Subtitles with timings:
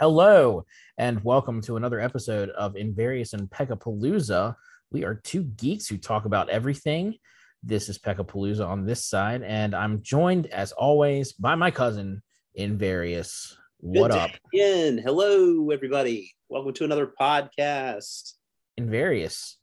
[0.00, 0.64] Hello,
[0.96, 4.56] and welcome to another episode of Invarious and Peckapalooza.
[4.90, 7.16] We are two geeks who talk about everything.
[7.62, 12.22] This is Peckapalooza on this side, and I'm joined, as always, by my cousin,
[12.54, 13.54] Invarious.
[13.80, 16.32] What up, Again, hello everybody.
[16.48, 18.32] Welcome to another podcast.
[18.78, 19.58] Invarious?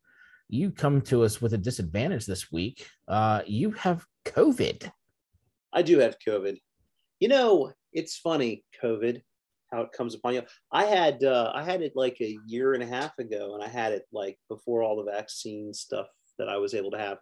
[0.49, 2.85] You come to us with a disadvantage this week.
[3.07, 4.91] Uh, you have COVID.
[5.73, 6.59] I do have COVID.
[7.19, 9.23] You know, it's funny, COVID,
[9.71, 10.43] how it comes upon you.
[10.71, 13.67] I had uh, I had it like a year and a half ago, and I
[13.67, 17.17] had it like before all the vaccine stuff that I was able to have,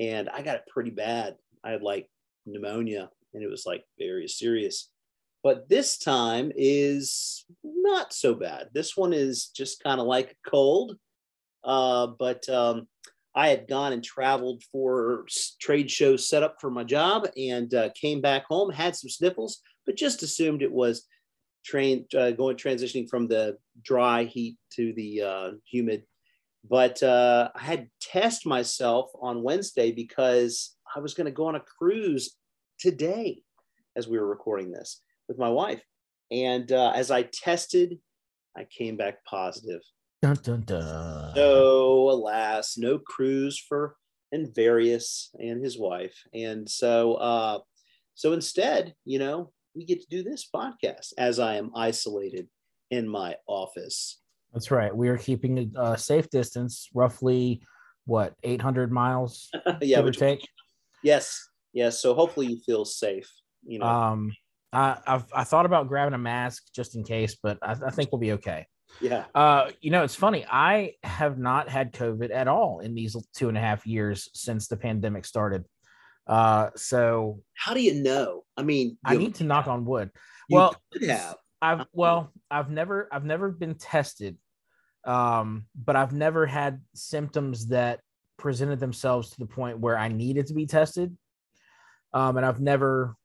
[0.00, 1.36] and I got it pretty bad.
[1.62, 2.08] I had like
[2.46, 4.90] pneumonia, and it was like very serious.
[5.42, 8.70] But this time is not so bad.
[8.72, 10.96] This one is just kind of like a cold.
[11.62, 12.88] Uh, but um,
[13.34, 15.26] I had gone and traveled for
[15.60, 19.60] trade shows set up for my job and uh, came back home, had some sniffles,
[19.84, 21.06] but just assumed it was
[21.64, 26.04] train uh, going transitioning from the dry heat to the uh, humid.
[26.68, 31.56] But uh, I had test myself on Wednesday because I was going to go on
[31.56, 32.36] a cruise
[32.78, 33.42] today
[33.96, 35.82] as we were recording this with my wife.
[36.30, 37.98] And uh, as I tested,
[38.56, 39.80] I came back positive.
[40.22, 41.34] Dun, dun, dun.
[41.34, 43.96] So, alas, no cruise for
[44.32, 46.16] Invarious and his wife.
[46.32, 47.58] And so, uh,
[48.14, 52.48] so instead, you know, we get to do this podcast as I am isolated
[52.90, 54.20] in my office.
[54.52, 54.94] That's right.
[54.94, 57.62] We are keeping a safe distance, roughly
[58.06, 60.46] what 800 miles, yeah, give or take.
[61.02, 62.00] yes, yes.
[62.00, 63.30] So hopefully you feel safe.
[63.66, 64.32] You know, Um,
[64.72, 68.12] I I've, I thought about grabbing a mask just in case, but I, I think
[68.12, 68.66] we'll be okay.
[69.00, 69.24] yeah.
[69.34, 70.44] Uh, you know, it's funny.
[70.48, 74.68] I have not had COVID at all in these two and a half years since
[74.68, 75.64] the pandemic started.
[76.26, 78.44] Uh, so How do you know?
[78.56, 80.10] I mean, I need to knock on wood.
[80.50, 80.76] Well.
[81.62, 84.36] I've well, I've never I've never been tested,
[85.06, 88.00] um, but I've never had symptoms that
[88.36, 91.16] presented themselves to the point where I needed to be tested.
[92.12, 93.16] Um, and I've never,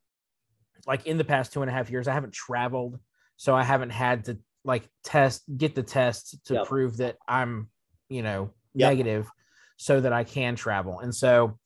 [0.86, 2.98] like in the past two and a half years, I haven't traveled,
[3.36, 6.66] so I haven't had to like test get the test to Yep.
[6.66, 7.68] prove that I'm,
[8.08, 8.88] you know, Yep.
[8.90, 9.30] negative,
[9.76, 11.00] so that I can travel.
[11.00, 11.58] And so,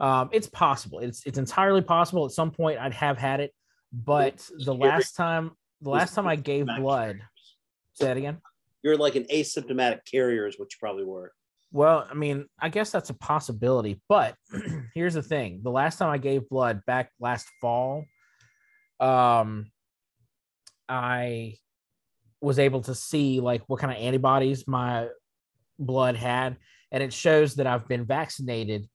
[0.00, 0.98] um, it's possible.
[0.98, 2.26] It's it's entirely possible.
[2.26, 3.52] At some point, I'd have had it,
[3.92, 7.20] but the last time the last time I gave blood,
[7.94, 8.38] say that again.
[8.82, 11.32] You're like an asymptomatic carrier, is what you probably were.
[11.72, 14.36] Well, I mean, I guess that's a possibility, but
[14.94, 18.04] here's the thing: the last time I gave blood back last fall,
[19.00, 19.66] um,
[20.88, 21.56] I
[22.40, 25.08] was able to see like what kind of antibodies my
[25.78, 26.56] blood had,
[26.92, 28.88] and it shows that I've been vaccinated,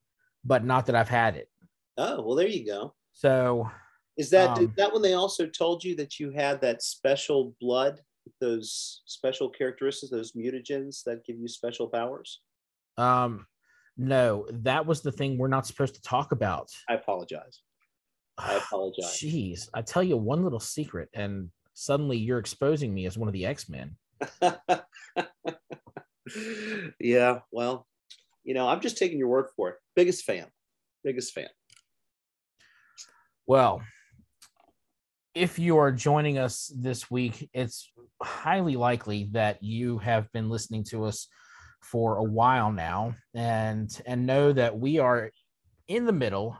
[0.43, 1.49] but not that I've had it.
[1.97, 2.93] Oh, well, there you go.
[3.13, 3.69] So
[4.17, 8.01] Is that Um, that when they also told you that you had that special blood,
[8.39, 12.41] those special characteristics, those mutagens that give you special powers?
[12.97, 13.47] Um,
[13.97, 16.69] no, that was the thing we're not supposed to talk about.
[16.89, 17.61] I apologize.
[18.37, 19.17] I apologize.
[19.17, 23.33] Jeez, I tell you one little secret, and suddenly you're exposing me as one of
[23.33, 23.95] the X Men.
[26.99, 27.87] yeah, well,
[28.43, 29.75] you know, I'm just taking your word for it.
[29.95, 30.47] Biggest fan.
[31.03, 31.49] Biggest fan.
[33.47, 33.81] Well,
[35.33, 37.91] if you are joining us this week, it's
[38.21, 41.27] highly likely that you have been listening to us
[41.81, 45.31] for a while now, and and know that we are
[45.87, 46.57] in the middle.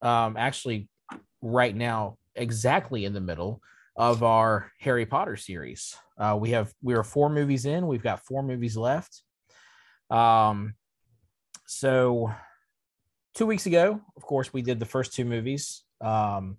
[0.00, 0.88] Um, actually,
[1.42, 3.60] right now, exactly in the middle
[3.96, 5.96] of our Harry Potter series.
[6.16, 7.86] Uh, we have we are four movies in.
[7.86, 9.22] We've got four movies left.
[10.10, 10.74] Um,
[11.72, 12.32] so
[13.34, 15.84] two weeks ago, of course, we did the first two movies.
[16.00, 16.58] Um,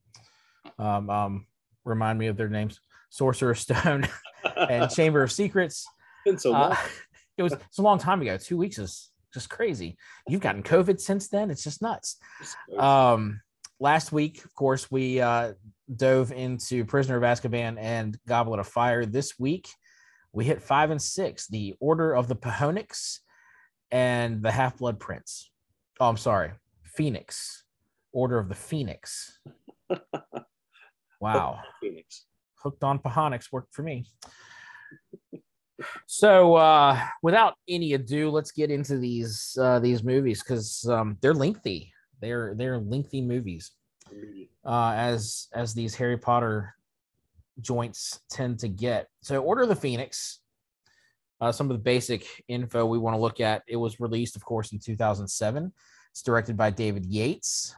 [0.79, 1.47] um, um,
[1.85, 2.79] remind me of their names:
[3.09, 4.07] Sorcerer's Stone
[4.57, 5.85] and Chamber of Secrets.
[6.25, 6.75] Been so Uh,
[7.37, 8.37] it was it's a long time ago.
[8.37, 9.97] Two weeks is just crazy.
[10.27, 11.51] You've gotten COVID since then.
[11.51, 12.17] It's just nuts.
[12.77, 13.41] Um,
[13.79, 15.53] last week, of course, we uh,
[15.95, 19.05] dove into Prisoner of Azkaban and Goblet of Fire.
[19.05, 19.67] This week,
[20.31, 23.19] we hit five and six: The Order of the Pahonix
[23.93, 25.51] and the Half Blood Prince.
[25.99, 26.51] Oh, I'm sorry,
[26.83, 27.63] Phoenix.
[28.11, 29.39] Order of the Phoenix.
[31.21, 32.25] Wow Phoenix.
[32.55, 34.05] hooked on Pahonix worked for me.
[36.05, 41.33] So, uh, without any ado, let's get into these uh, these movies because um, they're
[41.33, 41.93] lengthy.
[42.19, 43.71] They're they're lengthy movies,
[44.65, 46.75] uh, as as these Harry Potter
[47.61, 49.07] joints tend to get.
[49.21, 50.39] So, Order of the Phoenix.
[51.43, 53.63] Uh, some of the basic info we want to look at.
[53.67, 55.73] It was released, of course, in 2007.
[56.11, 57.75] It's directed by David Yates,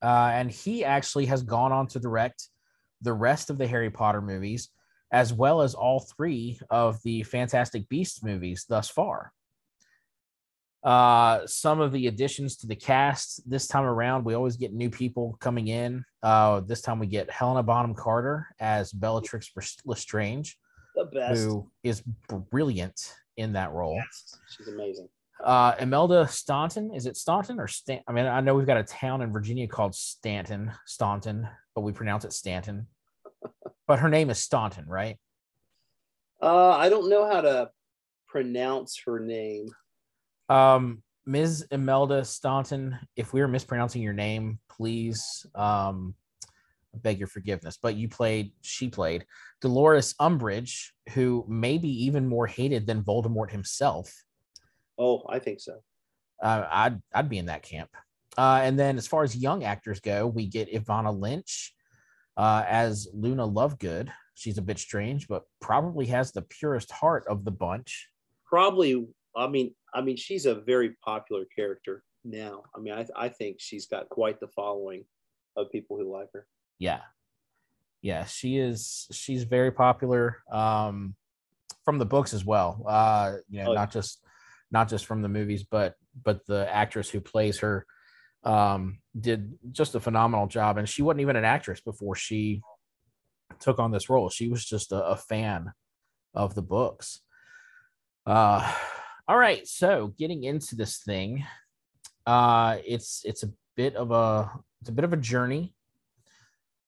[0.00, 2.50] uh, and he actually has gone on to direct
[3.02, 4.70] the rest of the Harry Potter movies,
[5.10, 9.32] as well as all three of the Fantastic Beasts movies thus far.
[10.84, 14.90] Uh, some of the additions to the cast this time around, we always get new
[14.90, 16.04] people coming in.
[16.22, 19.50] Uh, this time we get Helena Bonham Carter as Bellatrix
[19.84, 20.56] Lestrange,
[20.94, 22.02] the best, who is
[22.50, 23.94] brilliant in that role.
[23.94, 25.08] Yes, she's amazing.
[25.42, 28.00] Uh, Imelda Staunton, is it Staunton or Stan?
[28.06, 31.92] I mean, I know we've got a town in Virginia called Stanton, Staunton, but we
[31.92, 32.86] pronounce it Stanton.
[33.86, 35.18] but her name is Staunton, right?
[36.40, 37.70] Uh, I don't know how to
[38.28, 39.68] pronounce her name.
[40.48, 41.66] Um, Ms.
[41.70, 46.14] Imelda Staunton, if we are mispronouncing your name, please um,
[47.02, 47.78] beg your forgiveness.
[47.80, 49.26] But you played, she played
[49.60, 54.12] Dolores Umbridge, who may be even more hated than Voldemort himself.
[54.98, 55.82] Oh, I think so.
[56.42, 57.90] Uh, I'd I'd be in that camp.
[58.36, 61.74] Uh, and then as far as young actors go, we get Evanna Lynch
[62.36, 64.10] uh, as Luna Lovegood.
[64.34, 68.08] She's a bit strange, but probably has the purest heart of the bunch.
[68.44, 69.06] Probably,
[69.36, 72.64] I mean, I mean, she's a very popular character now.
[72.74, 75.04] I mean, I, I think she's got quite the following
[75.56, 76.46] of people who like her.
[76.78, 77.00] Yeah,
[78.02, 79.08] yeah, she is.
[79.12, 81.14] She's very popular um,
[81.84, 82.84] from the books as well.
[82.86, 84.20] Uh, you know, oh, not just
[84.70, 87.86] not just from the movies, but but the actress who plays her
[88.44, 90.78] um, did just a phenomenal job.
[90.78, 92.60] And she wasn't even an actress before she
[93.60, 94.28] took on this role.
[94.28, 95.72] She was just a, a fan
[96.34, 97.20] of the books.
[98.26, 98.70] Uh,
[99.26, 101.44] all right, so getting into this thing,
[102.26, 104.50] uh, it's it's a bit of a
[104.80, 105.74] it's a bit of a journey.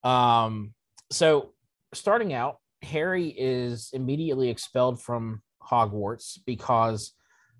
[0.06, 0.72] Um,
[1.10, 1.52] so
[1.92, 7.12] starting out, Harry is immediately expelled from Hogwarts because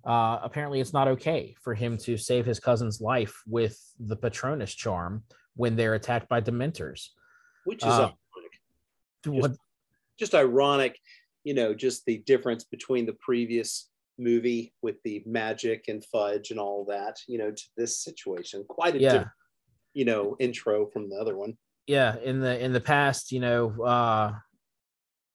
[0.07, 4.73] uh, apparently it's not okay for him to save his cousin's life with the Patronus
[4.73, 5.25] charm
[5.57, 7.09] when they're attacked by Dementors.
[7.65, 8.13] Which is uh,
[9.25, 9.43] ironic.
[9.43, 9.61] Just,
[10.17, 11.01] just ironic,
[11.43, 13.89] you know, just the difference between the previous
[14.19, 18.65] movie with the magic and fudge and all that, you know, to this situation.
[18.69, 19.13] Quite a yeah.
[19.13, 19.31] different,
[19.95, 21.57] you know, intro from the other one.
[21.87, 24.33] Yeah, in the in the past, you know, uh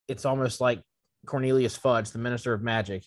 [0.07, 0.81] it's almost like
[1.25, 3.03] Cornelius Fudge, the minister of magic,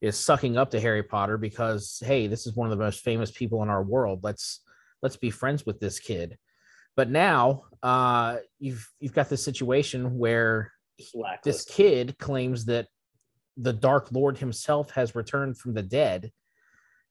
[0.00, 3.30] is sucking up to Harry Potter because hey, this is one of the most famous
[3.30, 4.20] people in our world.
[4.22, 4.60] Let's
[5.02, 6.38] let's be friends with this kid.
[6.96, 10.72] But now uh you've you've got this situation where
[11.44, 12.88] this kid claims that
[13.58, 16.30] the Dark Lord himself has returned from the dead.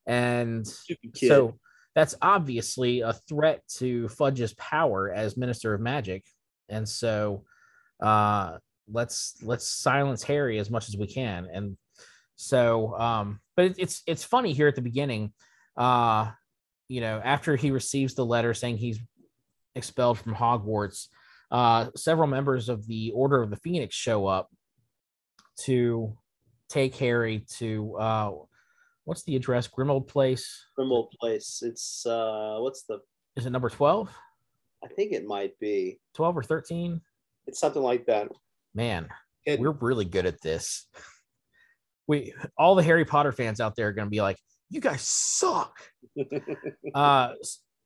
[0.08, 0.66] And
[1.28, 1.60] so
[1.95, 6.25] that's obviously a threat to Fudge's power as Minister of Magic.
[6.69, 7.44] And so
[8.01, 8.57] uh
[8.92, 11.47] let's let's silence Harry as much as we can.
[11.51, 11.77] And
[12.36, 15.33] so um, but it's it's funny here at the beginning.
[15.77, 16.31] Uh,
[16.88, 19.00] you know, after he receives the letter saying he's
[19.75, 21.07] expelled from Hogwarts,
[21.51, 24.50] uh, several members of the Order of the Phoenix show up
[25.62, 26.15] to
[26.69, 28.31] take Harry to uh,
[29.06, 29.68] what's the address?
[29.68, 30.66] Grimmauld Place.
[30.78, 31.63] Grimmauld Place.
[31.66, 33.00] It's uh, what's the?
[33.36, 34.10] Is it number twelve?
[34.84, 37.02] I think it might be twelve or thirteen.
[37.48, 38.28] It's something like that.
[38.74, 39.07] Man,
[39.46, 40.88] it, we're really good at this.
[42.07, 44.38] We all the Harry Potter fans out there are going to be like,
[44.69, 45.75] "You guys suck."
[46.95, 47.33] uh,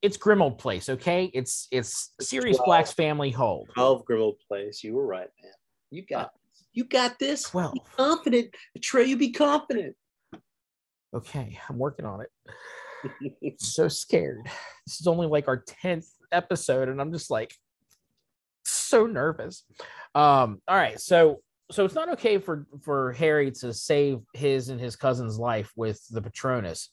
[0.01, 1.29] it's Grimmauld Place, okay?
[1.33, 3.65] It's it's Sirius 12, Black's family home.
[3.73, 4.83] Twelve Grimmauld Place.
[4.83, 5.53] You were right, man.
[5.91, 6.29] You got uh,
[6.73, 7.43] you got this.
[7.43, 7.73] Twelve.
[7.73, 9.05] Be confident, Trey.
[9.05, 9.95] You be confident.
[11.13, 13.57] Okay, I'm working on it.
[13.59, 14.45] so scared.
[14.85, 17.53] This is only like our tenth episode, and I'm just like
[18.65, 19.63] so nervous.
[20.15, 24.79] Um, all right, so so it's not okay for for Harry to save his and
[24.79, 26.89] his cousin's life with the Patronus,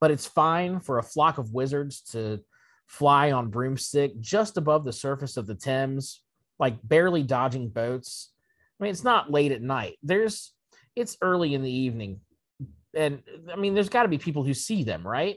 [0.00, 2.40] but it's fine for a flock of wizards to
[2.86, 6.22] fly on broomstick just above the surface of the Thames,
[6.58, 8.32] like barely dodging boats.
[8.78, 9.96] I mean, it's not late at night.
[10.02, 10.52] There's
[10.96, 12.20] it's early in the evening.
[12.96, 13.22] And
[13.52, 15.36] I mean, there's got to be people who see them, right?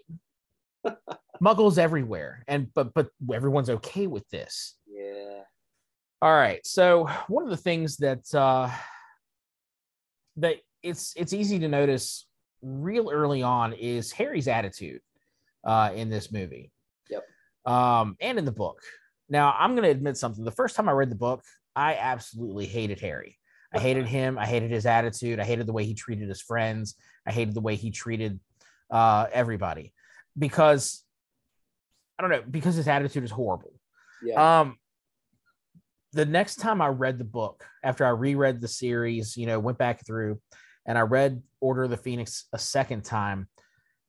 [1.42, 2.44] Muggles everywhere.
[2.48, 4.76] And but but everyone's okay with this.
[4.88, 5.42] Yeah.
[6.22, 6.66] All right.
[6.66, 8.70] So one of the things that uh,
[10.38, 12.28] that it's it's easy to notice
[12.62, 15.02] real early on is Harry's attitude
[15.64, 16.72] uh, in this movie.
[17.10, 17.24] Yep.
[17.66, 18.82] Um, and in the book.
[19.30, 20.44] Now I'm going to admit something.
[20.44, 21.44] The first time I read the book,
[21.76, 23.38] I absolutely hated Harry.
[23.74, 24.38] I hated him.
[24.38, 25.40] I hated his attitude.
[25.40, 26.96] I hated the way he treated his friends.
[27.28, 28.40] I hated the way he treated
[28.90, 29.94] uh, everybody
[30.38, 31.04] because
[32.18, 33.74] I don't know because his attitude is horrible.
[34.24, 34.62] Yeah.
[34.62, 34.78] Um,
[36.14, 39.78] the next time I read the book, after I reread the series, you know, went
[39.78, 40.40] back through
[40.86, 43.48] and I read Order of the Phoenix a second time,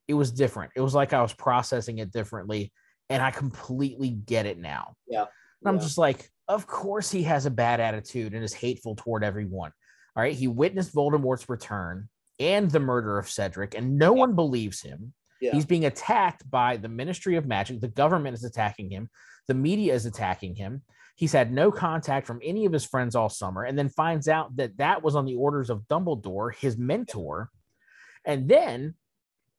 [0.06, 0.72] it was different.
[0.76, 2.72] It was like I was processing it differently
[3.10, 4.94] and I completely get it now.
[5.06, 5.26] Yeah.
[5.60, 9.24] And I'm just like, of course he has a bad attitude and is hateful toward
[9.24, 9.72] everyone.
[10.16, 10.34] All right.
[10.34, 12.08] He witnessed Voldemort's return
[12.38, 15.12] and the murder of Cedric, and no one believes him.
[15.40, 15.52] Yeah.
[15.52, 17.80] He's being attacked by the Ministry of Magic.
[17.80, 19.08] The government is attacking him.
[19.46, 20.82] The media is attacking him.
[21.14, 24.56] He's had no contact from any of his friends all summer, and then finds out
[24.56, 27.50] that that was on the orders of Dumbledore, his mentor.
[28.24, 28.94] And then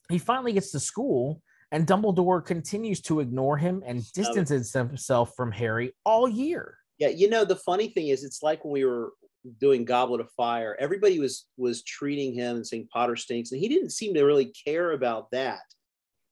[0.09, 5.51] he finally gets to school, and Dumbledore continues to ignore him and distances himself from
[5.51, 6.77] Harry all year.
[6.97, 9.11] Yeah, you know the funny thing is, it's like when we were
[9.59, 10.75] doing Goblet of Fire.
[10.79, 14.53] Everybody was was treating him and saying Potter stinks, and he didn't seem to really
[14.65, 15.61] care about that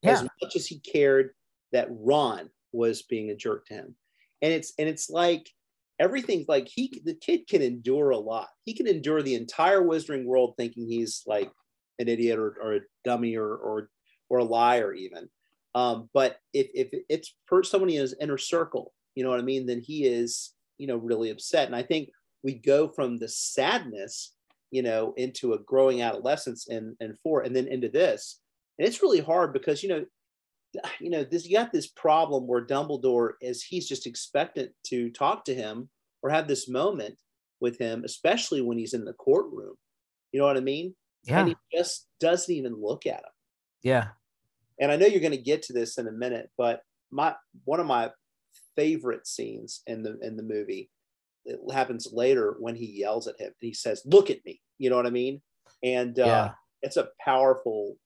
[0.04, 0.14] Yeah.
[0.14, 1.32] as much as he cared
[1.72, 3.96] that Ron was being a jerk to him.
[4.42, 5.50] And it's and it's like
[6.00, 8.50] everything's like he the kid can endure a lot.
[8.66, 11.52] He can endure the entire wizarding world thinking he's like
[12.00, 13.90] an idiot or, or a dummy or or
[14.30, 15.30] or a liar even.
[15.76, 19.44] Um, but if if it's per someone in his inner circle, you know what I
[19.44, 21.68] mean, then he is you know really upset.
[21.68, 22.10] And I think
[22.48, 24.34] we go from the sadness,
[24.72, 28.39] you know, into a growing adolescence and and four, and then into this.
[28.80, 30.06] And it's really hard because you know,
[31.01, 35.44] you know, this you got this problem where Dumbledore is he's just expectant to talk
[35.44, 35.89] to him
[36.24, 37.18] or have this moment
[37.60, 39.75] with him, especially when he's in the courtroom.
[40.32, 40.96] You know what I mean?
[41.25, 41.42] Yeah.
[41.42, 43.36] And he just doesn't even look at him.
[43.84, 44.08] Yeah.
[44.80, 47.36] And I know you're going to get to this in a minute, but my
[47.66, 48.12] one of my
[48.77, 50.89] favorite scenes in the in the movie
[51.48, 53.54] it happens later when he yells at him.
[53.60, 55.42] He says, "Look at me." You know what I mean?
[55.84, 56.51] And uh, Yeah.
[56.82, 57.98] it's a powerful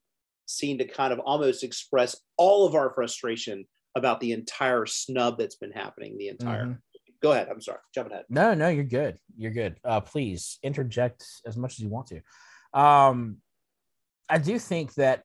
[0.45, 5.55] scene to kind of almost express all of our frustration about the entire snub that's
[5.55, 6.65] been happening the entire.
[6.65, 6.81] Mhm.
[7.21, 7.49] Go ahead.
[7.49, 7.79] I'm sorry.
[7.93, 8.25] Jump ahead.
[8.29, 9.19] No, no, you're good.
[9.37, 9.79] You're good.
[9.83, 12.21] Uh, please interject as much as you want to.
[12.79, 13.41] Um,
[14.29, 15.23] I do think that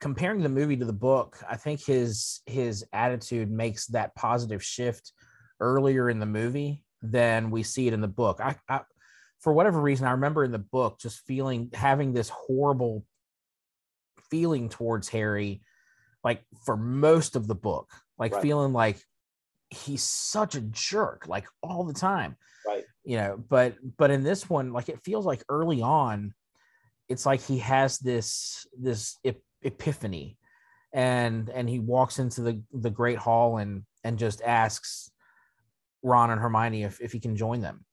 [0.00, 5.12] comparing the movie to the book, I think his his attitude makes that positive shift
[5.60, 8.40] earlier in the movie than we see it in the book.
[8.40, 8.80] I, I
[9.40, 13.04] for whatever reason, I remember in the book just feeling having this horrible
[14.30, 15.62] feeling towards Harry,
[16.24, 18.42] like for most of the book, like Right.
[18.42, 18.98] feeling like
[19.70, 22.36] he's such a jerk, like all the time.
[22.66, 22.84] Right.
[23.04, 26.34] You know, but but in this one, like it feels like early on,
[27.08, 30.38] it's like he has this this ep- epiphany,
[30.92, 35.10] and and he walks into the the great hall and and just asks
[36.06, 37.84] Ron and Hermione if if he can join them,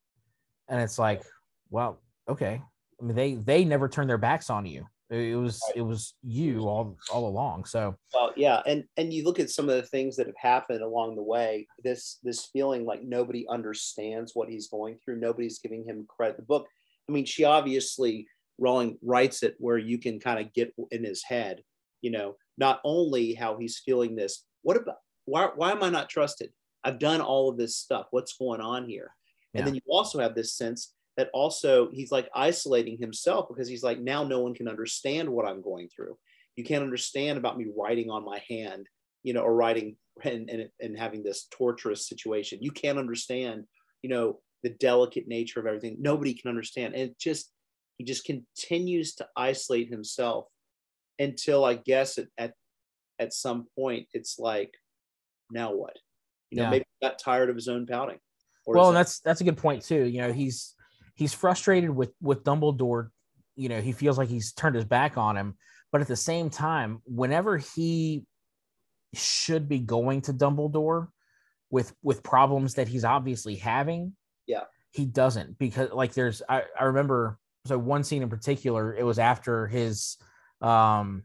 [0.70, 1.24] and it's like,
[1.70, 2.62] well, okay.
[3.02, 4.86] I mean, they they never turned their backs on you.
[5.10, 5.78] It was Right.
[5.78, 7.66] it was you all all along.
[7.66, 10.82] So Well, yeah, and and you look at some of the things that have happened
[10.82, 11.68] along the way.
[11.84, 15.20] This this feeling like nobody understands what he's going through.
[15.20, 16.38] Nobody's giving him credit.
[16.38, 16.68] The book.
[17.10, 18.28] I mean, she obviously
[18.60, 21.64] Rowling writes it where you can kind of get in his head.
[22.02, 24.46] You know, not only how he's feeling this.
[24.62, 25.50] What about why?
[25.56, 26.52] Why am I not trusted?
[26.84, 28.08] I've done all of this stuff.
[28.12, 29.16] What's going on here?
[29.54, 29.60] Yeah.
[29.60, 33.84] And then you also have this sense that also he's like isolating himself because he's
[33.84, 36.18] like now no one can understand what I'm going through
[36.56, 38.88] you can't understand about me writing on my hand,
[39.24, 42.60] you know, or writing and, and, and having this torturous situation.
[42.62, 43.66] You can't understand,
[44.02, 45.98] you know, the delicate nature of everything.
[46.00, 46.94] Nobody can understand.
[46.94, 47.52] And it just,
[47.98, 50.46] he just continues to isolate himself
[51.20, 52.54] until I guess at, at,
[53.20, 54.74] at some point it's like,
[55.52, 55.98] now what?
[56.54, 56.70] You know, Yeah.
[56.70, 58.20] maybe he got tired of his own pouting.
[58.68, 60.06] Well, is and that- that's that's a good point too.
[60.06, 60.76] You know, he's
[61.16, 63.10] he's frustrated with with Dumbledore.
[63.56, 65.58] You know, he feels like he's turned his back on him,
[65.92, 68.26] but at the same time, whenever he
[69.16, 71.08] should be going to Dumbledore
[71.72, 74.66] with with problems that he's obviously having, Yeah.
[74.92, 79.18] he doesn't because like there's I, I remember so one scene in particular, it was
[79.18, 80.18] after his
[80.62, 81.24] um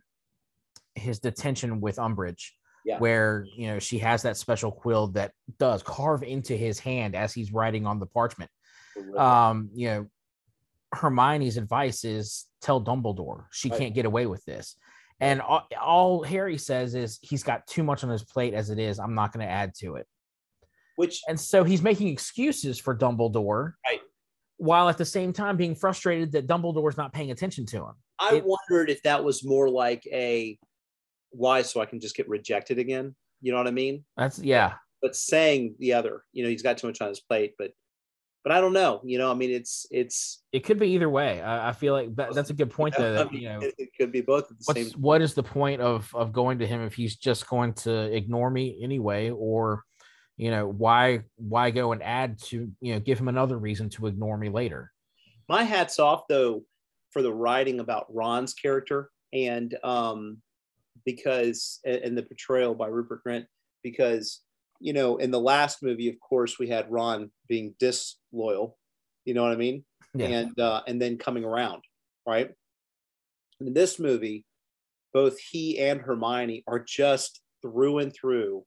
[0.95, 2.53] his detention with Umbridge
[2.89, 2.99] Yeah.
[2.99, 7.35] where you know she has that special quill that does carve into his hand as
[7.35, 8.51] he's writing on the parchment.
[9.17, 10.07] Um, you know,
[10.95, 13.79] Hermione's advice is tell Dumbledore she Right.
[13.79, 14.77] can't get away with this.
[15.21, 18.79] And all, all Harry says is he's got too much on his plate as it
[18.79, 18.99] is.
[18.99, 20.07] I'm not going to add to it.
[20.97, 24.01] which And so he's making excuses for Dumbledore, Right.
[24.57, 27.93] while at the same time being frustrated that Dumbledore's not paying attention to him.
[28.19, 30.59] I It- wondered if that was more like a
[31.31, 33.15] why so I can just get rejected again.
[33.41, 34.05] You know what I mean?
[34.17, 37.55] That's yeah, But saying the other, you know, he's got too much on his plate,
[37.59, 37.73] but
[38.45, 39.01] but I don't know.
[39.05, 41.43] You know, I mean, it's it's it could be either way.
[41.43, 43.15] I, I feel like that, that's a good point though.
[43.15, 45.01] That, you know, it, it could be both at the what's same.
[45.01, 48.51] what is the point of of going to him if he's just going to ignore
[48.51, 49.85] me anyway or
[50.39, 54.07] you know why why go and add to you know give him another reason to
[54.07, 54.93] ignore me later
[55.49, 56.63] My hats off though
[57.11, 60.39] for the writing about Ron's character and um
[61.09, 63.47] because and the portrayal by Rupert Grint
[63.83, 64.43] because
[64.81, 68.77] you know, in the last movie, of course, we had Ron being disloyal.
[69.25, 69.85] You know what I mean?
[70.15, 70.27] Yeah.
[70.27, 71.83] And uh, and then coming around,
[72.27, 72.51] right?
[73.61, 74.45] In this movie,
[75.13, 78.65] both he and Hermione are just through and through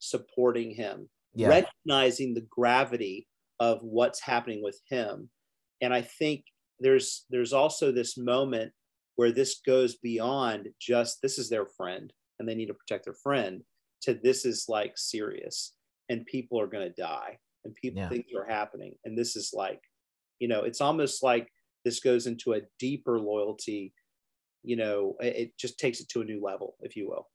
[0.00, 1.48] supporting him, Yeah.
[1.48, 3.26] recognizing the gravity
[3.58, 5.30] of what's happening with him.
[5.80, 6.44] And I think
[6.80, 8.72] there's there's also this moment
[9.16, 13.14] where this goes beyond just this is their friend and they need to protect their
[13.22, 13.62] friend
[14.02, 15.74] to this is like serious
[16.08, 18.08] and people are going to die and people Yeah.
[18.08, 19.80] things are happening and this is like
[20.38, 21.48] you know it's almost like
[21.84, 23.94] this goes into a deeper loyalty
[24.62, 27.28] you know it, it just takes it to a new level if you will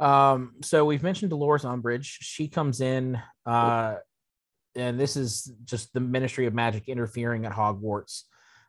[0.00, 2.04] Um, so we've mentioned Dolores Umbridge.
[2.20, 3.96] She comes in, uh,
[4.74, 8.22] and this is just the Ministry of Magic interfering at Hogwarts.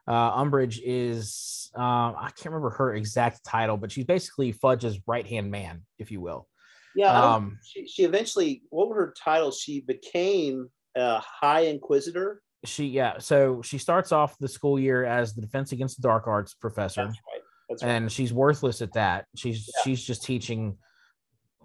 [0.07, 5.25] Uh, Umbridge is, um, I can't remember her exact title, but she's basically Fudge's right
[5.25, 6.48] hand man, if you will.
[6.95, 12.86] yeah Um, she, she eventually what were her titles she became a high inquisitor she,
[12.88, 16.53] yeah, so she starts off the school year as the Defense Against the Dark Arts
[16.53, 17.03] professor.
[17.05, 19.25] that's right that's right and she's worthless at that.
[19.36, 19.81] She's Yeah.
[19.83, 20.77] she's just teaching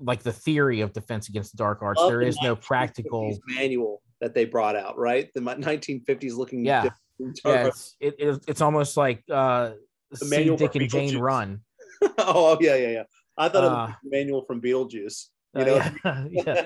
[0.00, 2.00] like the theory of defense against the dark arts.
[2.07, 3.37] There the is no practical.
[3.47, 6.88] manual that they brought out right the 1950s looking Yeah.
[7.18, 9.72] Different- Yeah, it's it, it- it's almost like uh,
[10.14, 11.60] see manual Dick and Jane run.
[12.18, 13.02] oh yeah yeah yeah.
[13.37, 15.90] I thought it was Uh, the manual from beetlejuice you Uh, know?
[16.04, 16.64] yeah, yeah,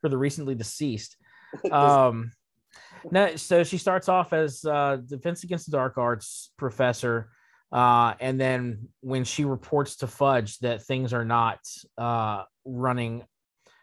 [0.00, 1.16] for the recently deceased.
[1.72, 2.30] Um,
[3.10, 7.30] no, so she starts off as uh, defense against the dark arts professor,
[7.72, 11.58] uh, and then when she reports to Fudge that things are not
[11.98, 13.24] uh, running,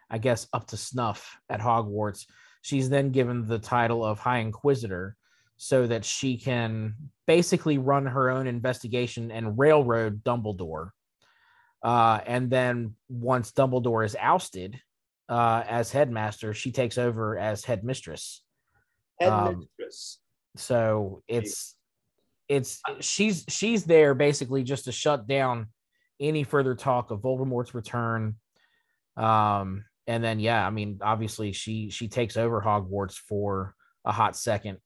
[0.09, 2.25] I guess up to snuff at Hogwarts,
[2.61, 5.17] she's then given the title of High Inquisitor,
[5.57, 6.95] so that she can
[7.25, 10.89] basically run her own investigation and railroad Dumbledore.
[11.83, 14.79] Uh, and then once Dumbledore is ousted
[15.29, 18.43] uh, as headmaster, she takes over as headmistress.
[19.19, 20.19] headmistress
[20.55, 21.75] So it's
[22.47, 25.67] it's she's she's there basically just to shut down
[26.19, 28.35] any further talk of Voldemort's return.
[29.15, 34.35] Um, and then yeah, I mean, obviously she she takes over Hogwarts for a hot
[34.35, 34.77] second.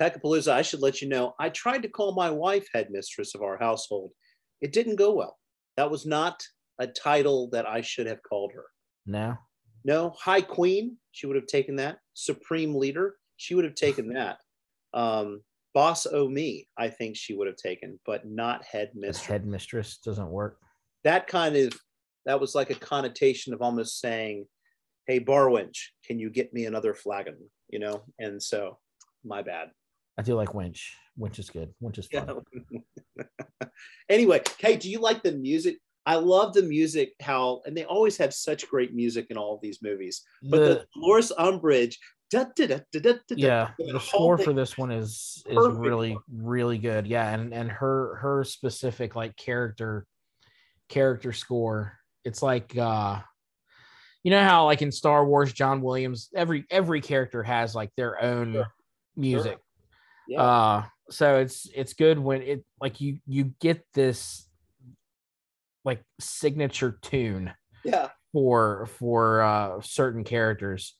[0.00, 3.58] Peckapalooza, I should let you know, I tried to call my wife headmistress of our
[3.58, 4.12] household.
[4.60, 5.36] It didn't go well.
[5.76, 6.42] That was not
[6.78, 8.64] a title that I should have called her.
[9.06, 9.36] No,
[9.84, 11.98] No, High Queen, she would have taken that.
[12.14, 14.38] Supreme Leader, she would have taken that.
[14.94, 15.42] Um,
[15.74, 19.26] Boss O Me, I think she would have taken, but not headmistress.
[19.26, 20.58] headmistress doesn't work.
[21.04, 21.72] that kind of
[22.26, 24.46] that was like a connotation of almost saying,
[25.06, 27.36] "Hey, Barwinch, can you get me another flagon?"
[27.68, 28.78] You know, and so
[29.24, 29.68] my bad.
[30.18, 30.96] I do like Winch.
[31.16, 31.72] Winch is good.
[31.80, 32.40] Winch is fun.
[34.08, 35.78] anyway, Kate, do you like the music?
[36.04, 37.12] I love the music.
[37.22, 40.22] How and they always have such great music in all of these movies.
[40.42, 41.96] But the, The- Dolores Umbridge,
[42.30, 42.80] da, da, da,
[43.30, 45.78] yeah the the score for this one is is Perfect.
[45.78, 50.04] really really good yeah and and her her specific like character
[50.88, 53.18] character score it's like uh
[54.24, 58.22] you know how like in star wars john williams every every character has like their
[58.22, 58.66] own Sure.
[59.16, 59.58] music
[60.28, 64.46] yeah, uh so it's it's good when it like you you get this
[65.84, 67.52] like signature tune
[67.84, 70.94] yeah, for for uh certain characters.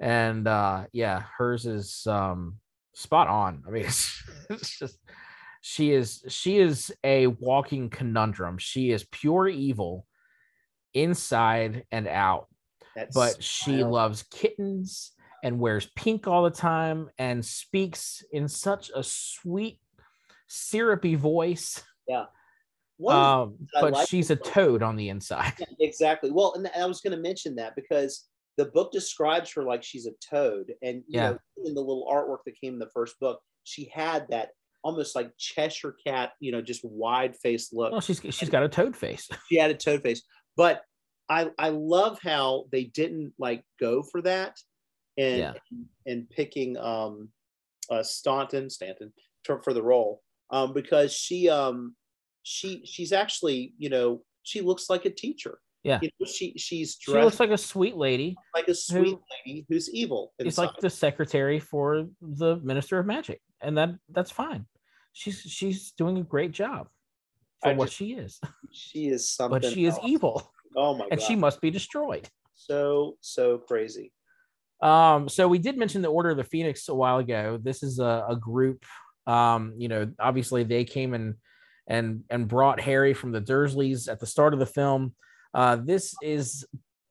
[0.00, 2.58] And uh yeah hers is um
[2.94, 3.62] spot on.
[3.66, 4.98] I mean it's, it's just
[5.60, 8.58] she is she is a walking conundrum.
[8.58, 10.06] She is pure evil
[10.92, 12.48] inside and out.
[12.96, 13.92] That's but she smile.
[13.92, 15.11] loves kittens
[15.42, 19.78] and wears pink all the time and speaks in such a sweet
[20.46, 22.26] syrupy voice Yeah.
[23.08, 26.30] um but like she's a toad on the inside Yeah, exactly.
[26.30, 28.28] Well, and I was going to mention that because
[28.58, 31.30] the book describes her like she's a toad, and you Yeah.
[31.30, 34.50] know, in the little artwork that came in the first book, she had that
[34.84, 37.92] almost like Cheshire cat, you know, just wide faced look.
[37.92, 40.22] well she's she's got a toad face She had a toad face,
[40.56, 40.82] but
[41.30, 44.56] I I love how they didn't like go for that,
[45.18, 45.52] and Yeah.
[46.06, 47.28] and picking um
[47.90, 49.12] uh Staunton Stanton
[49.44, 51.94] for, the role um because she um
[52.42, 55.98] she she's actually you know she looks like a teacher Yeah.
[56.02, 59.22] you know, she she's she dressed looks like a sweet lady like a sweet who-
[59.46, 64.30] lady who's evil It's like the secretary for the minister of magic, and that that's
[64.30, 64.66] fine.
[65.12, 66.88] She's she's doing a great job
[67.62, 68.40] for I what just- she is,
[68.72, 72.28] she is something but she is evil, oh my and god she must be destroyed.
[72.54, 74.12] so so crazy
[74.82, 77.58] Um, so we did mention the Order of the Phoenix a while ago.
[77.62, 78.84] This is a, a group.
[79.26, 81.34] Um, you know, obviously they came and
[81.86, 85.14] and and brought Harry from the Dursleys at the start of the film.
[85.54, 86.66] Uh, this is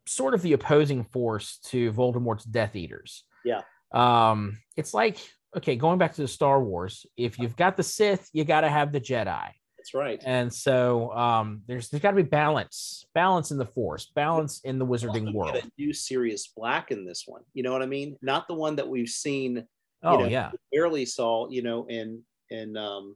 [0.07, 3.23] sort of the opposing force to Voldemort's Death Eaters.
[3.45, 3.61] Yeah.
[3.93, 5.17] Um, it's like
[5.55, 8.69] okay, going back to the Star Wars, if you've got the Sith, you got to
[8.69, 9.49] have the Jedi.
[9.81, 10.21] That's right.
[10.23, 14.77] And so um, there's there's got to be balance, balance in the Force, balance in
[14.77, 15.53] the Wizarding world.
[15.53, 17.41] get a new Sirius Black in this one.
[17.55, 18.15] You know what I mean?
[18.21, 19.65] Not the one that we've seen.
[20.03, 21.49] Oh know, yeah, Barely saw.
[21.49, 23.15] You know, in in um.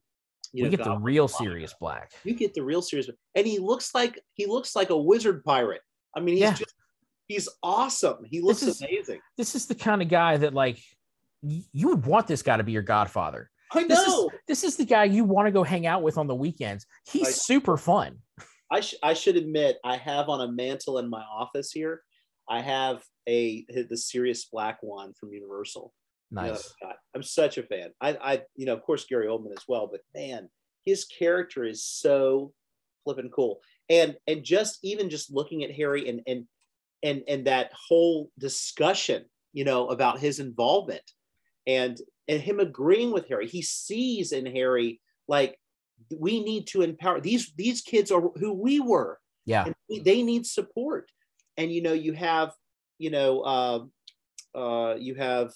[0.54, 1.46] You we know, get the real Fire.
[1.50, 2.14] Sirius Black.
[2.24, 5.82] You get the real Sirius, and he looks like he looks like a wizard pirate.
[6.16, 6.54] I mean, he's Yeah.
[6.54, 6.74] just
[7.28, 8.24] he's awesome.
[8.26, 9.20] He looks is- amazing.
[9.38, 10.80] This is the kind of guy that like
[11.44, 13.52] you would want this guy to be your godfather.
[13.74, 14.32] I This is know.
[14.48, 16.86] this is the guy you want to go hang out with on the weekends.
[17.10, 18.18] He's I- super fun.
[18.72, 22.02] I, sh- I should admit, I have on a mantle in my office here.
[22.50, 25.94] I have a the Sirius Black one from Universal.
[26.32, 26.74] you know, Nice.
[26.82, 26.96] I've got.
[27.16, 27.92] I'm such a fan.
[28.02, 29.88] I, I, you know, of course, Gary Oldman as well.
[29.88, 30.50] But man,
[30.84, 32.54] his character is so
[33.04, 33.60] flippin' cool.
[33.90, 36.46] And and just even just looking at Harry and and
[37.04, 41.04] and and that whole discussion, you know, about his involvement
[41.68, 43.48] and and him agreeing with Harry.
[43.48, 45.60] He sees in Harry like
[46.20, 49.66] we need to empower these these kids are who we were Yeah.
[49.66, 51.10] and we- they need support
[51.58, 52.54] and you know you have
[53.00, 53.80] you know uh,
[54.58, 55.54] uh, you have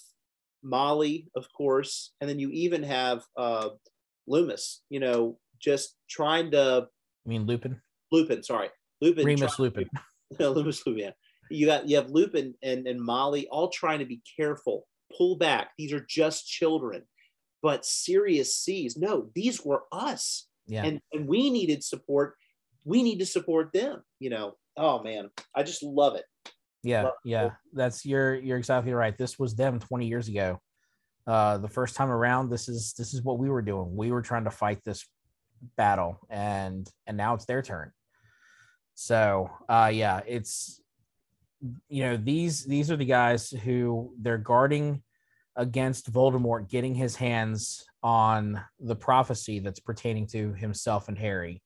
[0.62, 3.68] molly of course and then you even have uh,
[4.26, 6.86] loomis you know just trying to
[7.24, 7.80] I mean Lupin.
[8.12, 8.68] lupin sorry
[9.00, 9.88] lupin Remus trying- Lupin.
[10.38, 11.10] loomis lupin yeah.
[11.50, 15.68] you got you have lupin and, and molly all trying to be careful pull back
[15.78, 17.02] these are just children
[17.62, 20.84] but sirius sees no these were us Yeah.
[20.84, 22.34] and and we needed support
[22.84, 26.24] we need to support them you know oh man i just love it
[26.82, 29.16] Yeah, Love- yeah, that's you're you're exactly right.
[29.18, 30.58] This was them 20 years ago.
[31.26, 33.94] Uh, the first time around, this is this is what we were doing.
[33.94, 35.04] We were trying to fight this
[35.76, 37.92] battle, and and now it's their turn.
[38.94, 40.80] So, uh, yeah, it's
[41.88, 45.02] you know these these are the guys who they're guarding
[45.56, 51.60] against Voldemort getting his hands on the prophecy that's pertaining to himself and Harry.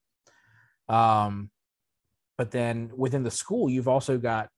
[0.88, 1.50] Um,
[2.36, 4.48] but then within the school, you've also got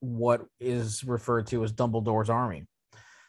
[0.00, 2.66] what is referred to as Dumbledore's army.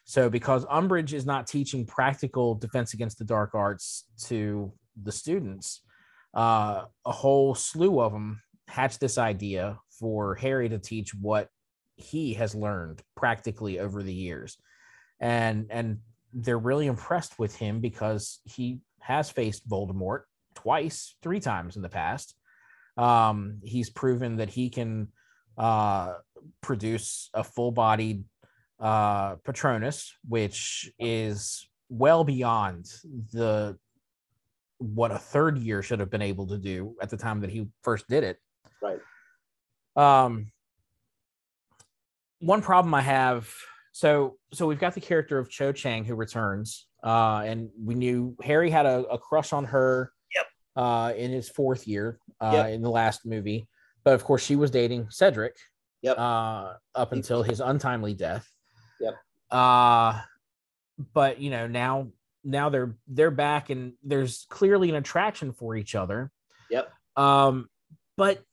[0.06, 4.72] So, because Umbridge is not teaching practical defense against the dark arts to
[5.04, 5.82] the students,
[6.34, 11.50] uh, a whole slew of them hatched this idea for Harry to teach what
[11.98, 14.58] he has learned practically over the years,
[15.20, 16.00] and and
[16.34, 20.22] they're really impressed with him because he has faced Voldemort
[20.56, 22.36] twice, three times in the past.
[22.98, 25.10] Um, he's proven that he can
[25.58, 26.16] uh,
[26.62, 28.24] produce a full-bodied
[28.80, 32.86] uh, Patronus, which is well beyond
[33.34, 33.78] the
[34.80, 37.68] what a third year should have been able to do at the time that he
[37.82, 38.38] first did it.
[38.82, 39.00] Right.
[39.96, 40.52] Um,
[42.40, 43.50] one problem I have,
[43.92, 48.36] so so we've got the character of Cho Chang who returns, uh, and we knew
[48.44, 50.12] Harry had a, a crush on her.
[50.36, 50.46] Yep.
[50.76, 52.70] Uh, in his fourth year, uh, Yep.
[52.76, 53.68] in the last movie,
[54.04, 55.56] but of course she was dating Cedric.
[56.04, 56.18] Yep.
[56.20, 58.48] Uh, up until his untimely death.
[59.00, 59.16] Yep.
[59.50, 60.22] Uh,
[61.14, 62.10] but you know now
[62.44, 66.32] now they're they're back and there's clearly an attraction for each other.
[66.70, 66.92] Yep.
[67.16, 67.68] Um,
[68.16, 68.44] but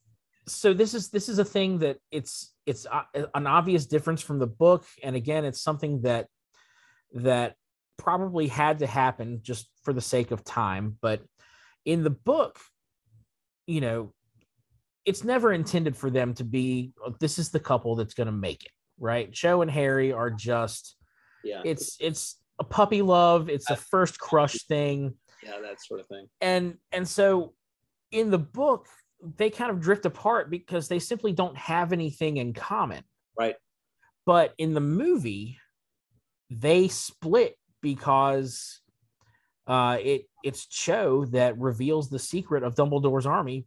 [0.47, 3.03] so this is this is a thing that it's it's uh,
[3.35, 6.29] an obvious difference from the book, and again, it's something that
[7.13, 7.57] that
[7.97, 10.97] probably had to happen just for the sake of time.
[11.01, 11.23] But
[11.85, 12.59] in the book,
[13.67, 14.13] you know,
[15.05, 16.93] it's never intended for them to be.
[17.05, 19.33] "Oh, This is the couple that's going to make it, right?
[19.33, 20.97] Cho and Harry are just.
[21.45, 23.49] yeah It's it's a puppy love.
[23.49, 27.53] It's a first crush thing yeah that sort of thing and and so
[28.11, 28.87] in the book
[29.37, 33.03] they kind of drift apart because they simply don't have anything in common
[33.39, 33.57] Right.
[34.27, 35.59] but in the movie
[36.51, 38.81] they split because
[39.67, 43.67] uh it it's cho that reveals the secret of dumbledore's army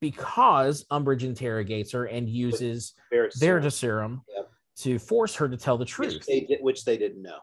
[0.00, 4.22] because umbridge interrogates her and uses Veritaserum serum
[4.76, 7.38] to force her to tell the which truth they, did, which they didn't know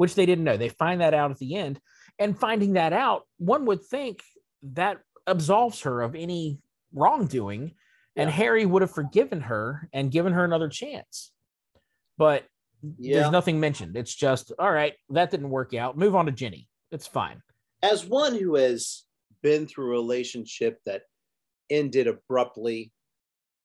[0.00, 0.56] which they didn't know.
[0.56, 1.78] They find that out at the end.
[2.18, 4.22] And finding that out, one would think
[4.62, 6.58] that absolves her of any
[6.94, 7.74] wrongdoing,
[8.16, 11.32] and Harry would have forgiven her and given her another chance.
[12.18, 12.44] But
[12.98, 13.96] yeah there's nothing mentioned.
[13.96, 15.96] It's just, all right, that didn't work out.
[15.98, 16.68] Move on to Ginny.
[16.90, 17.42] It's fine.
[17.82, 19.04] as one who has
[19.42, 21.02] been through a relationship that
[21.70, 22.92] ended abruptly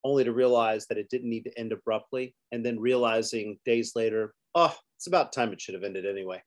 [0.03, 4.33] only to realize that it didn't need to end abruptly and then realizing days later
[4.53, 6.41] oh it's about time it should have ended anyway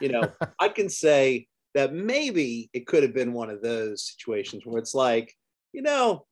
[0.00, 0.22] you know
[0.60, 4.94] i can say that maybe it could have been one of those situations where it's
[4.94, 5.34] like
[5.72, 6.26] you know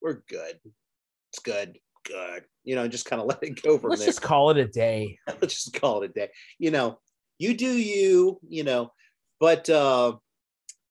[0.00, 0.58] we're good
[1.32, 2.44] it's good good.
[2.62, 4.08] You know, just kind of let it go from Let's there.
[4.08, 5.18] just call it a day.
[5.26, 6.28] Let's just call it a day.
[6.58, 6.98] You know,
[7.38, 8.92] you do you, you know,
[9.40, 10.14] but uh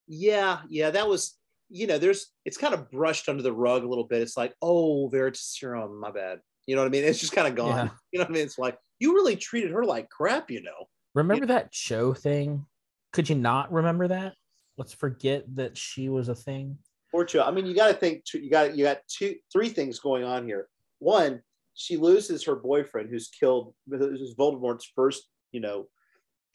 [0.07, 1.37] yeah, yeah, that was,
[1.69, 4.21] you know, there's it's kind of brushed under the rug a little bit.
[4.21, 6.39] It's like, oh, Veritaserum, my bad.
[6.67, 7.03] You know what I mean?
[7.03, 7.87] It's just kind of gone.
[7.87, 7.89] Yeah.
[8.11, 8.43] You know what I mean?
[8.43, 10.85] It's like you really treated her like crap, you know.
[11.15, 12.65] Remember that show thing?
[13.11, 14.33] Could you not remember that?
[14.77, 16.77] Let's forget that she was a thing.
[17.21, 17.43] Cho.
[17.43, 18.23] I mean, you got to think.
[18.33, 20.67] You got you got two, three things going on here.
[20.99, 21.41] One,
[21.75, 23.75] she loses her boyfriend, who's killed.
[23.89, 25.87] Who's Voldemort's first, you know,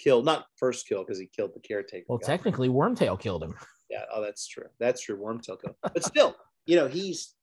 [0.00, 0.22] kill.
[0.22, 2.06] Not first kill because he killed the caretaker.
[2.08, 2.26] Well, guy.
[2.26, 3.54] technically, Wormtail killed him.
[3.88, 4.02] Yeah.
[4.12, 4.66] Oh, that's true.
[4.80, 5.16] That's true.
[5.16, 5.76] Wormtail killed.
[5.82, 6.34] But still,
[6.66, 7.34] you know, he's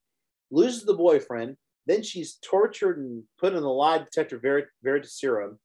[0.51, 1.56] loses the boyfriend.
[1.88, 5.58] Then she's tortured and put in the lie detector Verit- Veritaserum,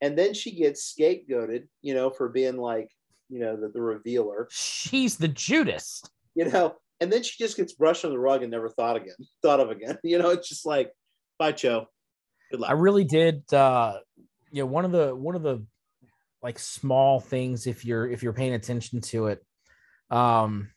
[0.00, 1.64] and then she gets scapegoated.
[1.82, 2.88] You know, for being like,
[3.28, 4.48] you know, the, the revealer.
[4.50, 6.02] She's the Judas.
[6.34, 9.14] you know, and then she just gets brushed on the rug and never thought again,
[9.42, 9.98] thought of again.
[10.02, 10.92] You know, it's just like,
[11.38, 11.86] bye, Cho.
[12.50, 12.70] Good luck.
[12.70, 13.42] I really did.
[13.52, 13.98] Uh,
[14.50, 15.64] you know, one of the one of the
[16.42, 19.44] like small things if you're if you're paying attention to it.
[20.10, 20.70] Um,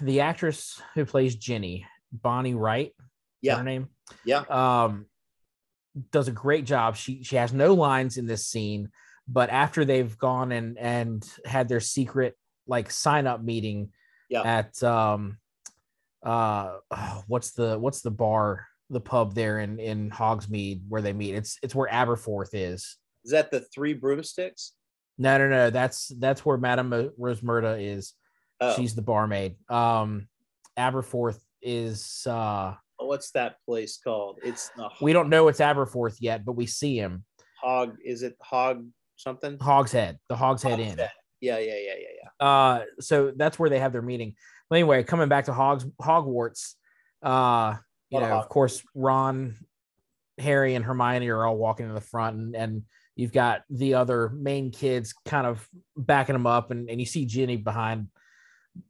[0.00, 2.92] the actress who plays Ginny, Bonnie Wright,
[3.42, 3.56] Yeah.
[3.58, 3.88] her name.
[4.24, 4.40] Yeah.
[4.48, 5.06] um,
[6.12, 6.96] does a great job.
[6.96, 8.90] She she has no lines in this scene,
[9.28, 12.36] but after they've gone and and had their secret
[12.70, 13.90] like sign up meeting
[14.30, 14.42] Yeah.
[14.42, 15.36] at um
[16.24, 21.12] uh oh, what's the what's the bar the pub there in in Hogsmeade where they
[21.12, 24.72] meet it's it's where Aberforth is Is that the three broomsticks?
[25.18, 28.14] no no no that's that's where Madame Rosmerta is
[28.62, 30.28] Oh, she's the barmaid um
[30.78, 34.38] Aberforth is uh what's that place called?
[34.44, 37.24] It's the we don't know it's Aberforth yet but we see him
[37.60, 37.96] hog.
[38.04, 39.56] Is it hog something?
[39.60, 41.10] Hogshead the Hogshead Inn Hogshead.
[41.40, 42.46] Yeah, yeah, yeah, yeah, yeah.
[42.46, 44.34] uh so that's where they have their meeting
[44.68, 46.74] but anyway coming back to hogs hogwarts
[47.22, 47.76] uh
[48.10, 49.56] you of know of course ron
[50.38, 52.82] harry and hermione are all walking to the front and, and
[53.16, 57.26] you've got the other main kids kind of backing them up and, and you see
[57.26, 58.08] ginny behind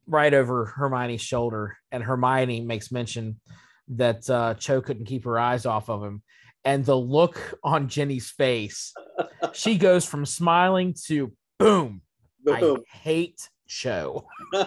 [0.06, 3.40] right over hermione's shoulder and hermione makes mention
[3.88, 6.22] that uh cho couldn't keep her eyes off of him
[6.64, 8.92] and the look on ginny's face
[9.52, 12.02] she goes from smiling to boom
[12.48, 14.26] I hate Cho.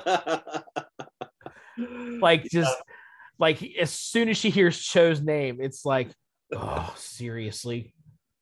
[1.78, 2.76] Like just
[3.40, 6.10] like as soon as she hears Cho's name, it's like,
[6.56, 7.94] oh, seriously.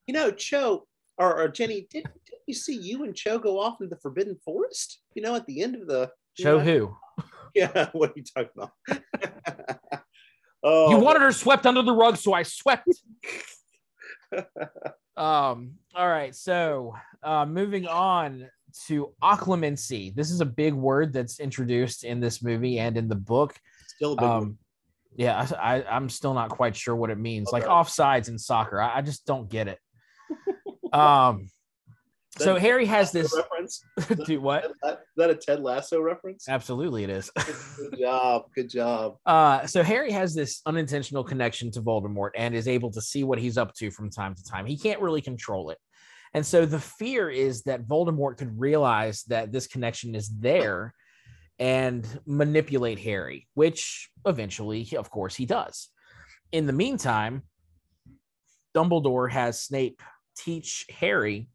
[0.08, 0.86] you know, Cho
[1.18, 4.38] or, or Ginny, did, did we see you and Cho go off into the Forbidden
[4.44, 5.02] Forest?
[5.14, 6.96] You know, at the end of the Cho know, who?
[7.54, 9.92] Yeah, what are you talking about?
[10.64, 12.88] oh, you wanted her swept under the rug, so I swept.
[15.18, 16.34] um, all right.
[16.34, 18.48] So uh moving on
[18.88, 20.14] to occlumency.
[20.16, 23.56] This is a big word that's introduced in this movie and in the book.
[23.88, 24.38] still a big one.
[24.38, 24.58] Um,
[25.16, 27.50] yeah, I, I, I'm still not quite sure what it means.
[27.52, 27.72] Like Okay.
[27.72, 29.80] offsides in soccer, I, I just don't get it.
[30.94, 31.48] Um,
[32.38, 33.34] so Harry has this.
[33.36, 33.82] reference.
[34.26, 34.66] Do what?
[34.66, 36.48] Is that- is that a Ted Lasso reference?
[36.50, 37.30] Absolutely, it is.
[37.30, 38.44] good job.
[38.56, 39.16] Good job.
[39.26, 43.40] Uh, so Harry has this unintentional connection to Voldemort and is able to see what
[43.40, 44.66] he's up to from time to time.
[44.66, 45.78] He can't really control it.
[46.34, 50.94] And so the fear is that Voldemort could realize that this connection is there
[51.60, 55.90] and manipulate Harry, which eventually, of course, he does.
[56.52, 57.44] In the meantime,
[58.76, 60.02] Dumbledore has Snape
[60.38, 61.50] teach Harry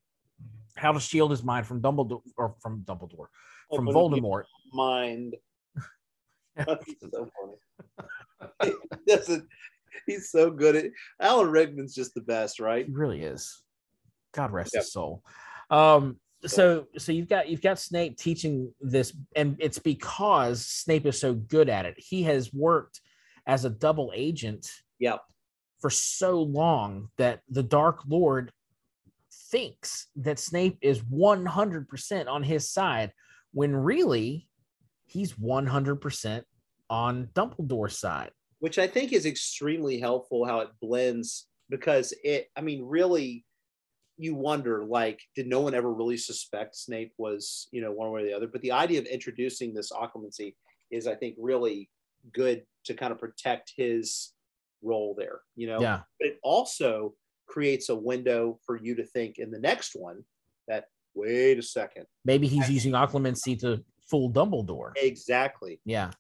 [0.76, 3.26] how to shield his mind from Dumbledore or from Dumbledore,
[3.74, 4.44] from Voldemort.
[4.72, 5.36] Mind.
[6.86, 8.74] He's so funny.
[8.92, 9.46] he doesn't.
[10.06, 10.84] He's so good at.
[11.20, 12.86] Alan Rickman's just the best, right?
[12.86, 13.62] He really is.
[14.36, 14.82] God rest Yep.
[14.82, 15.22] his soul.
[15.70, 21.18] Um, so so you've got you've got Snape teaching this, and it's because Snape is
[21.18, 21.94] so good at it.
[21.98, 23.00] He has worked
[23.46, 24.70] as a double agent
[25.00, 25.22] Yep.
[25.80, 28.52] for so long that the Dark Lord
[29.50, 33.12] thinks that Snape is 100% on his side
[33.52, 34.48] when really
[35.06, 36.42] he's 100%
[36.90, 38.30] on Dumbledore's side.
[38.58, 43.44] which I think is extremely helpful how it blends because it, I mean, really,
[44.18, 48.22] you wonder like, did no one ever really suspect Snape was, you know, one way
[48.22, 48.46] or the other?
[48.46, 50.54] But the idea of introducing this occlumency
[50.90, 51.90] is, I think, really
[52.32, 54.32] good to kind of protect his
[54.82, 55.80] role there, you know?
[55.80, 56.00] Yeah.
[56.18, 57.14] But it also
[57.46, 60.24] creates a window for you to think in the next one
[60.68, 64.92] that, wait a second, Maybe he's using occlumency to fool Dumbledore.
[64.96, 65.80] exactly.
[65.84, 66.10] Yeah,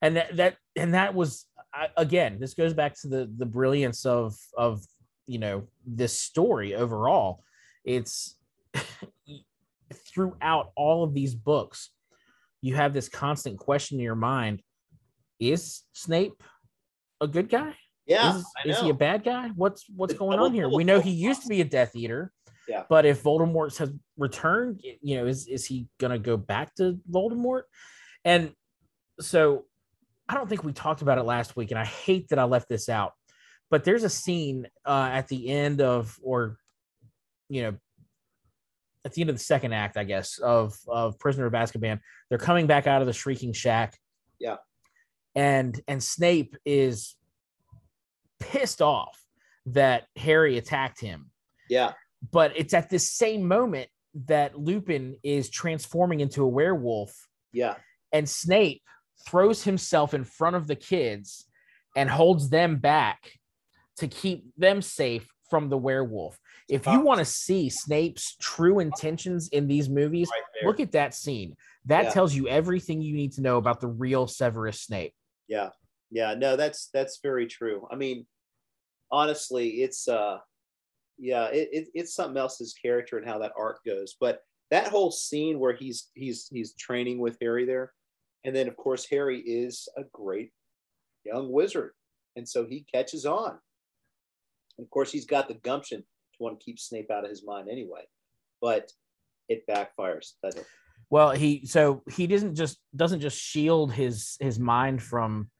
[0.00, 2.38] and that, that and that was I, again.
[2.38, 4.84] This goes back to the the brilliance of of
[5.26, 7.42] you know this story overall.
[7.84, 8.36] It's
[9.94, 11.90] throughout all of these books,
[12.60, 14.62] you have this constant question in your mind:
[15.40, 16.42] Is Snape
[17.20, 17.74] a good guy?
[18.06, 19.48] Yeah, is, is he a bad guy?
[19.54, 20.68] What's what's going on here?
[20.68, 22.32] We know he used to be a Death Eater.
[22.68, 22.84] Yeah.
[22.88, 27.62] But if Voldemort has returned, you know, is is he gonna go back to Voldemort?
[28.24, 28.52] And
[29.20, 29.64] so
[30.28, 32.68] I don't think we talked about it last week, and I hate that I left
[32.68, 33.12] this out.
[33.72, 36.58] But there's a scene uh, at the end of, or
[37.48, 37.76] you know,
[39.02, 41.98] at the end of the second act, I guess, of of Prisoner of Azkaban.
[42.28, 43.98] They're coming back out of the Shrieking Shack.
[44.38, 44.56] Yeah.
[45.34, 47.16] And and Snape is
[48.40, 49.18] pissed off
[49.64, 51.30] that Harry attacked him.
[51.70, 51.92] Yeah,
[52.30, 53.88] But it's at this same moment
[54.26, 57.14] that Lupin is transforming into a werewolf
[57.54, 57.76] yeah,
[58.12, 58.82] and Snape
[59.26, 61.46] throws himself in front of the kids
[61.96, 63.30] and holds them back
[64.02, 66.38] to keep them safe from the werewolf.
[66.68, 71.14] If you want to see Snape's true intentions in these movies, right look at that
[71.14, 71.54] scene.
[71.86, 72.10] That Yeah.
[72.10, 75.14] tells you everything you need to know about the real Severus Snape.
[75.48, 75.70] yeah,
[76.10, 76.34] yeah.
[76.34, 77.86] No, that's that's very true.
[77.90, 78.26] I mean,
[79.10, 80.38] honestly, it's uh,
[81.18, 82.58] yeah, it, it it's something else.
[82.58, 86.74] His character and how that arc goes, but that whole scene where he's he's he's
[86.74, 87.92] training with Harry there,
[88.44, 90.50] and then of course Harry is a great
[91.24, 91.92] young wizard,
[92.36, 93.58] and so he catches on.
[94.78, 97.68] Of course, he's got the gumption to want to keep Snape out of his mind
[97.70, 98.02] anyway,
[98.60, 98.90] but
[99.48, 100.32] it backfires.
[100.42, 100.66] it?
[101.10, 105.50] Well, he so he doesn't just doesn't just shield his his mind from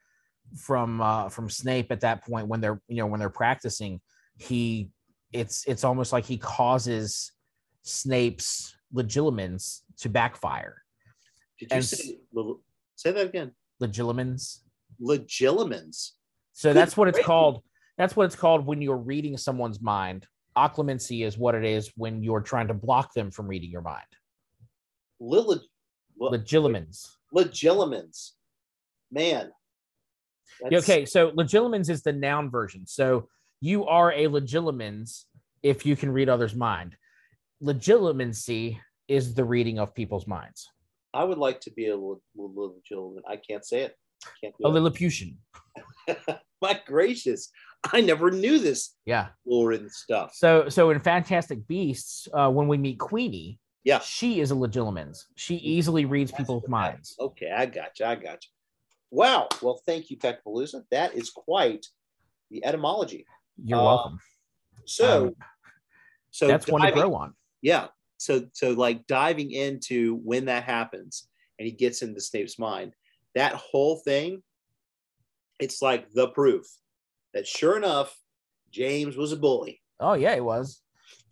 [0.57, 4.01] from uh from Snape at that point when they're you know when they're practicing.
[4.39, 4.91] He
[5.33, 7.33] it's it's almost like he causes
[7.83, 10.83] Snape's legilimens to backfire.
[11.59, 12.19] Did you And say,
[12.97, 13.53] say that again?
[13.83, 14.61] Legilimens.
[15.01, 16.13] Legilimens.
[16.53, 17.63] So Good that's what it's called.
[17.99, 20.27] That's what it's called when you're reading someone's mind.
[20.57, 24.01] Occlumency is what it is when you're trying to block them from reading your mind.
[26.21, 27.07] Legilimens.
[27.35, 28.31] legilimens.
[29.11, 29.51] Man.
[30.61, 32.87] That's- Okay, so legilimens is the noun version.
[32.87, 33.29] So
[33.61, 35.25] you are a legilimens
[35.63, 36.97] if you can read others' mind.
[37.63, 38.79] Legilimency
[39.09, 40.69] is the reading of people's minds.
[41.15, 42.23] I would like to be a little.
[43.29, 43.97] I can't say it.
[44.43, 44.69] Can't A.
[44.69, 45.37] Lilliputian.
[46.63, 47.51] My gracious.
[47.93, 49.29] I never knew this Yeah.
[49.45, 50.35] lore and stuff.
[50.35, 53.99] So so in Fantastic Beasts, uh, when we meet Queenie, Yeah.
[54.01, 55.25] she is a legilimens.
[55.37, 57.17] She easily reads people's minds.
[57.19, 58.07] Okay, I got you.
[58.07, 58.51] I got you.
[59.11, 59.49] Wow.
[59.61, 60.85] Well, thank you, Peckapalooza.
[60.91, 61.87] That is quite
[62.51, 63.27] the etymology.
[63.63, 64.19] You're Uh, welcome.
[64.85, 65.37] So, Um,
[66.31, 67.35] so That's one to grow on.
[67.61, 72.95] yeah so so like diving into when that happens and he gets into snape's mind
[73.35, 74.43] that whole thing
[75.61, 76.67] it's like the proof
[77.35, 78.17] that sure enough
[78.71, 80.83] james was a bully Oh yeah, he was.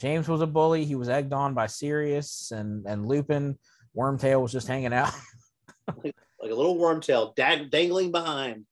[0.01, 0.85] James was a bully.
[0.85, 3.59] He was egged on by Sirius and and Lupin.
[3.97, 5.13] Wormtail was just hanging out.
[6.05, 6.15] like
[6.51, 8.65] a little wormtail dang, dangling behind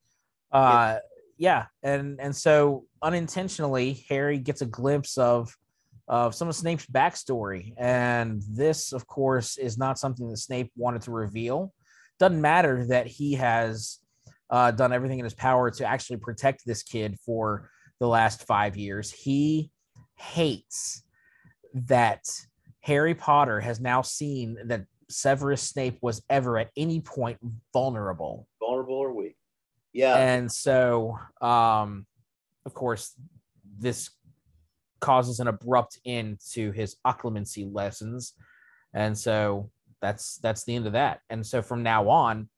[0.53, 0.97] uh
[1.37, 5.55] yeah and and so unintentionally harry gets a glimpse of
[6.07, 11.03] of some of snape's backstory and this of course is not something that snape wanted
[11.03, 11.75] to reveal
[12.19, 13.99] doesn't matter that he has
[14.51, 18.77] uh, done everything in his power to actually protect this kid for the last five
[18.77, 19.11] years.
[19.11, 19.71] He
[20.17, 21.03] hates
[21.75, 22.25] that
[22.81, 27.39] harry potter has now seen that severus snape was ever at any point
[27.73, 28.47] vulnerable.
[28.61, 29.37] Vulnerable or weak.
[29.93, 30.17] Yeah.
[30.17, 32.07] And so um
[32.67, 33.15] of course
[33.79, 34.11] this
[35.01, 38.35] causes an abrupt end to his occlumency lessons.
[38.95, 41.21] And so that's that's the end of that.
[41.31, 42.49] And so from now on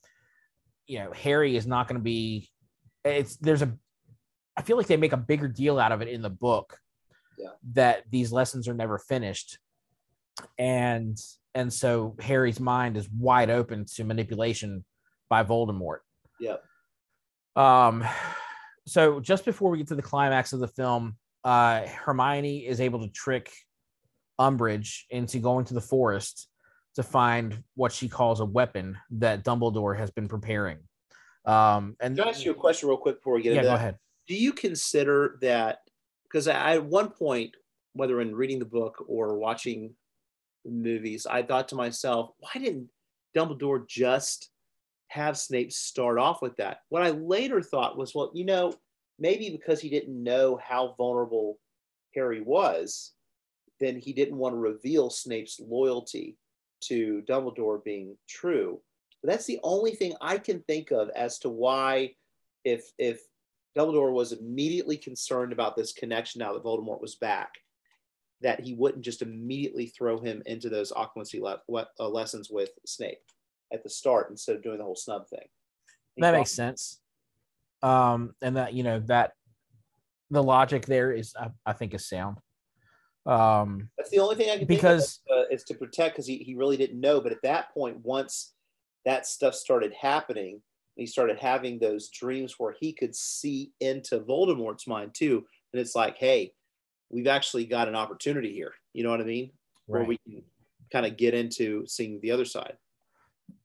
[0.90, 2.48] you know harry is not going to be
[3.04, 3.70] it's there's a
[4.56, 6.76] i feel like they make a bigger deal out of it in the book
[7.38, 7.50] Yeah.
[7.74, 9.58] that these lessons are never finished.
[10.58, 11.16] And
[11.54, 14.84] and so harry's mind is wide open to manipulation
[15.28, 16.00] by voldemort.
[16.38, 16.58] Yeah.
[17.56, 18.04] Um,
[18.86, 23.00] so just before we get to the climax of the film, uh, Hermione is able
[23.06, 23.50] to trick
[24.38, 26.48] Umbridge into going to the forest
[26.96, 30.78] to find what she calls a weapon that Dumbledore has been preparing.
[31.44, 33.70] Um, and can i ask you a question real quick before we get yeah, into
[33.70, 33.96] go ahead.
[34.28, 35.78] do you consider that
[36.24, 37.56] because I at one point
[37.94, 39.94] whether in reading the book or watching
[40.66, 42.90] the movies i thought to myself why didn't
[43.34, 44.50] dumbledore just
[45.08, 48.74] have snape start off with that what i later thought was well you know
[49.18, 51.58] maybe because he didn't know how vulnerable
[52.14, 53.12] harry was
[53.80, 56.36] then he didn't want to reveal snape's loyalty
[56.80, 58.80] to dumbledore being true
[59.22, 62.10] but that's the only thing i can think of as to why
[62.64, 63.20] if if
[63.76, 67.54] Dumbledore was immediately concerned about this connection now that Voldemort was back,
[68.40, 72.70] that he wouldn't just immediately throw him into those occlumency le- le- uh, lessons with
[72.86, 73.18] Snape
[73.72, 75.46] at the start instead of doing the whole snub thing.
[76.16, 77.00] He That makes sense.
[77.82, 79.32] Um, and that you know that
[80.30, 82.38] the logic there is, I, I think, is sound.
[83.26, 86.26] Um, That's the only thing I can because think of, uh, is to protect because
[86.26, 87.20] he, he really didn't know.
[87.20, 88.54] But at that point, once
[89.04, 90.62] that stuff started happening,
[90.96, 95.44] he started having those dreams where he could see into Voldemort's mind too.
[95.72, 96.52] And it's like, hey,
[97.10, 98.72] we've actually got an opportunity here.
[98.92, 99.50] You know what I mean?
[99.86, 100.42] Where we can
[100.92, 102.76] kind of get into seeing the other side.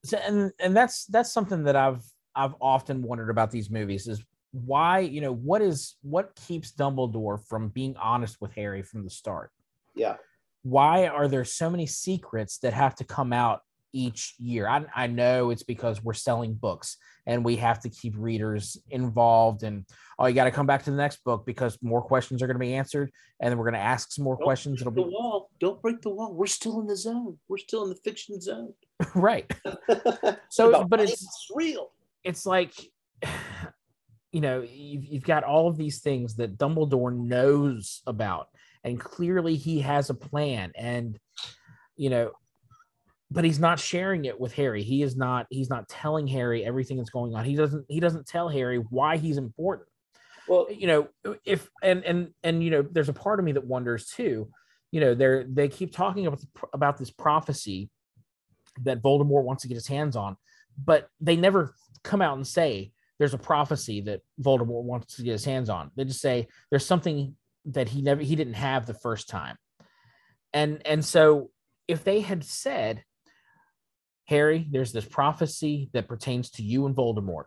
[0.04, 2.04] so, and and that's that's something that I've
[2.34, 4.22] I've often wondered about these movies is
[4.64, 9.10] why you know what is what keeps Dumbledore from being honest with Harry from the
[9.10, 9.50] start.
[9.94, 10.16] Yeah.
[10.62, 13.60] Why are there so many secrets that have to come out
[13.92, 14.66] each year?
[14.68, 16.96] I, I know it's because we're selling books
[17.26, 19.84] and we have to keep readers involved and
[20.18, 22.56] oh you got to come back to the next book because more questions are going
[22.56, 25.04] to be answered and then we're going to ask some more Don't questions break it'll
[25.04, 25.50] the be wall.
[25.60, 26.32] Don't break the wall.
[26.34, 27.38] We're still in the zone.
[27.48, 28.72] We're still in the fiction zone.
[29.14, 29.52] right
[30.50, 31.90] So, but money, it's- real.
[32.24, 32.72] it's like
[34.32, 38.48] you know you've, you've got all of these things that dumbledore knows about
[38.84, 41.18] and clearly he has a plan and
[41.96, 42.30] you know
[43.30, 44.82] but he's not sharing it with harry.
[44.82, 47.44] He is not he's not telling harry everything that's going on.
[47.44, 49.88] He doesn't he doesn't tell harry why he's important.
[50.48, 51.08] Well, you know
[51.44, 54.48] if and and and you know there's a part of me that wonders too
[54.92, 56.40] you know they're they keep talking about
[56.72, 57.90] about this prophecy
[58.82, 60.36] that voldemort wants to get his hands on
[60.82, 65.32] but they never come out and say there's a prophecy that voldemort wants to get
[65.32, 68.94] his hands on they just say there's something that he never he didn't have the
[68.94, 69.56] first time
[70.52, 71.50] and and so
[71.88, 73.02] if they had said
[74.26, 77.44] harry there's this prophecy that pertains to you and voldemort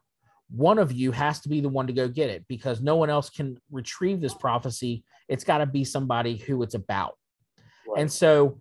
[0.51, 3.09] one of you has to be the one to go get it because no one
[3.09, 5.03] else can retrieve this prophecy.
[5.27, 7.15] It's got to be somebody who it's about.
[7.87, 8.01] right.
[8.01, 8.59] And so,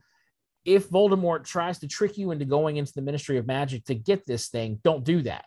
[0.65, 4.27] if Voldemort tries to trick you into going into the Ministry of Magic to get
[4.27, 5.47] this thing, don't do that.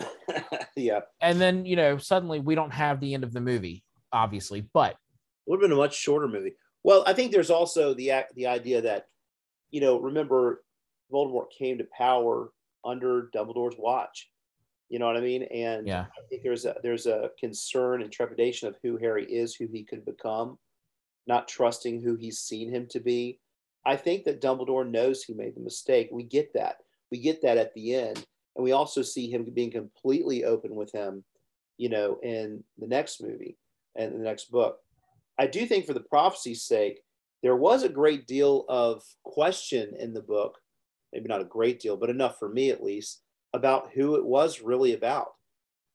[0.76, 1.00] yeah.
[1.20, 4.62] And then, you know, suddenly we don't have the end of the movie, obviously.
[4.72, 4.96] But it
[5.46, 6.54] would have been a much shorter movie.
[6.84, 9.06] Well, I think there's also the act- the idea that,
[9.70, 10.64] you know, remember,
[11.12, 12.50] Voldemort came to power
[12.84, 14.28] under Dumbledore's watch.
[14.88, 15.44] You know what I mean?
[15.44, 19.54] And yeah, I think there's a there's a concern and trepidation of who Harry is,
[19.54, 20.58] who he could become,
[21.26, 23.40] not trusting who he's seen him to be.
[23.86, 26.10] I think that Dumbledore knows he made the mistake.
[26.12, 26.76] We get that.
[27.10, 30.92] We get that at the end, and we also see him being completely open with
[30.92, 31.24] him,
[31.78, 33.56] you know, in the next movie
[33.96, 34.78] and the next book.
[35.38, 37.02] I do think, for the prophecy's sake,
[37.42, 40.58] there was a great deal of question in the book,
[41.12, 43.22] maybe not a great deal, but enough for me at least,
[43.52, 45.28] about who it was really about.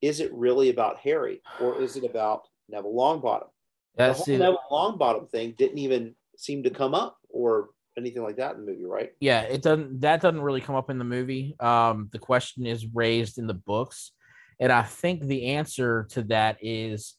[0.00, 3.48] Is it really about Harry or is it about Neville Longbottom?
[3.96, 4.38] The that's whole it.
[4.38, 8.72] Neville Longbottom thing didn't even seem to come up or anything like that in the
[8.72, 9.12] movie, right?
[9.20, 11.56] yeah, it doesn't that doesn't really come up in the movie.
[11.60, 14.12] Um, the question is raised in the books,
[14.60, 17.14] and I think the answer to that is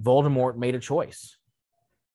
[0.00, 1.36] Voldemort made a choice.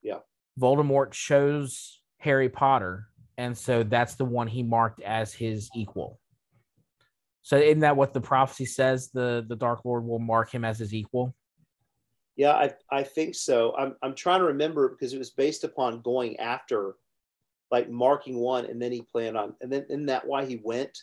[0.01, 0.19] Yeah.
[0.59, 6.19] Voldemort chose Harry Potter, and so that's the one he marked as his equal.
[7.41, 9.09] So isn't that what the prophecy says?
[9.11, 11.35] The the Dark Lord will mark him as his equal.
[12.35, 13.73] Yeah, I, I think so.
[13.77, 16.95] I'm, I'm trying to remember because it was based upon going after,
[17.71, 20.97] like marking one, and then he planned on, and then isn't that why he went?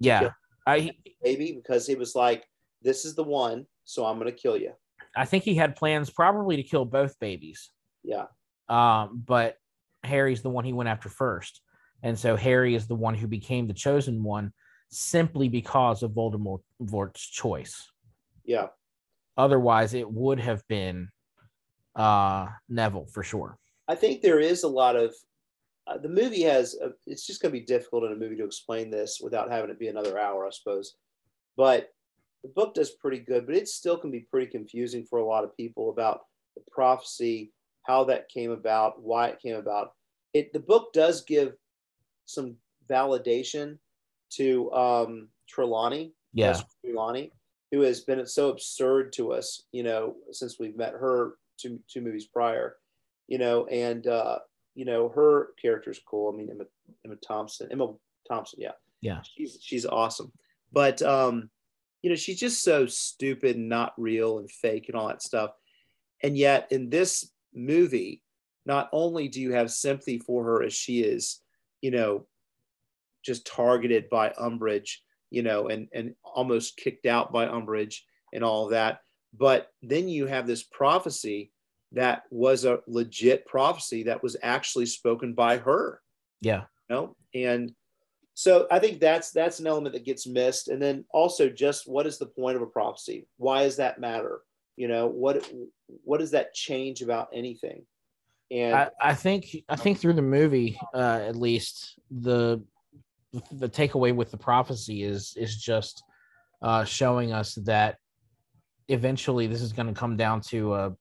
[0.00, 0.30] Yeah.
[0.66, 0.92] I
[1.22, 2.44] Maybe because he was like,
[2.82, 4.72] this is the one, so I'm going to kill you.
[5.16, 7.70] I think he had plans probably to kill both babies.
[8.02, 8.26] Yeah.
[8.68, 9.56] Um, but
[10.02, 11.60] Harry's the one he went after first.
[12.02, 14.52] And so Harry is the one who became the chosen one
[14.90, 17.90] simply because of Voldemort's choice.
[18.44, 18.68] Yeah.
[19.36, 21.08] Otherwise, it would have been
[21.96, 23.58] uh, Neville for sure.
[23.88, 25.14] I think there is a lot of
[25.86, 26.74] uh, the movie has.
[26.82, 29.70] A, it's just going to be difficult in a movie to explain this without having
[29.70, 30.96] it be another hour, I suppose.
[31.56, 31.90] But
[32.42, 35.44] the book does pretty good, but it still can be pretty confusing for a lot
[35.44, 36.20] of people about
[36.56, 39.92] the prophecy, how that came about, why it came about.
[40.32, 41.54] It the book does give
[42.26, 42.56] some
[42.90, 43.78] validation
[44.30, 46.58] to um, Trelawney, Yeah.
[46.84, 47.32] Trelawney,
[47.70, 52.00] who has been so absurd to us, you know, since we've met her two two
[52.00, 52.76] movies prior,
[53.28, 54.38] you know, and uh,
[54.74, 56.32] you know her character's cool.
[56.32, 56.64] I mean, Emma
[57.04, 57.92] Emma Thompson, Emma
[58.28, 59.20] Thompson, yeah, Yeah.
[59.22, 60.32] she's she's awesome,
[60.72, 61.50] but um,
[62.02, 65.50] you know, she's just so stupid and not real and fake and all that stuff,
[66.22, 68.22] and yet in this movie,
[68.66, 71.40] not only do you have sympathy for her as she is,
[71.80, 72.26] you know,
[73.24, 74.98] just targeted by Umbridge,
[75.30, 78.00] you know, and and almost kicked out by Umbridge
[78.32, 79.00] and all that.
[79.36, 81.50] But then you have this prophecy
[81.94, 86.00] that was a legit prophecy that was actually spoken by her,
[86.40, 86.64] Yeah.
[86.88, 87.74] you know, and
[88.34, 90.68] so I think that's that's an element that gets missed.
[90.68, 93.28] And then also just what is the point of a prophecy?
[93.36, 94.40] Why does that matter?
[94.76, 95.48] You know, what
[96.02, 97.86] what does that change about anything?
[98.50, 102.62] And I, I think I think through the movie, uh, at least the
[103.52, 106.02] the takeaway with the prophecy is is just
[106.60, 107.98] uh, showing us that
[108.88, 110.92] eventually this is going to come down to a,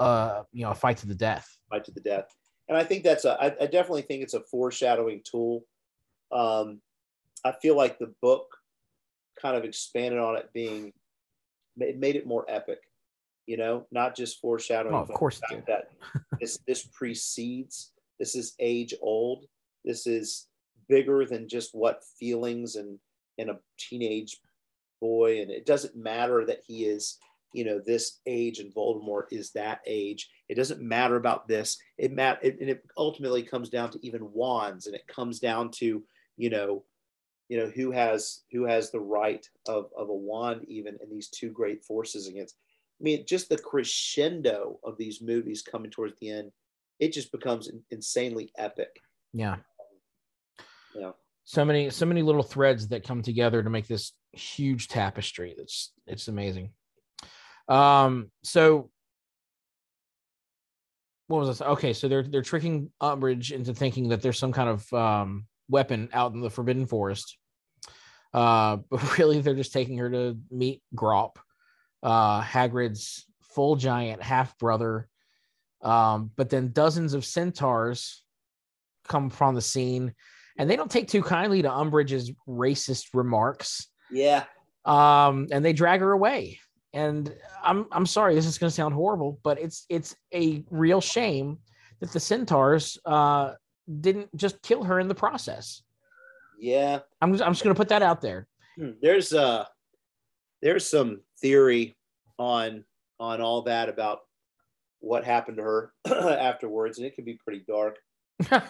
[0.00, 1.56] a you know a fight to the death.
[1.70, 2.34] fight to the death.
[2.68, 5.64] And I think that's a, I, I definitely think it's a foreshadowing tool.
[6.32, 6.80] Um,
[7.44, 8.46] I feel like the book
[9.40, 10.92] kind of expanded on it being,
[11.78, 12.80] it made it more epic,
[13.46, 14.94] you know, not just foreshadowing.
[14.94, 15.90] Oh, of course the fact that
[16.40, 19.46] this, this precedes, this is age old.
[19.84, 20.48] This is
[20.88, 22.98] bigger than just what feelings and,
[23.38, 24.40] and a teenage
[25.00, 25.40] boy.
[25.40, 27.18] And it doesn't matter that he is,
[27.56, 30.28] you know, this age and Voldemort is that age.
[30.48, 31.78] It doesn't matter about this.
[31.96, 35.70] It mat it, and it ultimately comes down to even wands, and it comes down
[35.76, 36.04] to
[36.36, 36.84] you know,
[37.48, 41.28] you know who has who has the right of of a wand even in these
[41.28, 42.56] two great forces against.
[43.00, 46.52] I mean, just the crescendo of these movies coming towards the end,
[46.98, 49.00] it just becomes insanely epic.
[49.32, 49.56] Yeah.
[50.94, 51.12] yeah
[51.46, 55.92] so many so many little threads that come together to make this huge tapestry that's
[56.06, 56.70] it's amazing
[57.68, 58.90] um so
[61.28, 64.68] what was this okay so they're they're tricking umbridge into thinking that there's some kind
[64.68, 67.36] of um weapon out in the forbidden forest.
[68.32, 71.36] Uh but really they're just taking her to meet Grawp
[72.02, 75.08] uh hagrid's full giant half brother.
[75.82, 78.22] Um but then dozens of centaurs
[79.08, 80.14] come from the scene.
[80.58, 83.88] And they don't take too kindly to Umbridge's racist remarks.
[84.10, 84.44] yeah,
[84.86, 86.60] Um, and they drag her away.
[86.96, 91.00] And I'm I'm sorry, this is going to sound horrible, but it's it's a real
[91.02, 91.58] shame
[92.00, 93.52] that the centaurs uh,
[94.00, 95.82] didn't just kill her in the process.
[96.58, 97.00] yeah.
[97.20, 98.48] I'm just, I'm just going to put that out there.
[98.78, 98.92] Hmm.
[99.02, 99.66] There's uh,
[100.62, 101.96] there's some theory
[102.38, 102.84] on
[103.20, 104.20] on all that about
[105.00, 107.98] what happened to her afterwards, and it can be pretty dark.
[108.50, 108.62] I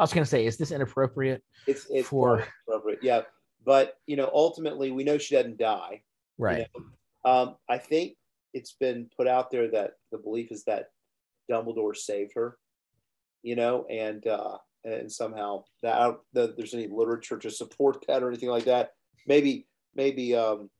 [0.00, 1.42] was going to say, is this inappropriate?
[1.66, 3.20] It's it's For- probably appropriate, yeah.
[3.64, 6.00] But you know, ultimately, we know she doesn't die.
[6.38, 6.66] you Right.
[6.74, 6.84] know.
[7.28, 8.14] Um, I think
[8.54, 10.86] it's been put out there that the belief is that
[11.50, 12.56] Dumbledore saved her.
[13.42, 18.04] You know, and uh, and somehow that I don't know there's any literature to support
[18.08, 18.90] that or anything like that.
[19.26, 20.70] Maybe maybe um,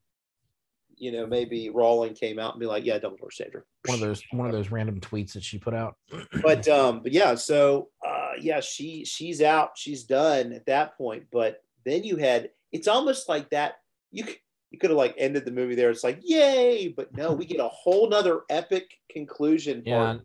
[0.97, 3.65] you know maybe Rowling came out and be like, yeah, Dumbledore saved her.
[3.87, 5.97] One of those one of those random tweets that she put out.
[6.43, 11.25] but um but yeah so uh yeah she she's out she's done at that point
[11.33, 13.75] but then you had it's almost like that
[14.11, 14.37] you c-
[14.71, 17.61] you could have like ended the movie there it's like yay but no we get
[17.61, 20.15] a whole nother epic conclusion yeah.
[20.15, 20.21] part.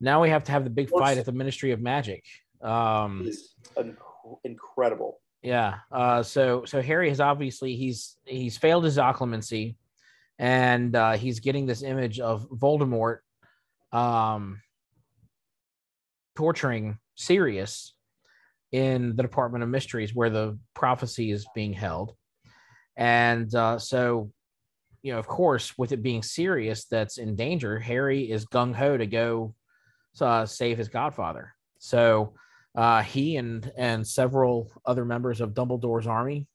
[0.00, 2.24] Now we have to have the big fight at the Ministry of Magic.
[2.62, 3.30] Um,
[4.44, 5.76] incredible Yeah.
[5.92, 9.76] Uh, so so Harry has obviously he's he's failed his occlumency,
[10.38, 13.18] and uh, he's getting this image of Voldemort,
[13.92, 14.60] um,
[16.36, 17.94] torturing Sirius
[18.72, 22.14] in the Department of Mysteries where the prophecy is being held,
[23.00, 24.30] and uh, so
[25.02, 28.96] you know of course with it being Sirius that's in danger, Harry is gung ho
[28.96, 29.54] to go
[30.20, 31.54] uh, save his godfather.
[31.78, 32.34] So
[32.76, 36.46] uh, he and and several other members of Dumbledore's army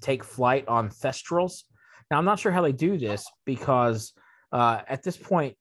[0.00, 1.64] take flight on Thestrals.
[2.10, 4.14] Now I'm not sure how they do this because
[4.52, 5.56] uh, at this point,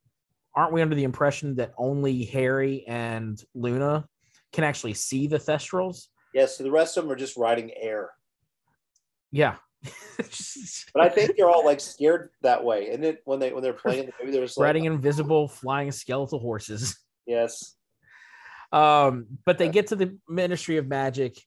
[0.55, 4.05] aren't we under the impression that only Harry and Luna
[4.53, 6.07] can actually see the Thestrals?
[6.33, 8.11] yeah so the rest of them are just riding air
[9.31, 9.55] Yeah.
[10.93, 13.73] but i think they're all like scared that way and then when they when they're
[13.73, 16.97] playing the movie they're just like riding invisible flying skeletal horses.
[17.27, 17.75] yes
[18.71, 21.37] Um, but they get to the Ministry of Magic.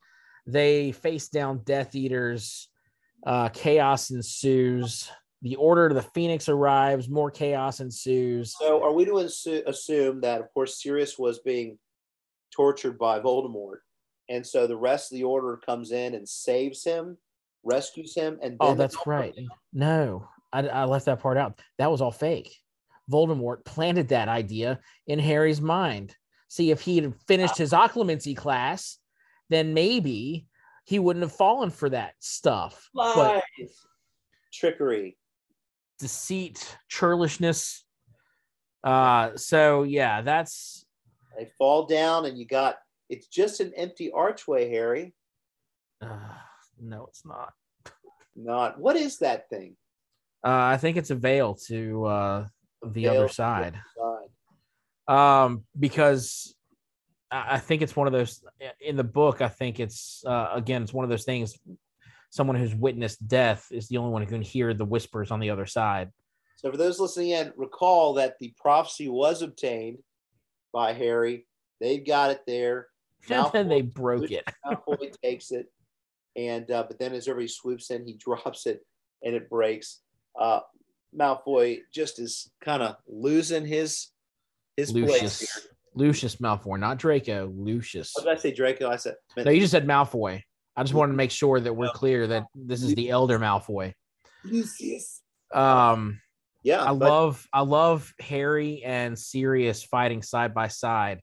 [0.47, 2.69] They face down Death Eaters.
[3.27, 5.11] Uh, chaos ensues.
[5.43, 7.11] The Order of the Phoenix arrives.
[7.11, 8.55] More chaos ensues.
[8.59, 11.79] So, are we to assu- assume that, of course, Sirius was being
[12.55, 13.81] tortured by Voldemort,
[14.31, 17.19] and so the rest of the Order comes in and saves him,
[17.65, 19.35] rescues him, and Oh, that's right.
[19.73, 21.61] No, I, I left that part out.
[21.79, 22.57] That was all fake.
[23.11, 26.15] Voldemort planted that idea in Harry's mind.
[26.49, 28.99] See, if he had finished his occlumency class,
[29.49, 30.47] then maybe
[30.85, 32.89] he wouldn't have fallen for that stuff.
[32.95, 33.17] But
[33.59, 33.77] Lies.
[34.53, 35.17] trickery.
[35.99, 37.81] deceit, churlishness.
[38.83, 40.85] Uh, so yeah, that's
[41.39, 42.77] They fall down, and you got
[43.09, 45.15] it's just an empty archway, Harry.
[46.01, 46.09] uh,
[46.81, 47.53] no, it's not.
[48.37, 49.77] Not what is that thing?
[50.45, 52.47] Uh, I think it's a veil to uh,
[52.83, 53.79] the Veil other side.
[55.09, 55.45] Side.
[55.45, 56.55] um, because
[57.31, 58.43] I I think it's one of those
[58.81, 59.41] in the book.
[59.43, 61.59] I think it's uh, again, it's one of those things.
[62.31, 65.51] Someone who's witnessed death is the only one who can hear the whispers on the
[65.51, 66.11] other side.
[66.57, 69.99] So for those listening in, recall that the prophecy was obtained
[70.73, 71.47] by Harry.
[71.81, 72.87] They've got it there.
[73.29, 74.45] And then they broke it.
[74.65, 75.67] Malfoy takes it,
[76.37, 78.81] and uh, but then as everybody swoops in, he drops it
[79.23, 80.01] and it breaks.
[80.41, 80.61] Uh,
[81.19, 84.09] Malfoy just is kind of losing his
[84.77, 85.41] his place Lucius.
[85.41, 85.71] here.
[85.95, 87.53] Lucius Malfoy, not Draco.
[87.55, 88.13] Lucius.
[88.15, 88.89] What did I say, Draco?
[88.89, 90.41] I said No, you just said Malfoy.
[90.77, 93.93] I just wanted to make sure that we're clear that this is the elder Malfoy.
[94.45, 95.21] Lucius.
[95.53, 96.21] Um,
[96.63, 101.21] Yeah, I but love I love Harry and Sirius fighting side by side,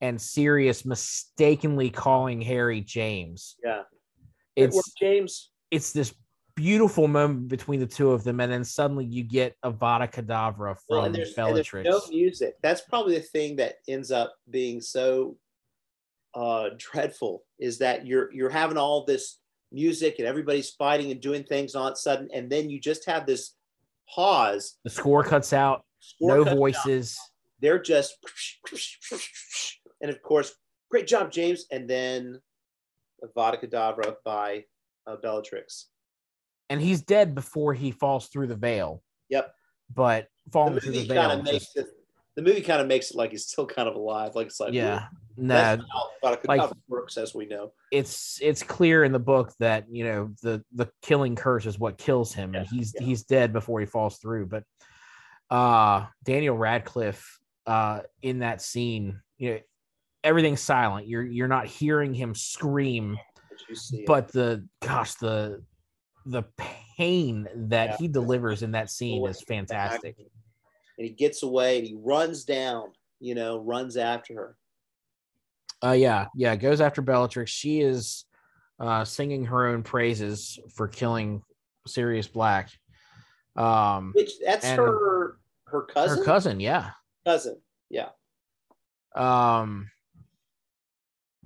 [0.00, 3.56] and Sirius mistakenly calling Harry James.
[3.62, 3.82] yeah,
[4.56, 5.50] It's James.
[5.70, 6.14] it's this
[6.54, 10.76] beautiful moment between the two of them, and then suddenly you get Avada Kedavra Well,
[10.88, 12.56] from and there's, and there's no music.
[12.62, 15.36] That's probably the thing that ends up being so
[16.34, 19.38] uh, dreadful is that you're you're having all this
[19.72, 23.06] music and everybody's fighting and doing things all of a sudden, and then you just
[23.06, 23.54] have this
[24.08, 24.78] pause.
[24.84, 27.18] the score cuts out, score no cuts out, voices.
[27.60, 28.16] They're just,
[30.00, 30.54] and of course,
[30.90, 31.66] great job, James.
[31.70, 32.40] And then
[33.24, 34.64] Avada Kedavra by
[35.06, 35.86] uh, Bellatrix.
[36.68, 39.02] and he's dead before he falls through the veil.
[39.28, 39.52] Yep.
[39.94, 41.86] But The falling through the veil, just, it.
[42.34, 44.34] The movie kind of makes it like he's still kind of alive.
[44.34, 45.06] Like it's like yeah,
[45.38, 45.78] no,
[46.44, 47.72] like- works, as we know.
[47.90, 51.96] it's it's clear in the book that you know the the killing curse is what
[51.96, 53.06] kills him, and he's yeah.
[53.06, 54.46] he's dead before he falls through.
[54.46, 54.64] But
[55.48, 59.58] uh Daniel Radcliffe uh in that scene, you know,
[60.26, 61.06] everything's silent.
[61.06, 63.16] You're you're not hearing him scream,
[63.50, 64.06] But you see it.
[64.06, 65.62] but the gosh, the
[66.26, 66.42] the
[66.96, 67.96] pain that Yeah.
[67.98, 70.16] he delivers in that scene Away is fantastic.
[70.18, 74.56] And he gets away and he runs down, you know, runs after her.
[75.84, 77.50] Uh yeah, yeah, goes after Bellatrix.
[77.50, 78.24] She is
[78.80, 81.42] uh singing her own praises for killing
[81.86, 82.70] Sirius Black.
[83.54, 86.18] Um Which that's her her cousin.
[86.18, 86.90] her cousin, yeah.
[87.24, 87.60] cousin.
[87.90, 88.08] Yeah.
[89.14, 89.90] Um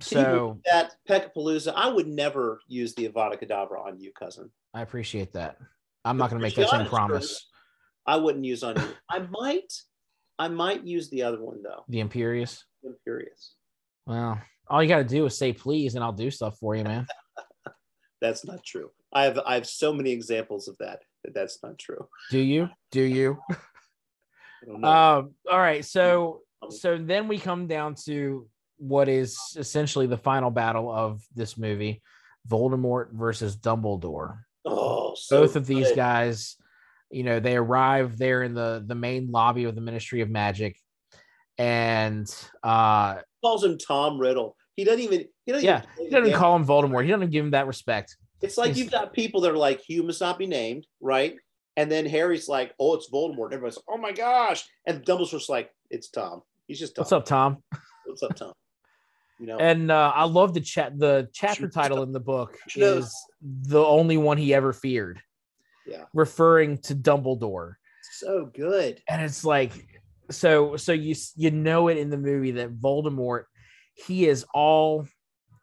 [0.01, 4.51] so that Peckapalooza, I would never use the Avada Kedavra on you, cousin.
[4.73, 5.57] I appreciate that.
[6.03, 7.47] I'm not gonna make that same promise.
[8.05, 8.87] I wouldn't use on you.
[9.09, 9.71] I might,
[10.39, 11.85] I might use the other one though.
[11.87, 12.63] The Imperius.
[12.83, 13.51] Imperius.
[14.05, 17.05] Well, all you gotta do is say please and I'll do stuff for you, man.
[18.21, 18.89] That's not true.
[19.13, 22.07] I have I have so many examples of that that that's not true.
[22.29, 22.69] Do you?
[22.91, 23.37] Do you?
[23.51, 23.55] I
[24.65, 24.87] don't know.
[24.87, 25.83] Um, all right.
[25.83, 28.47] So so then we come down to
[28.81, 32.01] what is essentially the final battle of this movie
[32.49, 34.39] Voldemort versus Dumbledore.
[34.65, 35.95] oh, so Both of these good.
[35.95, 36.57] guys,
[37.11, 40.75] you know, they arrive there in the the main lobby of the Ministry of Magic,
[41.57, 42.27] and
[42.63, 44.55] uh calls him Tom Riddle.
[44.75, 45.25] He doesn't even.
[45.45, 45.65] He doesn't.
[45.65, 47.03] yeah, even he doesn't call him Voldemort.
[47.03, 48.15] He doesn't give him that respect.
[48.41, 51.35] It's like he's- you've got people that are like, "Hugh must not be named," right?
[51.77, 55.49] And then Harry's like, "Oh, it's Voldemort." And everybody's, like, "Oh my gosh!" And Dumbledore's
[55.49, 56.41] like, "It's Tom.
[56.67, 57.03] He's just Tom.
[57.03, 57.57] What's up, Tom?
[58.05, 58.53] What's up, Tom?"
[59.41, 59.57] You know.
[59.57, 60.99] And uh, I love the chat.
[60.99, 63.11] The chapter title in the book is
[63.41, 65.19] the only one he ever feared.
[65.87, 66.03] Yeah.
[66.13, 67.73] referring to Dumbledore.
[68.13, 69.01] so good.
[69.09, 69.71] and it's like
[70.29, 73.45] so so you you know it in the movie that Voldemort
[73.95, 75.07] he is all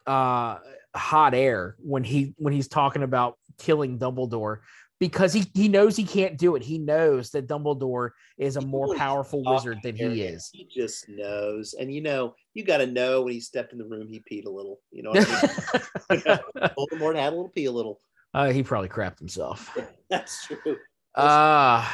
[0.08, 0.58] uh
[0.94, 4.58] hot air when he when he's talking about killing Dumbledore
[4.98, 6.62] because he he knows he can't do it.
[6.62, 10.50] He knows that Dumbledore is a more powerful wizard than he is.
[10.52, 13.84] He just knows, and you know, you got to know when he stepped in the
[13.84, 14.80] room, he peed a little.
[14.90, 15.28] You know, what
[16.10, 16.26] I mean?
[16.76, 18.00] Voldemort had a little pee a little.
[18.34, 19.76] uh, he probably crapped himself.
[20.10, 20.76] That's true.
[21.14, 21.88] Uh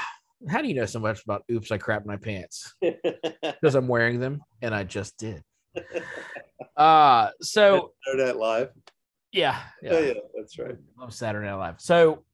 [0.48, 2.74] how do you know so much about oops I crapped my pants?
[2.82, 5.42] Because I'm wearing them and I just did.
[6.76, 8.70] Uh so Saturday Night Live.
[9.32, 9.58] yeah,
[9.90, 10.76] Oh yeah, that's right.
[10.98, 11.80] love Saturday Night Live.
[11.80, 12.24] So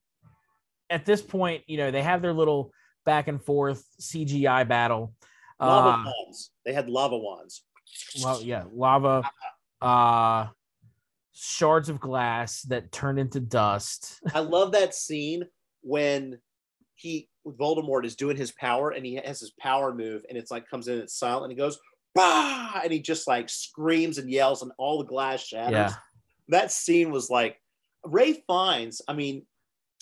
[0.88, 2.72] at this point, you know, they have their little
[3.04, 5.14] back and forth CGI battle.
[5.60, 6.50] Lava Uh, wands.
[6.64, 7.62] They had lava wands.
[8.22, 9.22] Well, yeah, lava,
[9.80, 10.48] uh,
[11.32, 14.20] shards of glass that turn into dust.
[14.34, 15.44] I love that scene
[15.82, 16.38] when
[16.94, 20.68] he Voldemort is doing his power and he has his power move and it's like
[20.68, 21.78] comes in it's silent and he goes
[22.14, 25.72] bah and he just like screams and yells and all the glass shatters.
[25.72, 25.94] Yeah.
[26.48, 27.60] That scene was like
[28.04, 29.00] Ralph Fiennes.
[29.08, 29.46] I mean,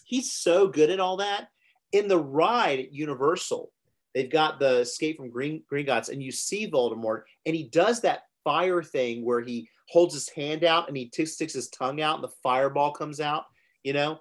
[0.05, 1.49] he's so good at all that.
[1.93, 3.71] In the ride at Universal,
[4.15, 8.23] they've got the Escape from Green Gringotts and you see Voldemort and he does that
[8.45, 12.17] fire thing where he holds his hand out and he t- sticks his tongue out
[12.17, 13.45] and the fireball comes out,
[13.83, 14.19] you know,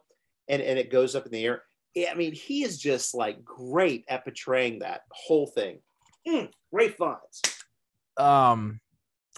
[0.48, 1.64] and, and it goes up in the air.
[1.98, 5.80] I mean, he is just like great at portraying that whole thing.
[6.28, 7.42] Mm, Ralph Fiennes.
[8.18, 8.80] Um,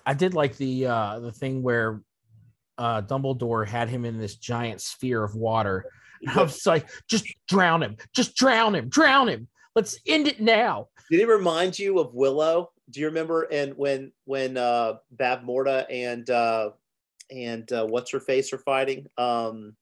[0.05, 2.01] I did like the uh the thing where
[2.77, 5.85] uh Dumbledore had him in this giant sphere of water.
[6.21, 9.47] And I was like, just drown him, just drown him, drown him.
[9.79, 10.89] Let's end it now.
[11.09, 12.71] Did it remind you of Willow?
[12.89, 16.71] Do you remember and when when uh Bavmorda and uh
[17.31, 19.07] and uh, what's her face are fighting?
[19.17, 19.77] Um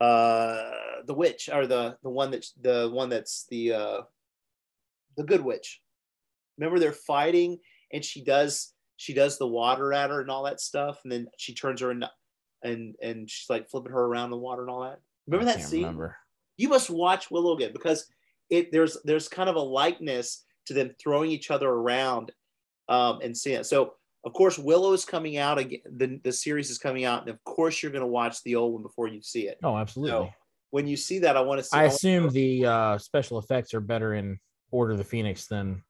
[0.00, 0.70] uh
[1.06, 4.00] the witch or the the one that's the one that's the uh
[5.16, 5.80] the good witch.
[6.58, 7.60] Remember they're fighting
[7.92, 11.28] and she does she does the water at her and all that stuff, and then
[11.36, 12.04] she turns her and
[12.64, 14.98] and and she's like flipping her around the water and all that.
[15.28, 15.82] Remember I that scene?
[15.82, 16.16] Remember.
[16.56, 18.10] You must watch Willow again because
[18.50, 22.32] it there's there's kind of a likeness to them throwing each other around
[22.88, 23.66] um, and seeing it.
[23.66, 23.94] So
[24.24, 25.80] of course Willow is coming out again.
[25.84, 28.74] The, the series is coming out, and of course you're going to watch the old
[28.74, 29.58] one before you see it.
[29.62, 30.10] Oh, absolutely.
[30.10, 30.30] So
[30.70, 31.76] when you see that, I want to see.
[31.76, 34.38] I assume the uh, special effects are better in
[34.70, 35.82] Order of the Phoenix than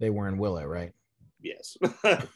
[0.00, 0.92] they were in Willow, right?
[1.40, 1.76] yes.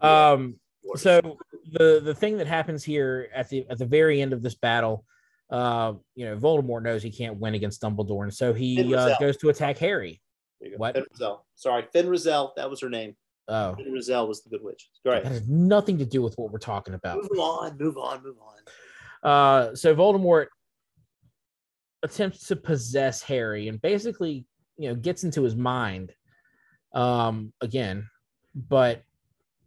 [0.00, 0.58] Um,
[0.96, 1.36] so
[1.70, 5.04] the the thing that happens here at the at the very end of this battle,
[5.52, 9.36] uh, you know, Voldemort knows he can't win against Dumbledore, and so he uh, goes
[9.36, 10.20] to attack Harry.
[10.62, 10.70] Go.
[10.78, 10.94] what?
[10.94, 11.40] Fin Raziel.
[11.56, 12.52] Sorry, Fin Raziel.
[12.56, 13.14] That was her name.
[13.48, 14.88] Oh, Fin Raziel was the good witch.
[15.04, 15.22] All right.
[15.22, 17.18] that has nothing to do with what we're talking about.
[17.18, 17.76] Move on.
[17.76, 18.22] Move on.
[18.22, 19.30] Move on.
[19.30, 20.46] Uh, so Voldemort
[22.02, 24.46] attempts to possess Harry and basically,
[24.78, 26.12] you know, gets into his mind
[26.94, 28.08] um, again.
[28.54, 29.02] But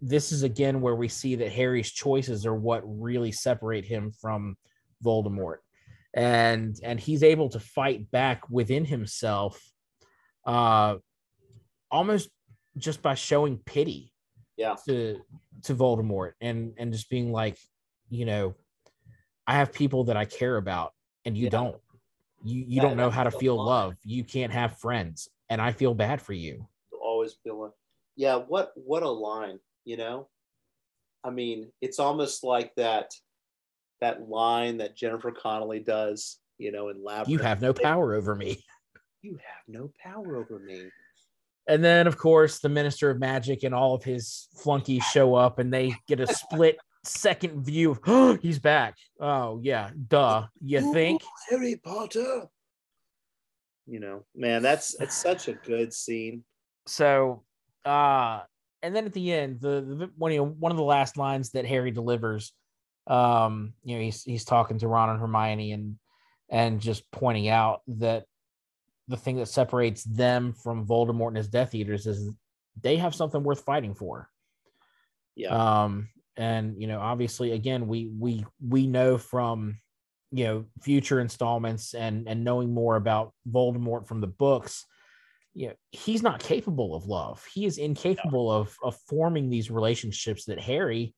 [0.02, 4.58] this is again where we see that Harry's choices are what really separate him from
[5.04, 5.58] Voldemort,
[6.16, 9.62] and and he's able to fight back within himself,
[10.46, 10.96] uh,
[11.92, 12.30] almost
[12.78, 14.14] just by showing pity
[14.58, 14.76] Yeah.
[14.88, 15.22] to
[15.64, 17.58] to Voldemort and and just being like,
[18.10, 18.56] you know,
[19.46, 20.94] I have people that I care about
[21.26, 21.52] and you Yeah.
[21.52, 21.78] don't.
[22.44, 23.66] You you Yeah, don't know how to feel line.
[23.68, 23.96] love.
[24.04, 26.68] You can't have friends and I feel bad for you.
[27.04, 27.72] always feeling
[28.18, 30.28] yeah what what a line you know
[31.24, 33.12] i mean it's almost like that
[34.02, 38.36] that line that jennifer connelly does you know in lab You have no power over
[38.36, 38.64] me.
[39.22, 40.84] you have no power over me
[41.68, 45.60] And then of course the Minister of Magic and all of his flunkies show up
[45.60, 48.96] and they get a split second view of oh, he's back.
[49.20, 50.46] Oh yeah, duh.
[50.62, 51.22] You think?
[51.50, 52.48] Harry potter
[53.88, 56.44] you know man that's it's such a good scene
[56.88, 57.44] so
[57.86, 58.42] uh
[58.82, 61.52] and then at the end the, the one you know, one of the last lines
[61.52, 62.54] that harry delivers
[63.08, 65.98] um you know he's he's talking to ron and hermione and
[66.50, 68.26] and just pointing out that
[69.08, 72.32] the thing that separates them from voldemort and his death eaters is
[72.82, 74.30] they have something worth fighting for.
[75.36, 75.84] Yeah.
[75.84, 79.78] Um and you know obviously again we we we know from
[80.32, 84.86] you know future installments and and knowing more about voldemort from the books
[85.54, 87.44] you know he's not capable of love.
[87.54, 91.16] He is incapable of of forming these relationships that harry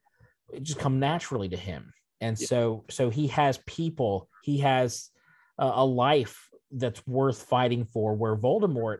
[0.61, 1.93] just come naturally to him.
[2.21, 2.47] And Yeah.
[2.47, 5.09] so so he has people he has
[5.59, 8.99] a, a life that's worth fighting for where voldemort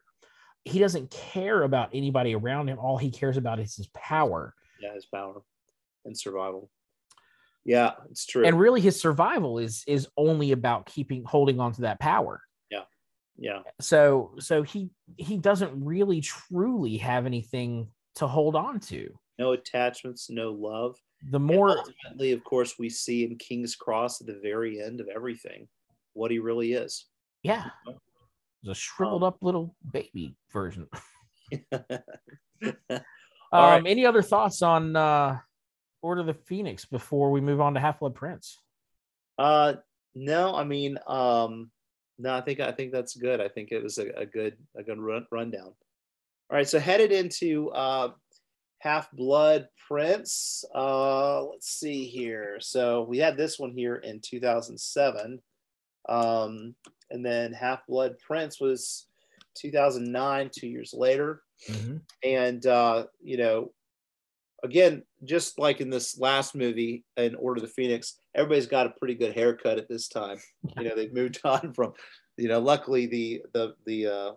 [0.65, 2.77] he doesn't care about anybody around him.
[2.77, 4.53] All he cares about is his power.
[4.79, 5.41] Yeah his power
[6.05, 6.69] and survival.
[7.65, 8.45] Yeah it's true.
[8.45, 12.41] And really his survival is is only about keeping holding on to that power.
[12.69, 12.83] Yeah.
[13.37, 13.61] yeah.
[13.81, 20.29] So so he he doesn't really truly have anything to hold on to no attachments
[20.29, 20.95] no love
[21.31, 24.99] the And more ultimately, of course, we see in King's Cross at the very end
[25.01, 25.67] of everything
[26.13, 27.05] what he really is.
[27.43, 27.65] yeah
[28.63, 30.87] the shriveled up little baby version
[31.71, 32.71] um
[33.53, 33.83] right.
[33.85, 35.37] any other thoughts on uh
[36.01, 38.59] order of the phoenix before we move on to half blood prince
[39.37, 39.73] uh,
[40.15, 41.69] no, I mean, um,
[42.17, 43.39] no, I think I think that's good.
[43.39, 45.73] I think it was a, a good a good run, rundown.
[46.49, 48.11] All right, so headed into uh,
[48.79, 50.63] Half Blood Prince.
[50.73, 52.57] Uh, let's see here.
[52.59, 55.39] So we had this one here in 2007,
[56.09, 56.75] um,
[57.09, 59.07] and then Half Blood Prince was
[59.55, 61.41] 2009, two years later.
[61.71, 62.01] Mhm.
[62.23, 63.73] and uh, you know
[64.63, 68.93] again just like in this last movie in order of the phoenix everybody's got a
[68.99, 70.37] pretty good haircut at this time
[70.77, 71.93] you know they've moved on from
[72.37, 74.31] you know luckily the the the uh,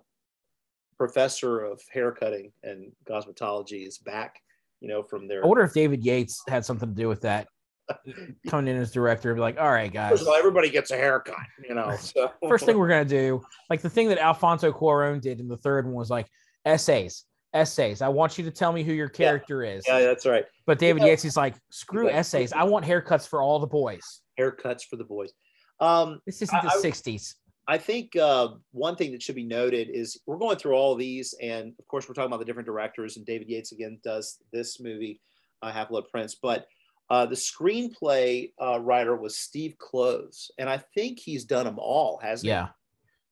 [1.04, 4.38] professor of haircutting and cosmetology is back
[4.80, 5.42] you know from there.
[5.42, 7.48] i wonder if david yates had something to do with that
[8.50, 10.96] coming in as director be like all right guys first of all everybody gets a
[10.98, 11.34] haircut
[11.66, 13.40] you know so first thing we're gonna do,
[13.70, 16.26] like the thing that Alfonso Cuarón did in the third one was like
[16.66, 17.24] essays,
[17.54, 18.02] essays.
[18.02, 19.82] I want you to tell me who your character is.
[19.88, 21.08] yeah that's right But David Yeah.
[21.12, 22.52] Yates is like, screw essays.
[22.52, 24.20] I want haircuts for all the boys.
[24.38, 25.32] haircuts for the boys
[25.80, 27.36] um This isn't the I- I- '60s.
[27.70, 30.98] I think uh, one thing that should be noted is we're going through all of
[30.98, 33.16] these, and of course, we're talking about the different directors.
[33.16, 35.20] And David Yates again does this movie,
[35.62, 36.66] uh, Half Blood Prince, but
[37.10, 42.18] uh, the screenplay uh, writer was Steve Kloves, and I think he's done them all,
[42.20, 42.50] hasn't he?
[42.50, 42.68] Yeah,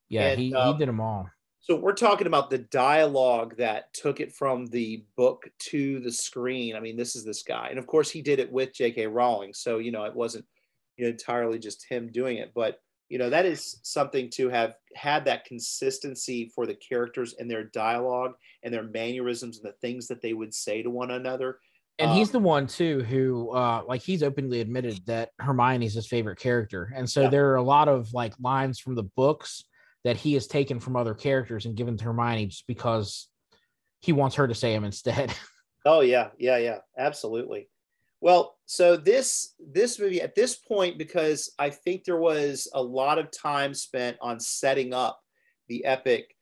[0.09, 0.37] yeah.
[0.37, 1.29] He um, he did them all.
[1.59, 6.77] So we're talking about the dialogue that took it from the book to the screen.
[6.77, 9.09] I mean, this is this guy, and of course, he did it with J.K.
[9.09, 9.53] Rowling.
[9.53, 10.45] So you know, it wasn't
[10.97, 12.79] you know, entirely just him doing it, but
[13.09, 17.65] you know, that is something to have had that consistency for the characters and their
[17.65, 21.59] dialogue and their mannerisms and the things that they would say to one another.
[21.99, 26.07] And he's um, the one too who, uh, like, he's openly admitted that Hermione's his
[26.07, 27.29] favorite character, and so yeah.
[27.29, 29.65] there are a lot of like lines from the books
[30.05, 33.29] that he has taken from other characters and given to Hermione just because
[34.01, 35.35] he wants her to say them instead.
[35.85, 37.69] Oh yeah, yeah, yeah, absolutely.
[38.21, 43.19] Well, so this this movie at this point, because I think there was a lot
[43.19, 45.21] of time spent on setting up
[45.69, 46.35] the epic,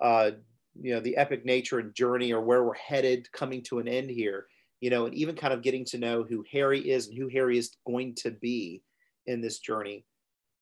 [0.00, 0.32] uh,
[0.80, 4.10] you know, the epic nature and journey, or where we're headed, coming to an end
[4.10, 4.46] here.
[4.80, 7.56] You know, and even kind of getting to know who Harry is and who Harry
[7.56, 8.82] is going to be
[9.26, 10.04] in this journey.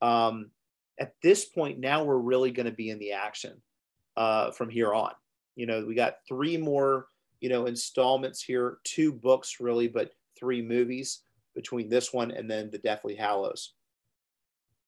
[0.01, 0.51] Um,
[1.01, 3.61] at this point, now we're really going to be in the action
[4.17, 5.13] uh, from here on.
[5.57, 7.09] You know, we got three more,
[7.41, 10.13] you know, installments here, two books really, but
[10.43, 11.21] three movies
[11.55, 13.75] between this one and then the Deathly Hallows.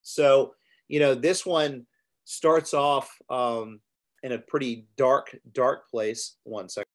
[0.03, 0.55] So,
[0.89, 1.87] you know, this one
[2.25, 3.81] starts off um,
[4.25, 6.37] in a pretty dark, dark place.
[6.43, 6.89] One second.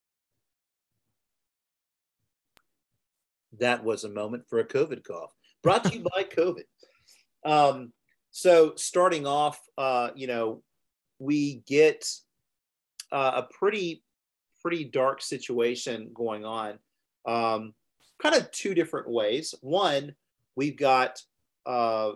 [3.59, 5.31] That was a moment for a COVID cough.
[5.63, 6.63] Brought to you by COVID.
[7.45, 7.93] Um,
[8.31, 10.61] so, starting off, uh, you know,
[11.17, 12.05] we get
[13.11, 14.03] uh, a pretty,
[14.61, 16.79] pretty dark situation going on.
[17.25, 17.73] Um,
[18.21, 19.55] kind of two different ways.
[19.61, 20.15] One,
[20.55, 21.21] we've got
[21.65, 22.13] uh,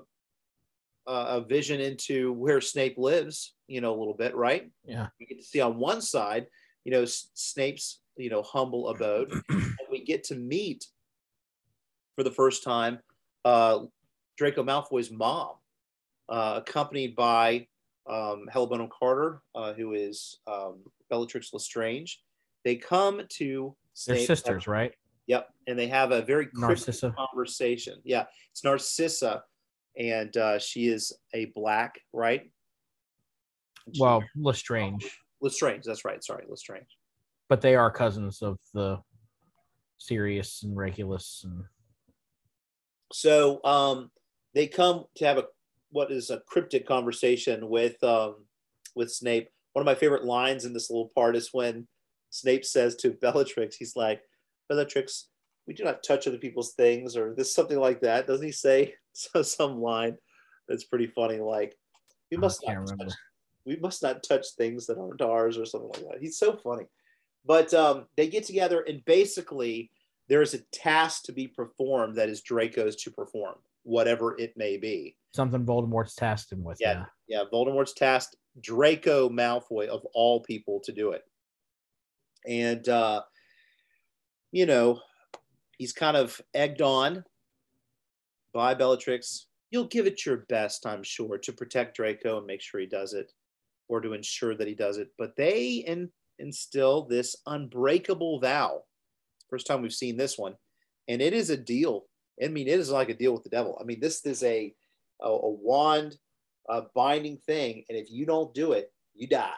[1.08, 4.70] a vision into where Snape lives, you know, a little bit, right?
[4.86, 5.08] Yeah.
[5.20, 6.48] We get to see on one side,
[6.84, 9.32] you know, Snape's, you know, humble abode.
[9.50, 10.86] and we get to meet
[12.16, 13.00] for the first time
[13.46, 13.80] uh,
[14.38, 15.56] Draco Malfoy's mom,
[16.30, 17.68] uh, accompanied by
[18.10, 20.80] um, Helena Carter, uh, who is um,
[21.10, 22.22] Bellatrix Lestrange.
[22.64, 24.18] They come to Snape.
[24.18, 24.94] They're sisters, right?
[25.28, 28.00] Yep, and they have a very Narcissa conversation.
[28.04, 29.44] Yeah, it's Narcissa,
[29.98, 32.52] and uh, she is a black, right?
[33.94, 35.18] She, well, Lestrange.
[35.42, 36.24] Lestrange, that's right.
[36.24, 36.88] Sorry, Lestrange.
[37.50, 39.00] But they are cousins of the
[39.98, 41.64] Sirius and Regulus, and
[43.14, 44.12] so um,
[44.54, 45.46] they come to have a
[45.92, 48.46] what is a cryptic conversation with um,
[48.96, 49.50] with Snape.
[49.74, 51.88] One of my favorite lines in this little part is when
[52.30, 54.22] Snape says to Bellatrix, he's like,
[54.74, 55.28] Bellatrix,
[55.68, 58.28] we do not touch other people's things, or this something like that.
[58.28, 60.18] Doesn't he say so, some line
[60.68, 61.76] that's pretty funny, like
[62.32, 63.14] we must not touch,
[63.66, 66.22] we must not touch things that aren't ours, or something like that.
[66.22, 66.86] He's so funny.
[67.46, 69.92] But um, they get together, and basically,
[70.30, 74.78] there is a task to be performed that is Draco's to perform, whatever it may
[74.78, 75.18] be.
[75.34, 76.78] Something Voldemort's tasked him with.
[76.80, 77.40] Yeah, yeah.
[77.40, 81.24] yeah Voldemort's tasked Draco Malfoy of all people to do it,
[82.48, 83.22] and uh,
[84.54, 85.00] you know,
[85.80, 87.26] he's kind of egged on
[88.54, 89.48] by Bellatrix.
[89.72, 93.14] You'll give it your best, I'm sure, to protect Draco and make sure he does
[93.14, 93.32] it
[93.88, 95.10] or to ensure that he does it.
[95.18, 98.84] But they in, instill this unbreakable vow.
[99.50, 100.54] First time we've seen this one.
[101.08, 102.06] And it is a deal.
[102.42, 103.76] I mean, it is like a deal with the devil.
[103.82, 104.72] I mean, this is a,
[105.20, 106.16] a, a wand,
[106.70, 107.86] a binding thing.
[107.90, 109.50] And if you don't do it, you die.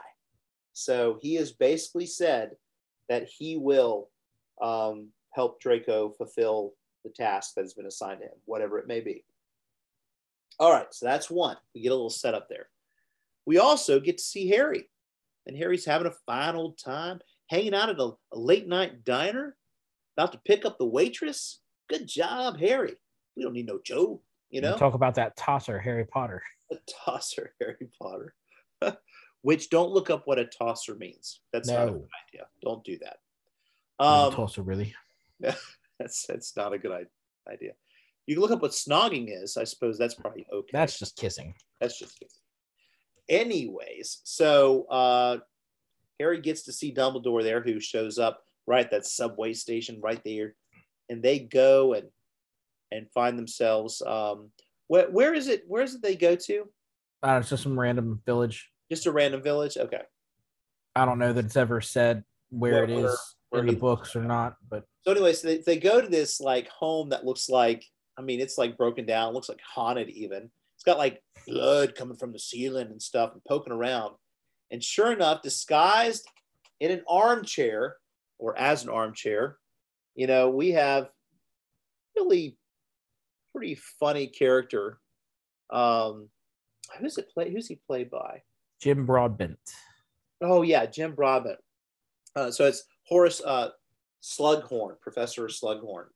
[0.72, 2.52] So he has basically said
[3.10, 4.10] that he will
[4.62, 9.02] um, help Draco fulfill the task that has been assigned to him, whatever it may
[9.02, 9.24] be.
[10.60, 11.58] All right, so that's one.
[11.74, 12.70] We get a little setup there.
[13.46, 14.90] We also get to see Harry,
[15.46, 19.56] and Harry's having a fine old time hanging out at a, a late night diner,
[20.18, 21.60] about to pick up the waitress.
[21.90, 22.96] Good job, Harry.
[23.36, 24.78] We don't need no Joe, you know.
[24.78, 26.42] talk about that tosser, Harry Potter.
[26.72, 28.34] A tosser, Harry Potter.
[29.42, 31.42] Which don't look up what a tosser means.
[31.54, 31.76] That's no.
[31.76, 32.48] not a good idea.
[32.64, 33.18] Don't do that.
[34.00, 34.94] Um, Tulsa, really?
[35.40, 35.56] Yeah,
[36.00, 37.08] that's that's not a good
[37.50, 37.72] idea.
[38.28, 39.58] You can look up what snogging is.
[39.58, 40.70] I suppose that's probably okay.
[40.74, 41.54] That's just kissing.
[41.80, 42.42] That's just kissing.
[43.30, 45.38] Anyways, so uh,
[46.20, 50.22] Harry gets to see Dumbledore there, who shows up right at that subway station right
[50.26, 50.56] there,
[51.10, 52.08] and they go and
[52.92, 54.02] and find themselves.
[54.02, 54.52] Um,
[54.88, 55.64] where, where is it?
[55.68, 56.70] Where is it they go to?
[57.24, 58.70] Uh, it's just some random village.
[58.92, 59.78] Just a random village.
[59.78, 60.02] Okay.
[60.96, 64.24] I don't know that it's ever said where, where it is in the books or
[64.24, 64.56] not.
[64.70, 67.86] But so, anyways, they, they go to this like home that looks like
[68.18, 70.50] I mean, it's like broken down, looks like haunted even.
[70.76, 74.16] It's got like blood coming from the ceiling and stuff and poking around.
[74.72, 76.28] And sure enough, disguised
[76.80, 77.98] in an armchair
[78.38, 79.58] or as an armchair,
[80.16, 81.10] you know, we have
[82.16, 82.58] really
[83.54, 85.00] pretty funny character.
[85.72, 86.30] Um,
[87.00, 87.52] who's it play?
[87.52, 88.42] Who's he played by?
[88.82, 89.60] Jim Broadbent.
[90.42, 91.60] Oh yeah, Jim Broadbent.
[92.36, 93.70] Uh, so it's Horace uh,
[94.22, 96.08] Slughorn, Professor Slughorn.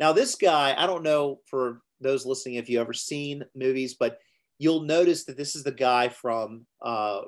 [0.00, 4.18] Now this guy, I don't know for those listening if you ever seen movies, but
[4.58, 7.22] you'll notice that this is the guy from uh,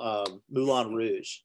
[0.00, 1.38] um, Moulin Rouge.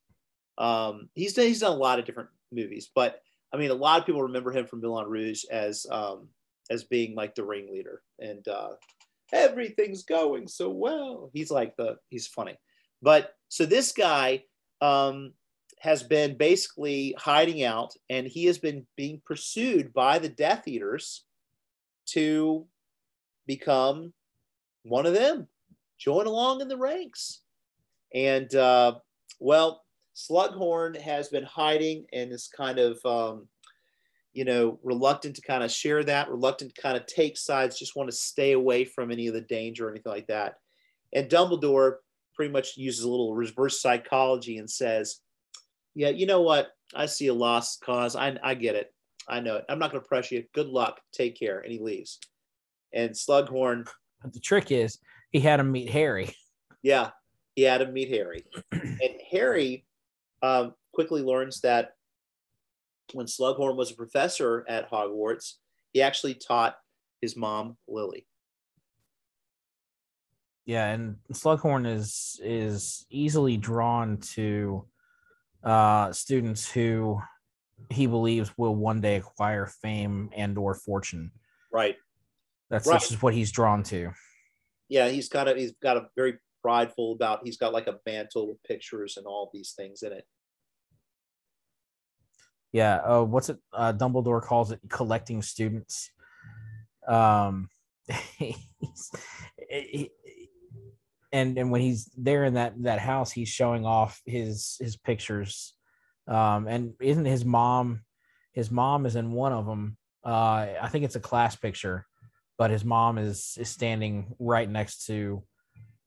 [0.58, 3.22] Um, he's done, he's done a lot of different movies, but
[3.54, 6.30] I mean, a lot of people remember him from Moulin Rouge as um,
[6.70, 8.72] as being like the ringleader, and uh,
[9.32, 11.30] everything's going so well.
[11.34, 12.58] He's like the he's funny,
[13.02, 14.44] but so this guy
[14.82, 15.34] um,
[15.84, 21.26] has been basically hiding out, and he has been being pursued by the Death Eaters
[22.06, 22.66] to
[23.46, 24.14] become
[24.84, 25.46] one of them,
[25.98, 27.42] join along in the ranks,
[28.14, 28.96] and uh,
[29.42, 29.84] well,
[30.16, 33.50] Slughorn has been hiding and is kind of, um,
[34.32, 37.98] you know, reluctant to kind of share that, reluctant to kind of take sides, just
[37.98, 40.60] want to stay away from any of the danger or anything like that.
[41.12, 41.96] And Dumbledore
[42.36, 45.20] pretty much uses a little reverse psychology and says,
[45.96, 46.72] Yeah, you know what?
[46.96, 48.16] I see a lost cause.
[48.16, 48.94] I, I get it.
[49.28, 49.66] I know it.
[49.70, 50.44] I'm not going to press you.
[50.54, 51.00] Good luck.
[51.12, 51.60] Take care.
[51.60, 52.20] And he leaves.
[52.94, 53.88] And Slughorn.
[54.22, 55.00] But the trick is
[55.32, 56.34] he had him meet Harry.
[56.86, 57.12] Yeah,
[57.56, 58.44] he had him meet Harry.
[58.74, 59.86] and Harry
[60.42, 61.92] um, quickly learns that
[63.14, 65.54] when Slughorn was a professor at Hogwarts,
[65.94, 66.76] he actually taught
[67.22, 68.28] his mom Lily.
[70.66, 74.86] Yeah, and Slughorn is is easily drawn to
[75.64, 77.20] uh, students who
[77.90, 81.32] he believes will one day acquire fame and or fortune.
[81.72, 81.96] Right.
[82.70, 83.00] That's Right.
[83.00, 84.12] just what he's drawn to.
[84.90, 87.42] Yeah, he's got a he's got a very prideful about.
[87.44, 90.26] He's got like a mantle with pictures and all these things in it.
[92.72, 92.96] Yeah.
[92.98, 93.58] Uh, what's it?
[93.72, 96.10] Uh, Dumbledore calls it collecting students.
[97.08, 97.70] Um,
[98.38, 99.12] he's,
[99.70, 100.12] he-
[101.34, 105.74] and and when he's there in that that house, he's showing off his his pictures.
[106.28, 108.04] Um, and isn't his mom?
[108.54, 109.98] His mom is in one of them.
[110.26, 112.06] Uh, I think it's a class picture,
[112.58, 115.44] but his mom is is standing right next to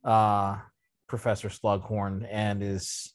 [0.05, 0.59] uh,
[1.09, 3.13] Professor Slughorn and is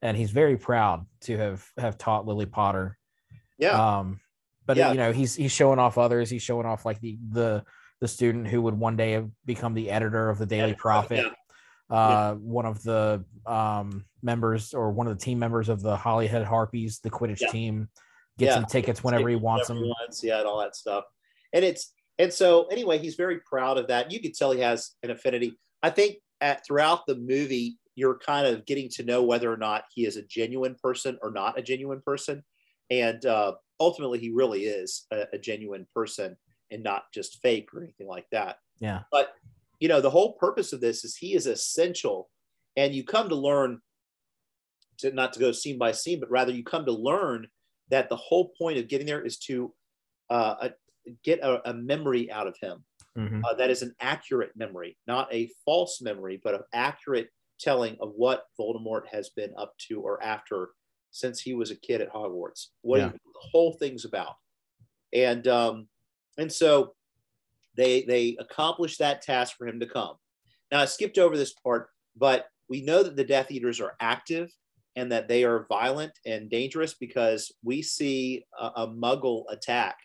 [0.00, 2.96] and he's very proud to have have taught Lily Potter.
[3.58, 4.20] Yeah, Um,
[4.64, 4.92] but Yeah.
[4.92, 6.30] you know, he's he's showing off others.
[6.30, 7.64] He's showing off like the the
[8.00, 11.24] the student who would one day have become the editor of the Daily Prophet.
[11.26, 11.32] yeah.
[11.90, 16.44] Uh, one of the um members or one of the team members of the Holyhead
[16.44, 17.48] Harpies, the Quidditch Yeah.
[17.48, 17.88] team,
[18.36, 18.58] gets Yeah.
[18.60, 19.78] him tickets whenever he wants them.
[19.78, 21.04] he wants, yeah, and all that stuff.
[21.52, 24.10] And it's and so anyway, he's very proud of that.
[24.10, 25.56] You could tell he has an affinity.
[25.82, 29.84] I think at throughout the movie, you're kind of getting to know whether or not
[29.94, 32.44] he is a genuine person or not a genuine person.
[32.90, 36.36] And uh, ultimately, he really is a, a genuine person
[36.70, 38.58] and not just fake or anything like that.
[38.78, 39.02] Yeah.
[39.10, 39.32] But
[39.80, 42.30] you know, the whole purpose of this is he is essential,
[42.76, 43.80] and you come to learn
[44.98, 47.46] to not to go scene by scene, but rather you come to learn
[47.90, 49.72] that the whole point of getting there is to
[50.30, 50.68] uh,
[51.24, 52.84] get a, a memory out of him
[53.16, 53.42] Mhm.
[53.44, 58.12] uh, that is an accurate memory, not a false memory, but an accurate telling of
[58.14, 60.70] what Voldemort has been up to or after
[61.10, 62.68] since he was a kid at Hogwarts.
[62.82, 63.08] What Yeah.
[63.12, 64.36] the whole thing's about,
[65.12, 65.88] and um,
[66.36, 66.94] and so
[67.78, 70.16] they they accomplished that task for him to come.
[70.70, 74.50] Now I skipped over this part, but we know that the Death Eaters are active
[74.96, 79.96] and that they are violent and dangerous because we see a, a Muggle attack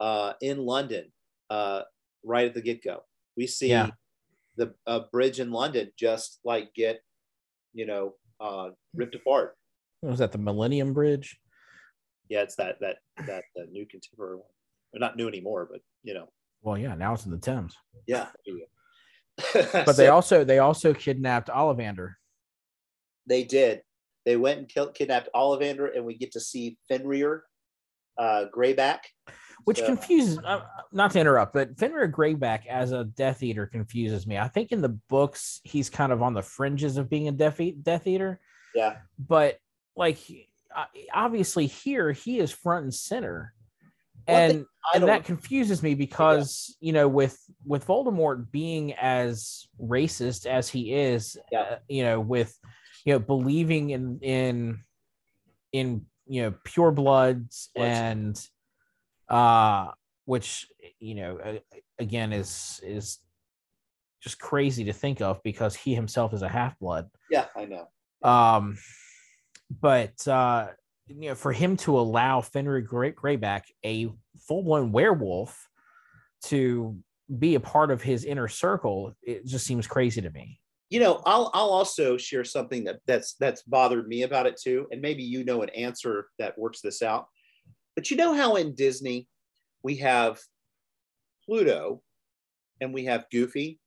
[0.00, 1.10] uh, in London
[1.48, 1.82] uh,
[2.24, 3.04] right at the get go.
[3.36, 3.90] We see Yeah.
[4.56, 7.00] the uh, bridge in London just like get,
[7.72, 9.56] you know, uh, ripped apart.
[10.02, 11.38] Was that the Millennium Bridge?
[12.28, 12.96] Yeah, it's that that
[13.26, 14.46] that, that new contemporary one.
[14.92, 16.28] Well, not new anymore, but you know,
[16.64, 17.76] Well, yeah, now it's in the Thames.
[18.06, 18.26] yeah.
[19.52, 22.14] But they also they also kidnapped Ollivander.
[23.26, 23.82] they did.
[24.24, 27.42] They went and killed, kidnapped Ollivander, and we get to see Fenrir,
[28.16, 29.00] uh, Greyback,
[29.64, 30.62] which So- confuses uh,
[30.92, 34.80] not to interrupt but fenrir greyback as a death eater confuses me i think in
[34.82, 38.40] the books he's kind of on the fringes of being a death, eat, death eater
[38.74, 39.58] Yeah, but
[39.96, 40.18] like
[40.76, 43.54] uh, obviously here he is front and center
[44.28, 44.64] and
[44.94, 50.92] and that confuses me because you know with with voldemort being as racist as he
[50.94, 51.60] is Yeah.
[51.60, 52.58] uh, you know with
[53.04, 54.82] you know believing in in
[55.72, 57.98] in you know pure bloods Bloods.
[57.98, 58.48] and
[59.28, 59.90] uh
[60.26, 60.66] which
[61.00, 61.58] you know
[61.98, 63.18] again is is
[64.22, 67.88] just crazy to think of because he himself is a half blood yeah, I know.
[68.22, 68.78] um,
[69.80, 70.68] but uh,
[71.06, 74.10] you know, for him to allow Fenrir Grey- Greyback, a
[74.48, 75.68] full-blown werewolf,
[76.44, 76.98] to
[77.38, 80.60] be a part of his inner circle, it just seems crazy to me.
[80.90, 84.86] you know, I'll I'll also share something that that's that's bothered me about it too,
[84.92, 87.26] and maybe you know an answer that works this out.
[87.96, 89.26] But you know how in Disney
[89.82, 90.38] we have
[91.44, 92.02] Pluto
[92.80, 93.80] and we have Goofy.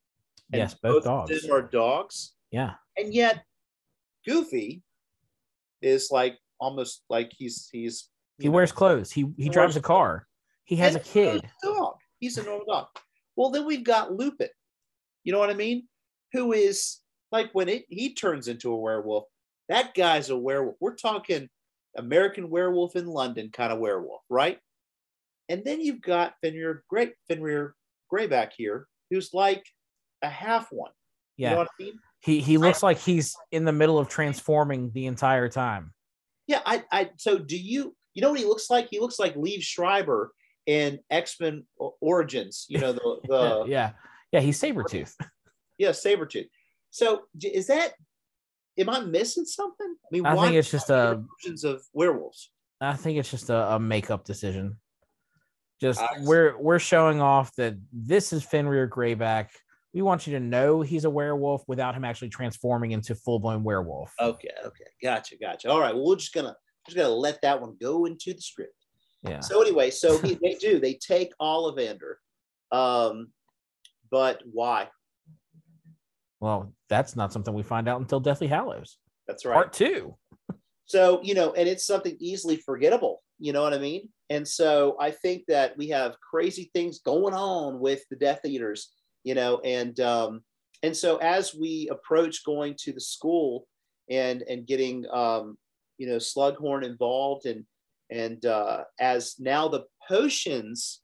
[0.52, 1.32] And Yes, both dogs.
[1.32, 2.74] of them are dogs, Yeah.
[2.98, 3.44] and yet
[4.26, 4.82] Goofy
[5.82, 9.12] is like almost like he's he's He you know, wears clothes.
[9.12, 10.28] He he drives a car.
[10.66, 11.42] He has a kid.
[11.44, 11.96] he's a dog.
[12.20, 12.88] He's a normal dog.
[13.36, 14.50] Well, then we've got Lupin.
[15.24, 15.88] You know what I mean?
[16.34, 16.98] Who is
[17.32, 19.26] like when it he turns into a werewolf,
[19.70, 20.76] that guy's a werewolf.
[20.80, 21.48] We're talking
[21.98, 24.60] American werewolf in London kind of werewolf, right?
[25.50, 27.76] And then you've got Fenrir Great Fenrir
[28.14, 29.64] Greyback here, who's like
[30.22, 30.92] a half one.
[31.38, 31.58] You know Yeah.
[31.60, 32.00] what I mean?
[32.20, 35.94] He he looks like he's in the middle of transforming the entire time.
[36.48, 38.88] Yeah, I, I so do you you know what he looks like?
[38.90, 40.32] He looks like Liev Schreiber
[40.66, 41.66] in X-Men
[42.02, 43.92] Origins, you know, the the yeah.
[44.32, 45.14] Yeah, he's saber Sabretooth.
[45.78, 46.50] Yeah, Sabretooth.
[46.90, 47.94] So is that
[48.80, 49.96] am I missing something?
[50.04, 52.50] I mean, I why think it's just a versions of werewolves.
[52.82, 54.78] I think it's just a, a makeup decision.
[55.80, 59.50] Just we're we're showing off that this is Fenrir Greyback.
[59.98, 63.64] We want you to know he's a werewolf without him actually transforming into full blown
[63.64, 64.14] werewolf.
[64.22, 65.72] Okay, okay, gotcha, gotcha.
[65.72, 68.76] All right, well, we're just gonna just gonna let that one go into the script.
[69.24, 69.40] yeah.
[69.40, 72.18] So anyway, so he, they do they take Ollivander,
[72.72, 73.30] um,
[74.12, 74.88] but why?
[76.40, 79.56] Well, that's not something we find out until Deathly Hallows, That's right.
[79.56, 80.16] part two.
[80.90, 83.22] So, you know, and it's something easily forgettable.
[83.40, 84.08] You know what I mean?
[84.30, 88.94] And so I think that we have crazy things going on with the Death Eaters,
[89.24, 90.42] you know, and um,
[90.84, 93.68] and so as we approach going to the school
[94.10, 95.58] and and getting um,
[95.98, 97.66] you know Slughorn involved and
[98.10, 101.02] and uh, as now the potions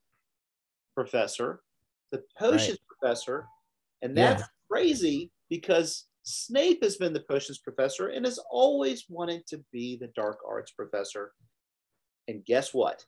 [0.95, 1.61] professor,
[2.11, 3.45] the potions professor,
[4.01, 4.33] and Yeah.
[4.35, 9.97] that's crazy because Snape has been the potions professor and has always wanted to be
[9.97, 11.33] the dark arts professor.
[12.27, 13.05] And guess what?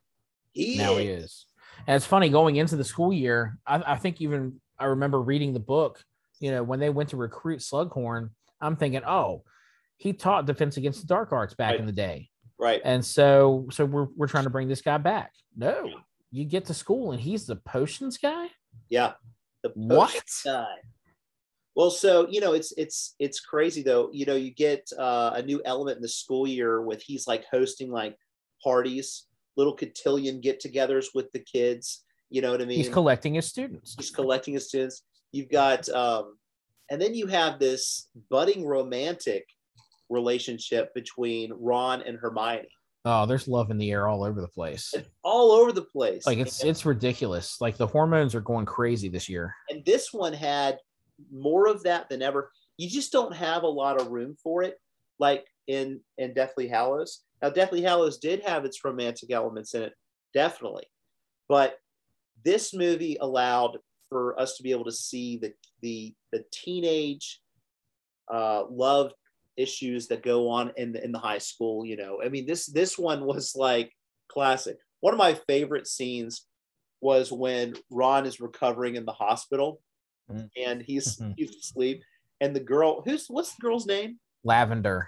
[0.51, 0.99] He now is.
[0.99, 1.45] he is.
[1.87, 3.57] And it's funny going into the school year.
[3.65, 6.03] I, I think even I remember reading the book.
[6.39, 9.43] You know, when they went to recruit Slughorn, I'm thinking, oh,
[9.97, 11.79] he taught defense against the dark arts back Right.
[11.79, 12.81] in the day, right.
[12.83, 15.31] and so so we're we're trying to bring this guy back.
[15.55, 15.89] No,
[16.31, 18.47] you get to school and he's the potions guy.
[18.89, 19.13] Yeah.
[19.63, 20.21] The What?
[20.43, 20.75] guy.
[21.75, 24.09] Well, so you know, it's it's it's crazy though.
[24.13, 27.45] You know, you get uh, a new element in the school year with he's like
[27.51, 28.17] hosting like
[28.63, 32.03] parties, little cotillion get-togethers with the kids.
[32.29, 32.77] You know what I mean?
[32.77, 33.95] He's collecting his students.
[33.97, 35.03] He's collecting his students.
[35.31, 36.37] You've got, um,
[36.89, 39.45] and then you have this budding romantic
[40.09, 42.67] relationship between Ron and Hermione,
[43.07, 44.89] Oh, there's love in the air all over the place.
[44.93, 46.25] It's all over the place.
[46.25, 47.61] Like it's and, it's ridiculous.
[47.61, 49.53] Like the hormones are going crazy this year.
[49.69, 50.79] and this one had
[51.31, 52.51] more of that than ever.
[52.77, 54.79] You just don't have a lot of room for it,
[55.19, 57.21] like in in Deathly Hallows.
[57.43, 59.93] Now, Deathly Hallows did have its romantic elements in it,
[60.33, 60.85] definitely,
[61.47, 61.77] but
[62.45, 63.77] this movie allowed
[64.09, 67.41] for us to be able to see the the the teenage
[68.31, 69.11] uh, love
[69.57, 71.85] issues that go on in the, in the high school.
[71.85, 73.91] You know, I mean this this one was like
[74.29, 74.77] classic.
[75.01, 76.45] One of my favorite scenes
[77.01, 79.81] was when Ron is recovering in the hospital
[80.31, 80.49] Mm.
[80.57, 81.35] and he's Mhm.
[81.37, 82.01] he's asleep,
[82.41, 84.19] and the girl who's what's the girl's name?
[84.43, 85.07] Lavender.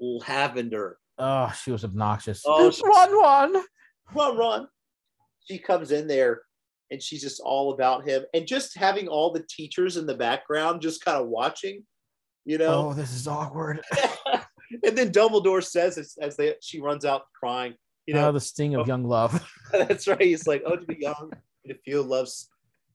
[0.00, 0.98] Lavender.
[1.18, 2.42] Oh, she was obnoxious.
[2.46, 3.64] Oh, she- one one.
[4.14, 4.68] Run, run.
[5.48, 6.42] She comes in there
[6.90, 10.82] and she's just all about him, and just having all the teachers in the background
[10.82, 11.84] just kind of watching,
[12.44, 12.88] you know.
[12.88, 13.80] Oh, this is awkward.
[14.84, 17.74] and then Dumbledore says as, as they she runs out crying,
[18.06, 18.86] you know, know the sting of oh.
[18.86, 19.44] young love.
[19.72, 20.20] that's right.
[20.20, 21.32] He's like, oh, to be young
[21.66, 22.48] to feel love's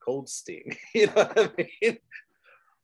[0.04, 0.76] cold sting.
[0.94, 1.98] You know what I mean?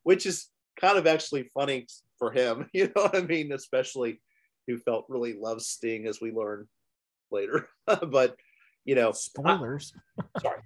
[0.03, 0.47] Which is
[0.79, 2.69] kind of actually funny for him.
[2.73, 3.51] You know what I mean?
[3.51, 4.21] Especially
[4.67, 6.67] who felt really loves sting as we learn
[7.31, 7.67] later.
[7.85, 8.35] but
[8.85, 9.93] you know, Spoilers.
[10.41, 10.61] Sorry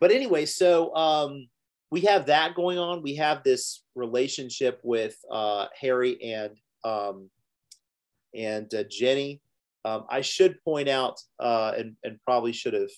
[0.00, 1.46] but anyway, so um,
[1.90, 3.02] we have that going on.
[3.02, 7.28] We have this relationship with uh, Harry and um,
[8.34, 9.42] and uh, Ginny.
[9.84, 12.90] Um, I should point out, uh, and and probably should have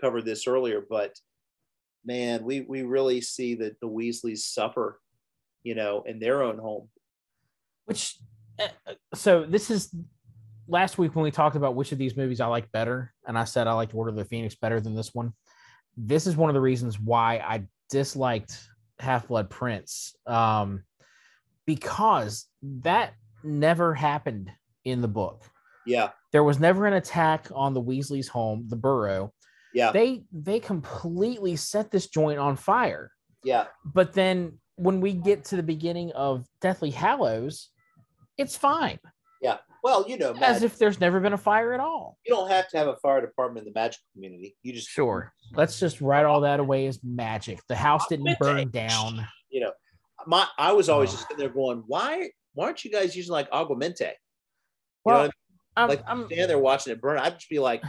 [0.00, 1.14] covered this earlier, but
[2.04, 5.00] man, we we really see that the Weasleys suffer,
[5.64, 6.88] you know, in their own home.
[7.86, 8.16] Which,
[8.60, 8.68] uh,
[9.14, 9.92] so this is
[10.70, 13.44] last week when we talked about which of these movies I like better, and I
[13.44, 15.32] said I liked Order of the Phoenix better than this one.
[15.96, 18.58] This is one of the reasons why I disliked
[18.98, 20.84] Half Blood Prince, um,
[21.66, 24.50] because that never happened
[24.84, 25.44] in the book.
[25.86, 29.32] Yeah, There was never an attack on the Weasley's home, the burrow.
[29.74, 33.10] yeah, They they completely set this joint on fire.
[33.42, 37.70] yeah, But then when we get to the beginning of Deathly Hallows,
[38.38, 38.98] it's fine.
[39.42, 39.58] Yeah.
[39.82, 42.18] Well, you know, As if there's never been a fire at all.
[42.26, 44.56] you don't have to have a fire department in the magical community.
[44.62, 45.32] You just Sure.
[45.54, 47.60] Let's just write all that away as magic.
[47.68, 49.26] The house didn't burn down.
[49.48, 49.72] you know,
[50.26, 51.12] my I was always Oh.
[51.12, 54.00] just sitting there going, why why aren't you guys using like aguamenti?
[54.00, 54.06] You
[55.04, 55.34] Well, know what
[55.76, 55.84] I I'm.
[55.84, 57.18] Um, like I'm, stand there watching it burn.
[57.18, 57.82] I'd just be like,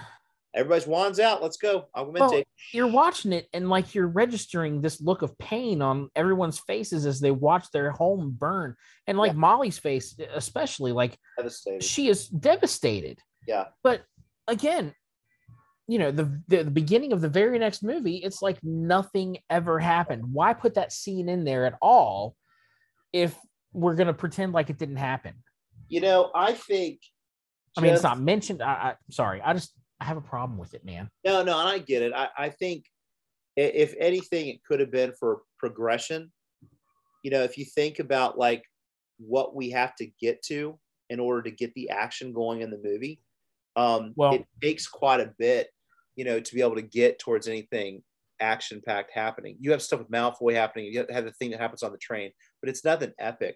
[0.53, 1.87] everybody's wands out, let's go.
[1.95, 2.19] Aguamenti.
[2.19, 7.05] Well, you're watching it and like you're registering this look of pain on everyone's faces
[7.05, 8.75] as they watch their home burn.
[9.07, 9.37] And like Yeah.
[9.39, 11.83] Molly's face, especially, like Devastated.
[11.83, 13.19] she is devastated.
[13.47, 13.65] Yeah.
[13.83, 14.03] But
[14.47, 14.93] again,
[15.87, 19.79] you know, the, the the beginning of the very next movie, it's like nothing ever
[19.79, 20.23] happened.
[20.31, 22.35] Why put that scene in there at all
[23.11, 23.37] if
[23.73, 25.33] we're gonna pretend like it didn't happen?
[25.89, 26.99] You know, I think
[27.77, 28.61] I mean, it's not mentioned.
[28.61, 31.09] I, I sorry, I just I have a problem with it, man.
[31.23, 32.11] No, no, and I get it.
[32.11, 32.85] I, I think
[33.55, 36.31] if anything, it could have been for progression.
[37.23, 38.63] You know, if you think about like
[39.19, 40.79] what we have to get to
[41.11, 43.21] in order to get the action going in the movie,
[43.75, 45.69] um, Well- it takes quite a bit,
[46.15, 48.03] you know, to be able to get towards anything
[48.39, 49.55] action packed happening.
[49.59, 50.91] You have stuff with Malfoy happening.
[50.91, 53.55] You have the thing that happens on the train, but it's nothing epic.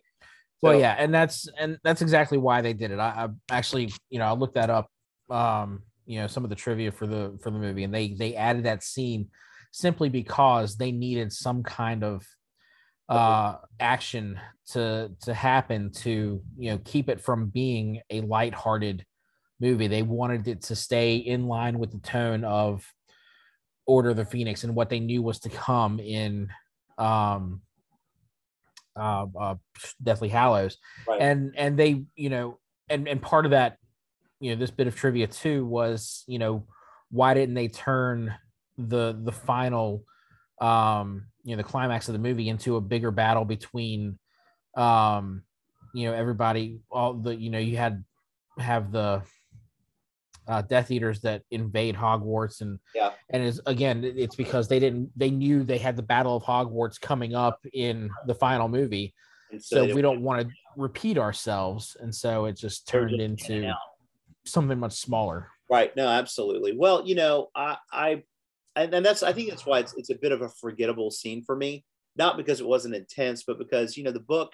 [0.62, 3.00] Well, So- yeah, and that's and that's exactly why they did it.
[3.00, 4.92] I, I actually, you know, I looked that up.
[5.32, 8.36] Um, you know, some of the trivia for the for the movie, and they they
[8.36, 9.30] added that scene
[9.72, 12.26] simply because they needed some kind of
[13.08, 19.06] uh action to to happen to you know keep it from being a lighthearted
[19.60, 19.88] movie.
[19.88, 22.86] They wanted it to stay in line with the tone of
[23.86, 26.50] Order of the Phoenix and what they knew was to come in
[26.98, 27.62] um
[28.96, 29.56] uh, uh
[30.02, 30.78] Deathly Hallows.
[31.08, 31.22] Right.
[31.22, 32.60] And and they, you know,
[32.90, 33.78] and and part of that,
[34.40, 36.68] you know, this bit of trivia too was, you know,
[37.10, 38.34] why didn't they turn
[38.78, 40.04] the the final
[40.60, 44.20] um you know the climax of the movie into a bigger battle between
[44.76, 45.44] um
[45.94, 48.04] you know everybody all the you know you had
[48.58, 49.22] have the
[50.48, 53.14] uh, Death Eaters that invade Hogwarts, and Yeah.
[53.32, 57.02] and is again, it's because they didn't they knew they had the Battle of Hogwarts
[57.02, 59.14] coming up in the final movie,
[59.52, 63.74] And so they we don't want to repeat ourselves, and so it just turned into.
[64.46, 65.50] Something much smaller.
[65.70, 65.96] Right.
[65.96, 66.76] No, absolutely.
[66.78, 68.24] Well, you know, I, I,
[68.76, 71.44] and, and that's, I think that's why it's, it's a bit of a forgettable scene
[71.44, 71.84] for me,
[72.16, 74.54] not because it wasn't intense, but because, you know, the book,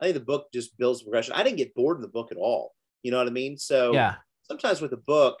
[0.00, 1.34] I think the book just builds progression.
[1.34, 2.74] I didn't get bored in the book at all.
[3.02, 3.56] You know what I mean?
[3.56, 5.38] So Yeah, sometimes with a book,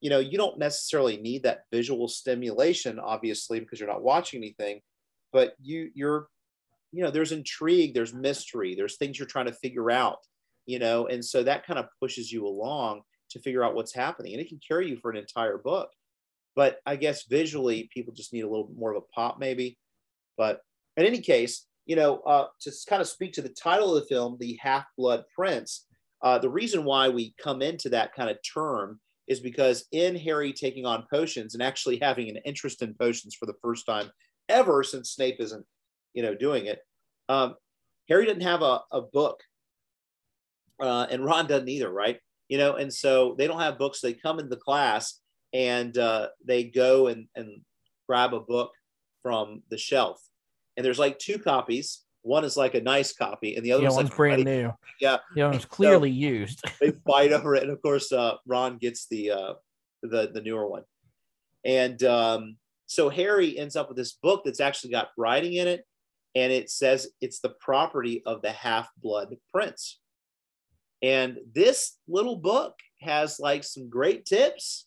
[0.00, 4.80] you know, you don't necessarily need that visual stimulation, obviously, because you're not watching anything,
[5.32, 6.28] but you, you're,
[6.92, 10.18] you know, there's intrigue, there's mystery, there's things you're trying to figure out,
[10.66, 14.32] you know, and so that kind of pushes you along to figure out what's happening,
[14.32, 15.90] and it can carry you for an entire book.
[16.54, 19.78] But I guess visually, people just need a little more of a pop, maybe.
[20.36, 20.60] But
[20.96, 24.08] in any case, you know, uh, to kind of speak to the title of the
[24.08, 25.86] film, The Half Blood Prince,
[26.22, 30.52] uh, the reason why we come into that kind of term is because in Harry
[30.52, 34.10] taking on potions and actually having an interest in potions for the first time
[34.48, 35.64] ever since Snape isn't,
[36.12, 36.80] you know, doing it,
[37.28, 37.54] um,
[38.08, 39.40] Harry didn't have a, a book,
[40.80, 42.18] uh, and Ron doesn't either, right?
[42.48, 44.00] You know, and so they don't have books.
[44.00, 45.20] They come into the class
[45.52, 47.62] and uh, they go and, and
[48.08, 48.72] grab a book
[49.22, 50.20] from the shelf,
[50.76, 52.02] and there's like two copies.
[52.22, 54.62] One is like a nice copy, and the other yeah, one's one's like brand ready-
[54.62, 54.72] new.
[55.00, 55.18] Yeah.
[55.34, 56.62] yeah, one's clearly used.
[56.80, 59.54] they fight over it, and of course, uh, Ron gets the uh,
[60.02, 60.84] the the newer one,
[61.64, 65.84] and um, so Harry ends up with this book that's actually got writing in it,
[66.34, 70.00] and it says it's the property of the Half Blood Prince,
[71.02, 74.86] and this little book has like some great tips,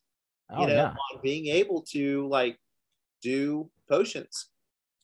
[0.57, 2.57] you Oh know, yeah, on being able to like
[3.21, 4.49] do potions.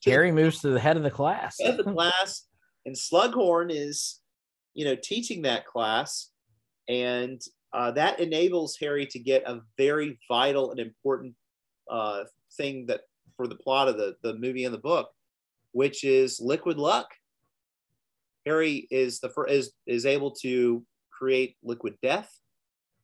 [0.05, 1.57] Harry moves to the head of the class.
[1.59, 2.47] Head of the class,
[2.85, 4.21] and Slughorn is,
[4.73, 6.31] you know, teaching that class,
[6.87, 7.41] and
[7.73, 11.35] uh, that enables Harry to get a very vital and important
[11.89, 12.23] uh,
[12.57, 13.01] thing that
[13.35, 15.09] for the plot of the the movie and the book,
[15.73, 17.07] which is liquid luck.
[18.45, 20.83] Harry is the fir- is is able to
[21.21, 22.31] create liquid death,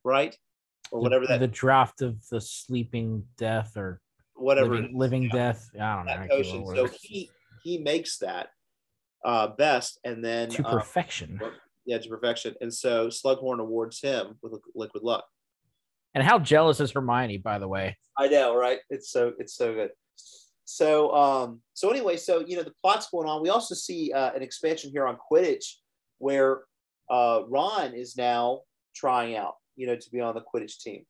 [0.03, 0.35] right,
[0.91, 4.01] or whatever the, that the draft of the sleeping death or
[4.35, 5.69] whatever living, living death.
[5.75, 6.11] I don't know.
[6.13, 6.65] That can't potion.
[6.75, 7.29] So he
[7.63, 8.47] he makes that
[9.23, 11.39] uh, best, and then to um, perfection.
[11.85, 12.55] yeah, to perfection.
[12.59, 15.25] And so Slughorn awards him with liquid luck.
[16.15, 17.97] And how jealous is Hermione, by the way?
[18.17, 18.79] I know, right?
[18.89, 19.91] It's so it's so good.
[20.65, 23.43] So um so anyway, so you know the plot's going on.
[23.43, 25.65] We also see uh, an expansion here on Quidditch
[26.17, 26.61] where
[27.09, 28.61] uh, Ron is now
[28.95, 31.05] trying out, you know, to be on the Quidditch team.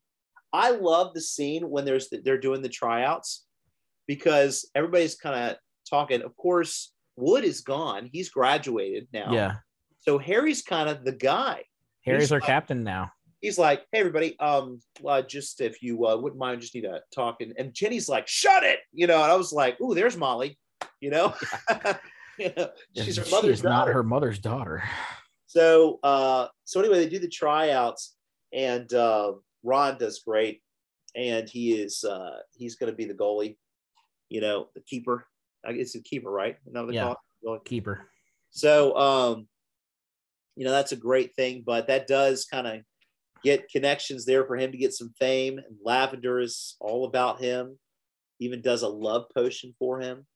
[0.52, 3.44] I love the scene when there's the, they're doing the tryouts
[4.06, 5.56] because everybody's kind of
[5.88, 6.22] talking.
[6.22, 8.08] Of course, Wood is gone.
[8.12, 9.32] He's graduated now.
[9.32, 9.56] Yeah.
[9.98, 11.64] So Harry's kind of the guy.
[12.04, 13.12] Harry's He's our like- captain now.
[13.40, 17.00] He's like, "Hey, everybody, um, uh, just if you uh, wouldn't mind, just need to
[17.14, 19.22] talk." And, and Ginny's like, "Shut it," you know.
[19.22, 20.58] And I was like, "Ooh, there's Molly,"
[21.00, 21.34] you know.
[22.38, 24.84] You know, she's her mother's is not her mother's daughter.
[25.48, 28.16] So, uh, so anyway, they do the tryouts,
[28.52, 30.60] and uh, Ron does great,
[31.16, 33.56] and he is uh, he's going to be the goalie,
[34.28, 35.26] you know, the keeper.
[35.64, 36.56] I guess it's a keeper, right?
[36.70, 37.14] No, they Yeah.
[37.42, 37.60] call.
[37.64, 38.06] Keeper.
[38.50, 39.48] So, um,
[40.54, 42.82] you know, that's a great thing, but that does kind of
[43.42, 45.56] get connections there for him to get some fame.
[45.58, 47.78] And Lavender is all about him,
[48.38, 50.26] even does a love potion for him.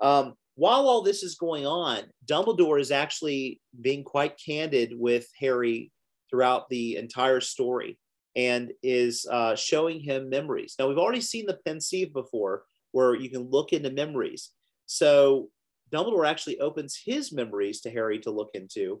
[0.00, 5.90] Um, while all this is going on, Dumbledore is actually being quite candid with Harry
[6.28, 7.98] throughout the entire story
[8.36, 10.74] and is uh, showing him memories.
[10.78, 14.50] Now, we've already seen the pensieve before, where you can look into memories.
[14.84, 15.48] So,
[15.90, 19.00] Dumbledore actually opens his memories to Harry to look into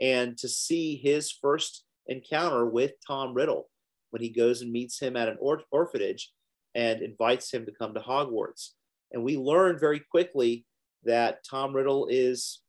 [0.00, 3.68] and to see his first encounter with Tom Riddle
[4.08, 6.32] when he goes and meets him at an or- orphanage
[6.74, 8.70] and invites him to come to Hogwarts.
[9.12, 10.64] And we learn very quickly
[11.06, 12.60] that Tom Riddle is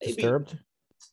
[0.00, 0.58] maybe- Disturbed.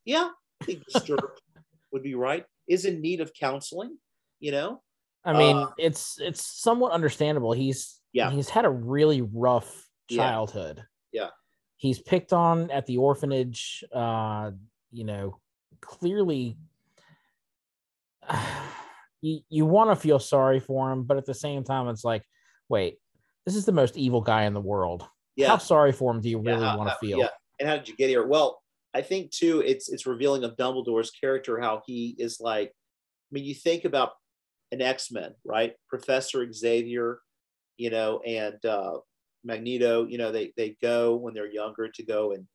[0.06, 0.30] yeah,
[0.62, 1.42] I think disturbed
[1.92, 3.98] would be right, is in need of counseling,
[4.40, 4.82] you know?
[5.24, 7.52] I mean, Uh, it's it's somewhat understandable.
[7.54, 8.32] He's Yeah.
[8.32, 10.18] he's had a really rough Yeah.
[10.18, 10.84] childhood.
[11.12, 11.30] Yeah.
[11.78, 13.84] He's picked on at the orphanage.
[13.94, 14.52] Uh,
[14.92, 15.40] you know,
[15.80, 16.58] clearly
[19.22, 22.24] you you want to feel sorry for him, but at the same time, it's like,
[22.70, 22.98] wait,
[23.46, 25.08] this is the most evil guy in the world.
[25.36, 25.50] Yeah.
[25.50, 27.20] How sorry for him do you really want to how- feel?
[27.20, 27.30] Yeah.
[27.60, 28.26] And how did you get here?
[28.26, 28.62] Well,
[28.94, 32.70] I think too, it's it's revealing of Dumbledore's character, how he is like.
[32.70, 34.12] I mean, you think about
[34.72, 35.74] an X Men, right?
[35.88, 37.20] Professor Xavier,
[37.78, 38.98] you know, and uh,
[39.44, 40.06] Magneto.
[40.06, 42.46] You know, they they go when they're younger to go and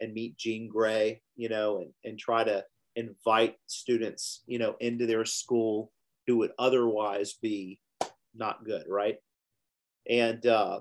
[0.00, 2.64] and meet Jean Grey, you know, and and try to
[2.96, 5.92] invite students, you know, into their school
[6.26, 7.80] who would otherwise be
[8.34, 9.16] not good, right?
[10.08, 10.80] And uh,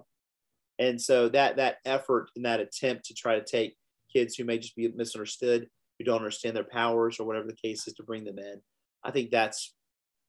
[0.80, 3.76] and so that that effort and that attempt to try to take
[4.12, 7.88] kids who may just be misunderstood, who don't understand their powers or whatever the case
[7.88, 8.62] is, to bring them in,
[9.04, 9.74] I think that's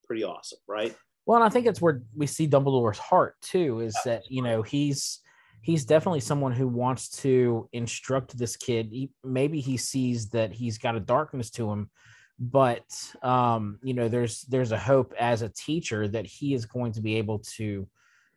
[0.04, 0.94] pretty awesome, right?
[1.26, 4.62] Well, and I think it's where we see Dumbledore's heart too, is that you know
[4.62, 5.20] he's
[5.62, 8.88] he's definitely someone who wants to instruct this kid.
[8.90, 11.90] He, maybe he sees that he's got a darkness to him,
[12.38, 12.84] but
[13.22, 17.00] um, you know, there's there's a hope as a teacher that he is going to
[17.00, 17.88] be able to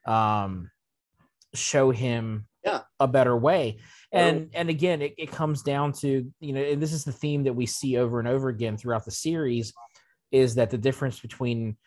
[0.05, 0.69] um,
[1.53, 2.81] show him Yeah.
[2.99, 3.79] a better way.
[4.11, 7.43] And and again, it, it comes down to you know, and this is the theme
[7.43, 9.73] that we see over and over again throughout the series,
[10.31, 11.77] is that the difference between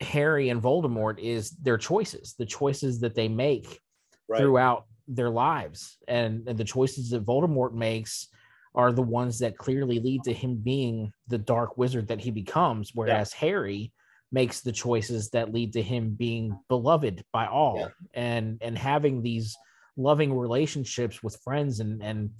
[0.00, 3.80] Harry and Voldemort is their choices, the choices that they make
[4.28, 4.38] Right.
[4.38, 5.98] throughout their lives.
[6.08, 8.28] And, and the choices that Voldemort makes
[8.74, 12.92] are the ones that clearly lead to him being the dark wizard that he becomes,
[12.94, 13.92] whereas Harry
[14.32, 17.88] makes the choices that lead to him being beloved by all Yeah.
[18.14, 19.56] and and having these
[19.96, 22.30] loving relationships with friends and and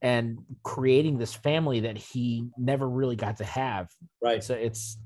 [0.00, 3.88] and creating this family that he never really got to have
[4.22, 4.42] Right.
[4.42, 4.98] so it's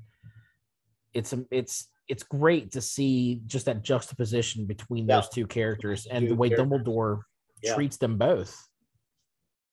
[1.13, 5.17] it's it's it's great to see just that juxtaposition between Yeah.
[5.17, 6.81] those two characters and the way characters.
[6.81, 7.19] Dumbledore
[7.61, 7.75] Yeah.
[7.75, 8.55] treats them both.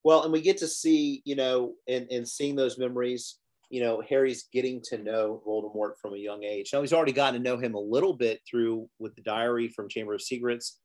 [0.02, 3.38] Well, and we get to see, you know, and and seeing those memories,
[3.74, 6.70] you know, Harry's getting to know Voldemort from a young age.
[6.72, 9.88] Now he's already gotten to know him a little bit through with the diary from
[9.88, 10.78] Chamber of Secrets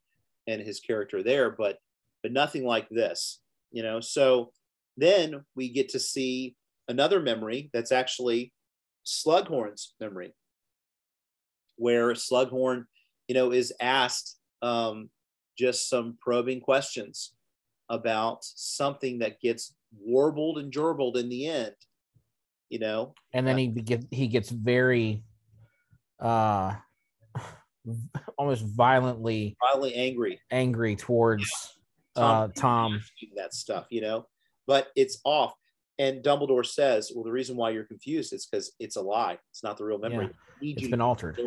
[0.47, 1.77] and his character there, but
[2.23, 3.41] but nothing like this,
[3.71, 3.99] you know.
[3.99, 4.53] So
[4.97, 6.55] then we get to see
[6.87, 8.51] another memory that's actually
[9.05, 10.33] Slughorn's memory,
[11.75, 12.85] where Slughorn,
[13.27, 15.11] you know, is asked um,
[15.59, 17.35] just some probing questions
[17.87, 21.75] about something that gets warbled and gerbled in the end,
[22.69, 23.13] you know.
[23.33, 25.23] And then he get he gets very
[26.19, 26.75] uh
[28.37, 30.39] almost violently Violently angry.
[30.51, 31.45] angry towards
[32.15, 33.01] uh Tom.
[33.35, 34.25] that stuff, you know,
[34.67, 35.53] but it's off.
[35.97, 39.37] And Dumbledore says, "Well, the reason why you're confused is because it's a lie.
[39.51, 40.29] It's not the real memory.
[40.61, 40.75] Yeah.
[40.77, 41.39] It's been altered.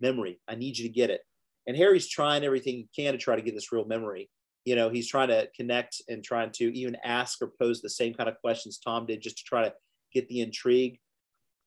[0.00, 0.40] memory.
[0.48, 1.22] I need you to get it."
[1.66, 4.30] And Harry's trying everything he can to try to get this real memory.
[4.64, 8.14] You know, he's trying to connect and trying to even ask or pose the same
[8.14, 9.72] kind of questions Tom did, just to try to
[10.12, 10.98] get the intrigue.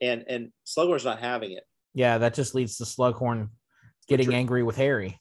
[0.02, 1.64] And and Slughorn's not having it.
[1.94, 3.50] Yeah, that just leads to Slughorn
[4.08, 5.20] getting angry with Harry.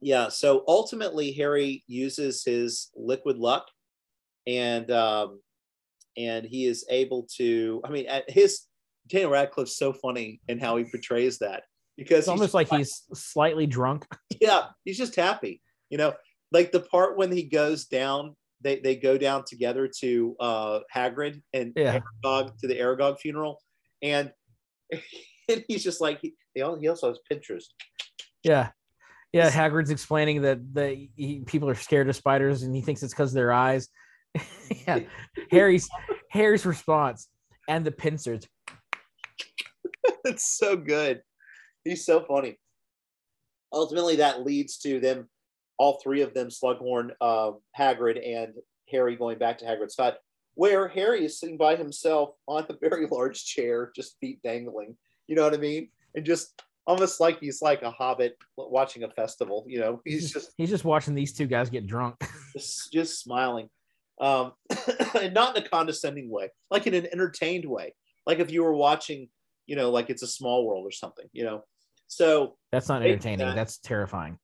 [0.00, 0.28] Yeah.
[0.28, 3.66] So ultimately, Harry uses his liquid luck,
[4.46, 5.40] and um,
[6.16, 7.80] and he is able to.
[7.84, 8.66] I mean, at his
[9.06, 11.64] Daniel Radcliffe's so funny in how he portrays that
[11.96, 14.06] because It's almost like he's slightly drunk.
[14.40, 15.60] yeah, he's just happy.
[15.90, 16.14] You know,
[16.52, 21.42] like the part when he goes down, they, they go down together to uh Hagrid
[21.52, 22.00] and Yeah.
[22.24, 23.60] Aragog to the Aragog funeral,
[24.02, 24.32] and,
[25.48, 27.66] and he's just like he, he also has Pinterest.
[28.42, 28.70] Yeah.
[29.32, 33.14] Yeah, Hagrid's explaining that the he, people are scared of spiders, and he thinks it's
[33.14, 33.88] because of their eyes.
[34.88, 35.00] yeah,
[35.52, 35.88] Harry's
[36.30, 37.28] Harry's response
[37.68, 38.48] and the pincers.
[40.24, 41.22] it's so good.
[41.84, 42.58] He's so funny.
[43.72, 45.28] Ultimately, that leads to them,
[45.80, 48.52] all three of them, Slughorn, uh, Hagrid, and
[48.90, 50.18] Harry going back to Hagrid's hut,
[50.52, 54.94] where Harry is sitting by himself on a very large chair, just feet dangling.
[55.26, 55.88] You know what I mean?
[56.14, 59.64] And just almost like he's like a hobbit watching a festival.
[59.66, 62.16] You know, he's just He's just watching these two guys get drunk.
[62.54, 63.70] just, just smiling,
[64.20, 64.52] um,
[65.18, 67.94] and not in a condescending way, like in an entertained way,
[68.26, 69.30] like if you were watching,
[69.66, 71.62] you know, like it's a small world or something, you know.
[72.06, 73.46] So That's not entertaining.
[73.46, 74.36] that- That's terrifying.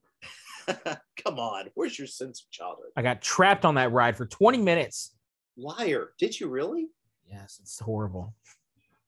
[1.22, 2.90] come on, where's your sense of childhood?
[2.96, 5.14] I got trapped on that ride for 20 minutes.
[5.56, 6.88] Liar, did you really?
[7.30, 8.34] Yes, it's horrible.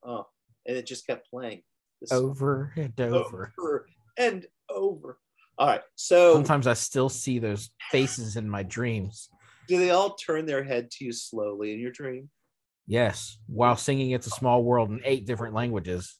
[0.04, 0.26] Oh,
[0.66, 1.62] and it just kept playing.
[2.00, 3.52] This Over and over.
[3.58, 3.86] over
[4.16, 5.18] and over.
[5.58, 9.28] All right, so Sometimes I still see those faces in my dreams.
[9.66, 12.30] do they all turn their head to you slowly in your dream?
[12.86, 16.16] Yes, while singing "It's a Small World" in eight different languages.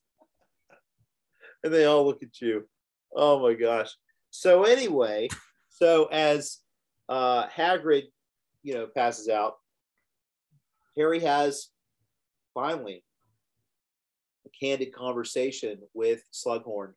[1.65, 2.69] and they all look at you.
[3.15, 3.91] Oh my gosh.
[4.31, 5.29] So anyway,
[5.71, 6.59] so as
[7.09, 8.05] uh Hagrid,
[8.63, 9.55] you know, passes out,
[10.97, 11.69] Harry has
[12.55, 13.05] finally
[14.47, 16.93] a candid conversation with Slughorn.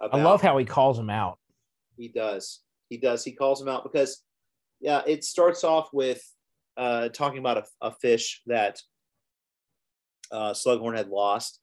[0.00, 1.38] I love how he calls him out.
[1.96, 2.60] he does.
[2.90, 3.24] He does.
[3.24, 4.22] He calls him out because,
[4.80, 6.22] yeah, it starts off with
[6.76, 8.80] uh, talking about a, a fish that
[10.30, 11.60] uh, Slughorn had lost,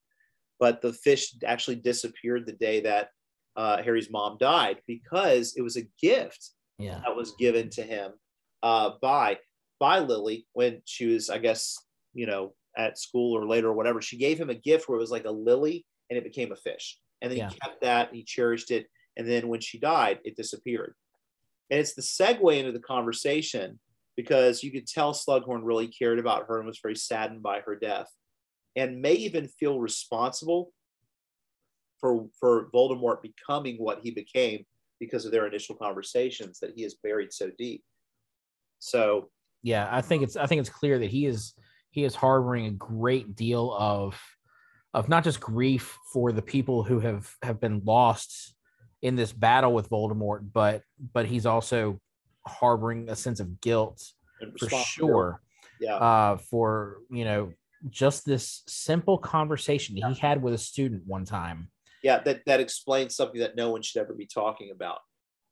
[0.60, 3.10] but the fish actually disappeared the day that
[3.56, 8.14] uh, Harry's mom died because it was a gift Yeah, that was given to him
[8.64, 9.40] uh, by
[9.80, 11.76] by Lily when she was, I guess,
[12.14, 14.02] you know, at school or later or whatever.
[14.02, 16.56] She gave him a gift where it was like a lily and it became a
[16.56, 17.50] fish, and then Yeah.
[17.50, 18.88] he kept that, and he cherished it,
[19.18, 20.96] and then when she died, it disappeared.
[21.70, 23.80] And it's the segue into the conversation
[24.18, 27.76] because you could tell Slughorn really cared about her and was very saddened by her
[27.78, 28.08] death,
[28.76, 30.74] and may even feel responsible
[32.02, 34.66] for for Voldemort becoming what he became
[35.00, 37.84] because of their initial conversations that he is buried so deep.
[38.80, 39.30] So
[39.64, 39.88] yeah.
[39.92, 41.54] I think it's I think it's clear that he is
[41.92, 44.20] he is harboring a great deal of
[44.94, 48.56] of not just grief for the people who have have been lost
[49.02, 50.82] in this battle with Voldemort, but
[51.14, 52.00] but he's also
[52.46, 54.04] harboring a sense of guilt
[54.58, 55.42] for sure
[55.82, 57.52] yeah, uh, for you know
[57.90, 61.70] just this simple conversation he had with a student one time.
[62.04, 65.00] Yeah, that that explains something that no one should ever be talking about,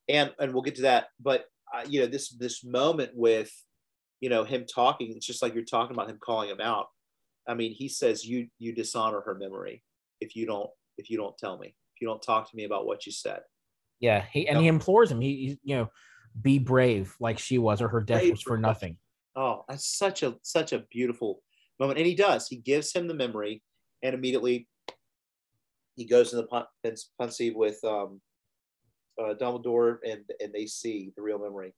[0.07, 1.07] and and we'll get to that.
[1.19, 1.45] But
[1.75, 3.51] uh, you know, this this moment with
[4.19, 6.87] you know him talking, it's just like you're talking about him calling him out.
[7.47, 9.83] I mean, he says you you dishonor her memory
[10.21, 12.85] if you don't if you don't tell me if you don't talk to me about
[12.85, 13.41] what you said.
[13.99, 15.19] Yeah, he and he implores him.
[15.19, 15.89] He, he you know,
[16.41, 18.97] be brave like she was, or her death Brave was for nothing.
[19.35, 21.43] Oh, that's such a such a beautiful
[21.79, 22.47] moment, and he does.
[22.47, 23.61] He gives him the memory,
[24.01, 24.67] and immediately
[25.99, 26.65] he goes in the pun-
[27.55, 28.21] with um,
[29.21, 31.73] uh, Dumbledore, and and they see the real memory,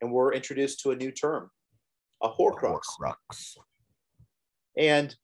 [0.00, 1.50] and we're introduced to a new term,
[2.22, 3.56] a Horcrux, Horcrux.
[4.76, 5.16] and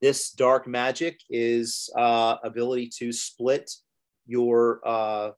[0.00, 3.70] this dark magic is uh, ability to split
[4.26, 5.30] your uh,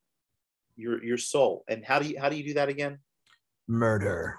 [0.76, 1.64] your your soul.
[1.68, 2.98] And how do you how do you do that again?
[3.68, 4.38] Murder.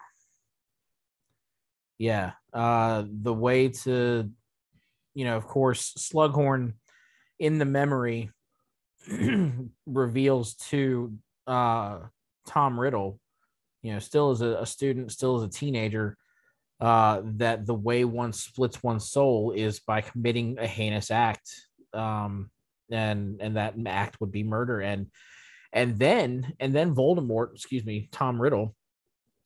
[1.97, 4.27] Yeah, uh, the way to,
[5.13, 6.73] you know, of course, Slughorn
[7.41, 8.29] in the memory
[9.87, 11.11] reveals to
[11.47, 11.97] uh,
[12.47, 13.19] Tom Riddle,
[13.81, 16.17] you know, still as a, a student, still as a teenager,
[16.79, 21.49] uh, that the way one splits one's soul is by committing a heinous act,
[21.93, 22.51] um,
[22.91, 25.07] and and that act would be murder, and
[25.73, 28.75] and then and then Voldemort, excuse me, Tom Riddle,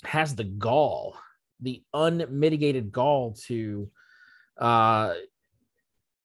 [0.03, 1.15] has the gall,
[1.61, 3.89] the unmitigated gall to,
[4.59, 5.13] uh,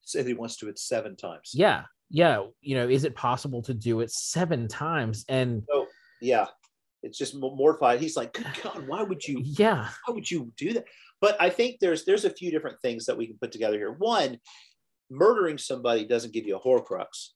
[0.03, 1.53] Say he wants to do it seven times.
[1.55, 5.25] yeah, yeah, you know, is it possible to do it seven times?
[5.29, 5.63] And
[6.21, 6.47] yeah
[7.03, 8.01] it's just mortified.
[8.01, 10.85] He's like good god why would you yeah, why would you do that?
[11.21, 13.93] But i think there's there's a few different things that we can put together here.
[13.93, 14.39] One
[15.11, 17.31] murdering somebody doesn't give you a horcrux.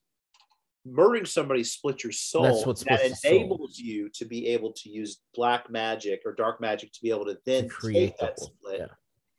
[0.87, 2.43] Murdering somebody splits your soul.
[2.43, 6.93] That's what that enables you to be able to use black magic or dark magic
[6.93, 8.85] to be able to then to create that split yeah.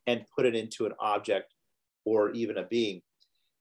[0.08, 1.54] and put it into an object
[2.04, 3.00] or even a being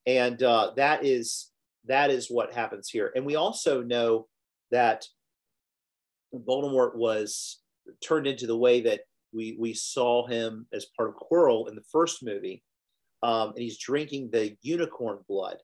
[0.06, 1.50] and uh, that is
[1.86, 4.26] that is what happens here and we also know
[4.70, 5.06] that
[6.34, 7.60] Voldemort was
[8.02, 9.00] turned into the way that
[9.32, 12.62] we we saw him as part of Quirrell in the first movie,
[13.22, 15.56] um, and he's drinking the unicorn blood.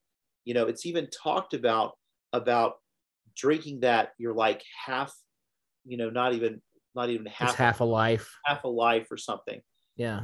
[0.44, 1.92] You know, it's even talked about
[2.32, 2.74] about
[3.36, 4.12] drinking that.
[4.18, 5.12] You're like half,
[5.84, 6.60] you know, not even
[6.94, 8.28] not even half It's half a life.
[8.44, 9.60] half a life or something.
[9.96, 10.20] Yeah.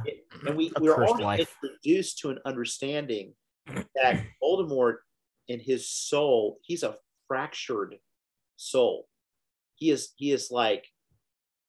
[0.47, 1.55] And we A we're already life.
[1.63, 3.33] introduced to an understanding
[3.95, 4.97] that Voldemort
[5.47, 6.95] in his soul, he's a
[7.27, 7.95] fractured
[8.55, 9.07] soul.
[9.75, 10.85] He is he is like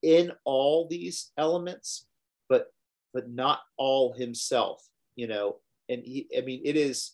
[0.02, 2.06] in all these elements,
[2.48, 2.66] but
[3.14, 4.86] but not all himself,
[5.16, 5.56] you know.
[5.88, 7.12] And he, I mean, it is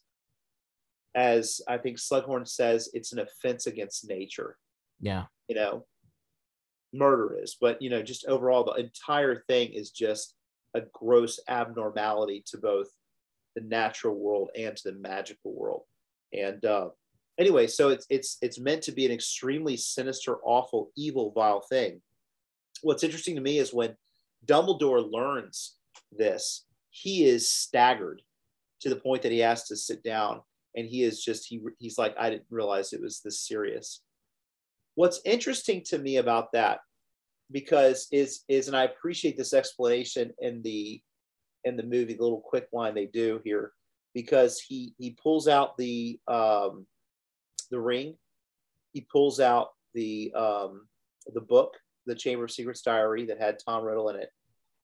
[1.14, 4.58] as I think Slughorn says, it's an offense against nature
[5.00, 5.24] Yeah.
[5.48, 5.86] you know,
[6.92, 7.56] murder is.
[7.58, 10.34] But, you know, just overall, the entire thing is just
[10.74, 12.88] a gross abnormality to both
[13.56, 15.82] the natural world and to the magical world.
[16.32, 16.90] And uh,
[17.38, 22.00] anyway, so it's it's it's meant to be an extremely sinister, awful, evil, vile thing.
[22.82, 23.96] What's interesting to me is when
[24.46, 25.76] Dumbledore learns
[26.12, 28.22] this, he is staggered
[28.82, 30.42] to the point that he has to sit down
[30.76, 34.02] and he is just he he's like I didn't realize it was this serious
[34.96, 36.80] what's interesting to me about that
[37.52, 41.00] because is is and i appreciate this explanation in the
[41.66, 43.72] in the movie the little quick line they do here
[44.14, 46.86] because he he pulls out the um
[47.70, 48.14] the ring.
[48.92, 50.86] He pulls out the um
[51.34, 51.74] the book
[52.06, 54.30] the chamber of secrets diary that had tom riddle in it.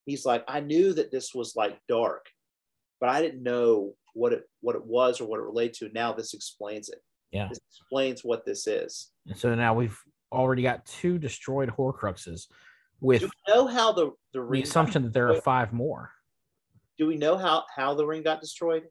[0.05, 2.27] He's like i knew that this was like dark
[3.01, 6.13] but i didn't know what it what it was or what it related to now
[6.13, 7.03] this explains it.
[7.31, 7.49] Yeah.
[7.49, 9.11] this explains what this is.
[9.27, 9.99] And so now we've
[10.31, 12.49] already got two destroyed Horcruxes
[13.01, 16.13] with do we know how the the the assumption that there are five more.
[16.99, 18.85] Do we know how how the ring got destroyed?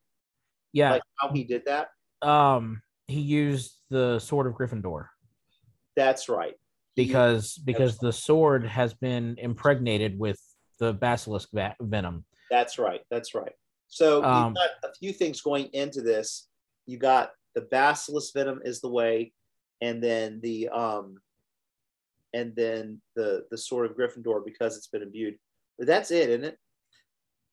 [0.73, 0.91] Yeah.
[0.91, 1.89] like how he did that?
[2.21, 5.07] Um he used the sword of Gryffindor.
[5.95, 6.55] That's right.
[6.95, 10.39] He- because because the sword has been impregnated with
[10.79, 12.25] the basilisk va- venom.
[12.49, 13.01] that's right.
[13.09, 13.53] That's right.
[13.87, 16.47] So Um, you've got a few things going into this.
[16.85, 19.33] You got the basilisk venom is the way
[19.81, 21.17] and then the um
[22.33, 25.35] and then the the sword of gryffindor because it's been imbued.
[25.77, 26.57] But that's it isn't it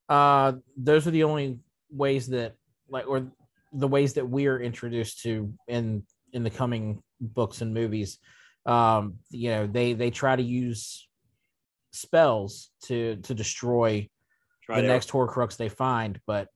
[0.09, 1.59] Uh those are the only
[1.91, 2.55] ways that
[2.89, 3.31] like or
[3.73, 6.03] the ways that we're introduced to in
[6.33, 8.19] in the coming books and movies.
[8.67, 11.09] Um you know, they they try to use
[11.93, 14.09] spells to to destroy
[14.69, 16.49] Try the next Horcrux they find, but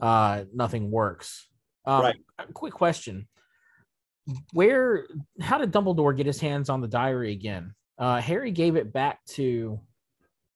[0.00, 1.46] uh, nothing works.
[1.84, 2.16] Um, Right.
[2.54, 3.28] Quick question:
[4.54, 5.06] Where?
[5.40, 7.74] How did Dumbledore get his hands on the diary again?
[7.98, 9.78] Uh, Harry gave it back to.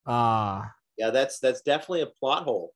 [0.06, 0.62] Uh,
[0.98, 2.72] yeah that's that's definitely a plot hole.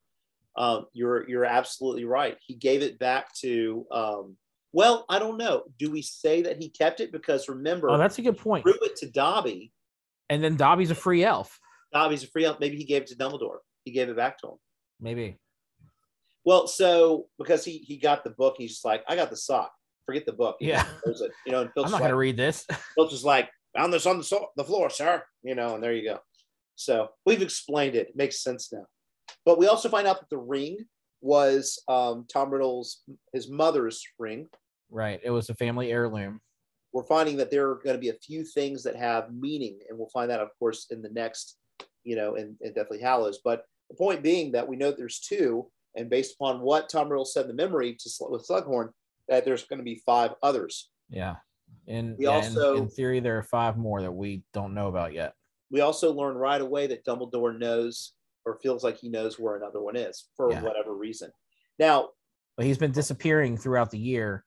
[0.57, 2.37] Um you're you're absolutely right.
[2.41, 4.37] He gave it back to um
[4.73, 5.65] well i don't know.
[5.79, 7.13] Do we say that he kept it?
[7.13, 8.65] Because remember oh, that's a good point.
[8.65, 9.73] threw it to dobby.
[10.31, 11.59] And then Dobby's a free elf.
[11.93, 12.61] dobby's a free elf.
[12.61, 13.59] Maybe he gave it to dumbledore.
[13.85, 14.55] He gave it back to him.
[15.01, 15.39] Maybe.
[16.45, 19.73] well so because he he got the book he's just like i got the sock.
[20.07, 20.57] Forget the book.
[20.59, 20.87] He Yeah.
[21.07, 22.67] it, you know and I'm not like, going to read this.
[22.95, 25.23] Filch is like found this on the, so- the floor sir.
[25.43, 26.19] You know and there you go
[26.79, 28.87] so we've explained it it makes sense now
[29.45, 30.79] but we also find out that the ring
[31.21, 33.03] was um, tom riddle's
[33.33, 34.47] his mother's ring
[34.91, 35.21] right.
[35.23, 36.41] It was a family heirloom.
[36.93, 39.99] we're finding that there are going to be a few things that have meaning and
[39.99, 41.57] we'll find that of course in the next
[42.05, 45.67] you know in, in deathly hallows but the point being that we know there's two
[45.97, 48.91] and based upon what tom riddle said in the memory to with slughorn
[49.29, 51.37] that there's going to be five others Yeah.
[51.87, 54.89] And We yeah, in- also- in theory, there are five more that we don't know
[54.89, 55.33] about yet.
[55.71, 58.15] We also learn right away that dumbledore knows
[58.45, 60.63] or feels like he knows where another one is for Yeah.
[60.63, 61.31] whatever reason
[61.79, 62.11] now
[62.57, 64.45] But he's been disappearing throughout the year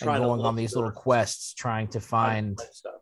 [0.00, 3.00] and going on these little quests trying to find find stuff.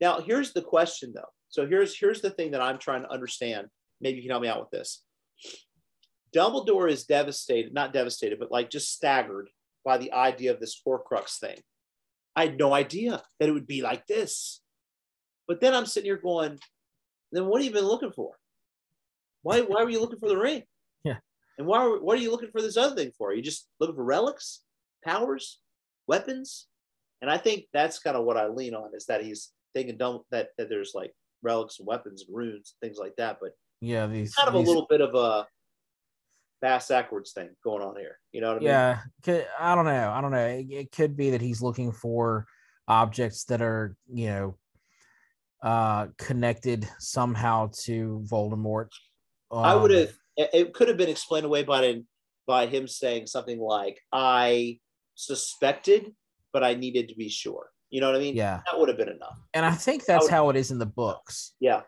[0.00, 1.28] Now, here's the question though.
[1.48, 3.68] So here's here's the thing that I'm trying to understand.
[4.00, 5.04] Maybe you can help me out with this.
[6.34, 9.48] Dumbledore is devastated, not devastated, but like just staggered
[9.84, 11.58] by the idea of this Horcrux thing.
[12.34, 14.62] I had no idea that it would be like this.
[15.46, 16.58] But then I'm sitting here going,
[17.32, 18.32] then what have you been looking for?
[19.42, 20.62] Why why were you looking for the ring?
[21.04, 21.16] Yeah.
[21.58, 23.30] And why what are you looking for this other thing for?
[23.30, 24.60] Are you just looking for relics,
[25.04, 25.60] powers,
[26.06, 26.68] weapons?
[27.20, 30.24] And I think that's kind of what I lean on is that he's thinking don't
[30.30, 33.38] that, that there's like relics and weapons and runes, things like that.
[33.40, 35.46] But yeah these kind of a little bit of a
[36.60, 38.18] fast backwards thing going on here.
[38.32, 38.68] You know what I mean?
[38.68, 41.90] yeah could- i don't know i don't know it, it could be that he's looking
[41.90, 42.46] for
[42.86, 44.56] objects that are you know
[45.62, 48.88] uh connected somehow to voldemort
[49.52, 50.14] I would Um, have.
[50.36, 52.06] It could have been explained away by him,
[52.46, 54.78] by him saying something like, "I
[55.14, 56.14] suspected,
[56.54, 58.34] but I needed to be sure." You know what I mean?
[58.34, 58.62] Yeah.
[58.64, 59.36] That would have been enough.
[59.52, 61.54] And I think that's how it is in the books.
[61.60, 61.82] Yeah.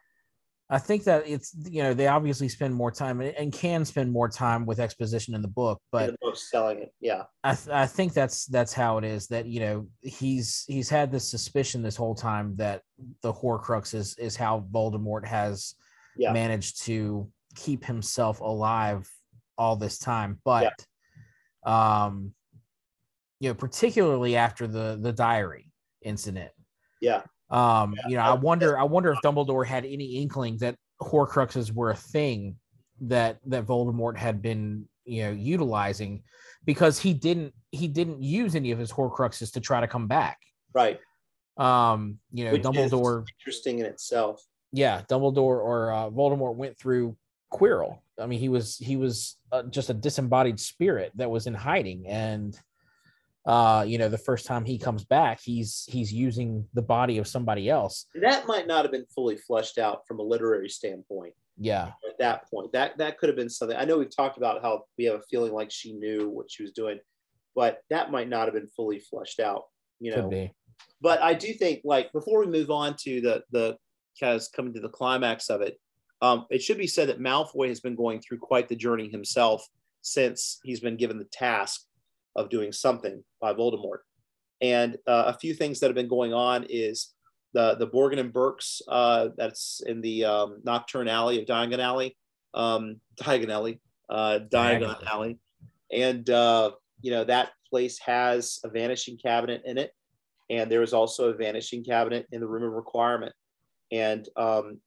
[0.71, 4.29] I think that it's you know they obviously spend more time and, can spend more
[4.29, 6.95] time with exposition in the book, but in the book selling it.
[7.01, 7.25] Yeah.
[7.43, 11.13] I, th- I think that's that's how it is that you know he's he's had
[11.13, 12.81] this suspicion this whole time that
[13.23, 15.75] the Horcrux is is how Voldemort has
[16.17, 16.33] Yeah.
[16.33, 19.09] managed to keep himself alive
[19.57, 20.75] all this time but
[21.65, 22.33] um
[23.39, 25.71] you know particularly after the the diary
[26.03, 26.51] incident
[27.01, 27.23] Yeah.
[27.55, 31.73] Um you know I I- wonder I wonder if Dumbledore had any inkling that Horcruxes
[31.73, 32.57] were a thing
[33.03, 36.23] that that Voldemort had been you know utilizing
[36.65, 40.39] because he didn't he didn't use any of his Horcruxes to try to come back.
[40.73, 40.99] Right.
[41.57, 44.43] Um, you know, Which Dumbledore, interesting in itself.
[44.73, 47.17] yeah, Dumbledore or uh, Voldemort went through
[47.53, 47.99] Quirrell.
[48.21, 52.07] I mean, he was he was uh, just a disembodied spirit that was in hiding,
[52.09, 52.59] and
[53.47, 57.29] uh, you know, the first time he comes back, he's he's using the body of
[57.29, 58.07] somebody else.
[58.15, 62.49] That might not have been fully fleshed out from a literary standpoint Yeah, at that
[62.51, 62.73] point.
[62.73, 63.77] That that could have been something.
[63.77, 66.63] I know we've talked about how we have a feeling like she knew what she
[66.63, 66.99] was doing,
[67.55, 69.65] but that might not have been fully fleshed out.
[70.01, 70.53] You know, could be.
[71.03, 73.77] but I do think like before we move on to the the
[74.19, 75.79] kind of coming to the climax of it,
[76.23, 79.67] um, it should be said that Malfoy has been going through quite the journey himself
[80.01, 81.83] since he's been given the task
[82.37, 83.99] of doing something by Voldemort.
[84.61, 87.13] And uh, a few things that have been going on is
[87.53, 92.17] the the Borgin and Burkes uh, that's in the um, Knockturn Alley of Diagon Alley,
[92.55, 95.07] um, Diagon Alley, uh, Diagon Diagon.
[95.07, 95.39] Alley,
[95.93, 96.71] and uh,
[97.01, 99.93] you know that place has a vanishing cabinet in it
[100.51, 103.33] and there is also a vanishing cabinet in the room of requirement.
[103.91, 104.81] And um,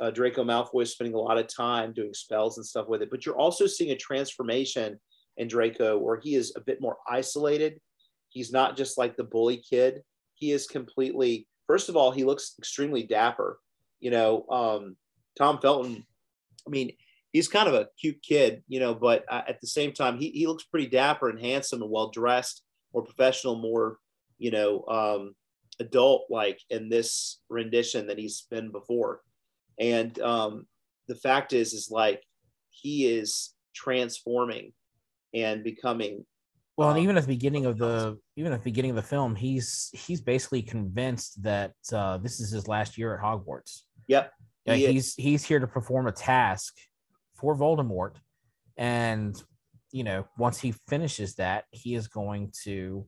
[0.00, 3.10] uh, Draco Malfoy is spending a lot of time doing spells and stuff with it.
[3.10, 5.00] But you're also seeing a transformation
[5.36, 7.80] in Draco where he is a bit more isolated.
[8.28, 10.02] He's not just like the bully kid.
[10.34, 11.46] He is completely.
[11.66, 13.58] First of all, he looks extremely dapper.
[14.00, 14.96] You know, um,
[15.38, 16.04] Tom Felton.
[16.66, 16.92] I mean,
[17.32, 20.30] he's kind of a cute kid, you know, but uh, at the same time, he,
[20.30, 23.98] he looks pretty dapper and handsome and well dressed, more professional, more
[24.38, 25.34] you know, um,
[25.80, 29.20] adult like in this rendition than he's been before.
[29.78, 30.66] And um,
[31.08, 32.22] the fact is, is like
[32.70, 34.72] he is transforming
[35.36, 36.24] and becoming.
[36.76, 39.02] Well, and um, even at the beginning of the even at the beginning of the
[39.02, 43.82] film, he's he's basically convinced that uh, this is his last year at Hogwarts.
[44.08, 44.32] Yep.
[44.66, 46.74] Yeah, he he's he's here to perform a task
[47.34, 48.16] for Voldemort,
[48.76, 49.40] and
[49.92, 53.06] you know once he finishes that, he is going to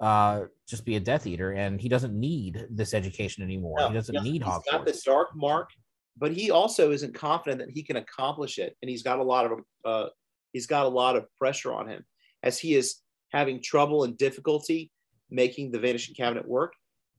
[0.00, 3.76] uh just be a Death Eater, and he doesn't need this education anymore.
[3.78, 5.70] No, he doesn't need he's got the dark mark,
[6.18, 9.46] but he also isn't confident that he can accomplish it, and he's got a lot
[9.46, 10.08] of uh,
[10.52, 12.04] he's got a lot of pressure on him
[12.42, 12.96] as he is
[13.32, 14.90] having trouble and difficulty
[15.30, 16.72] making the vanishing cabinet work.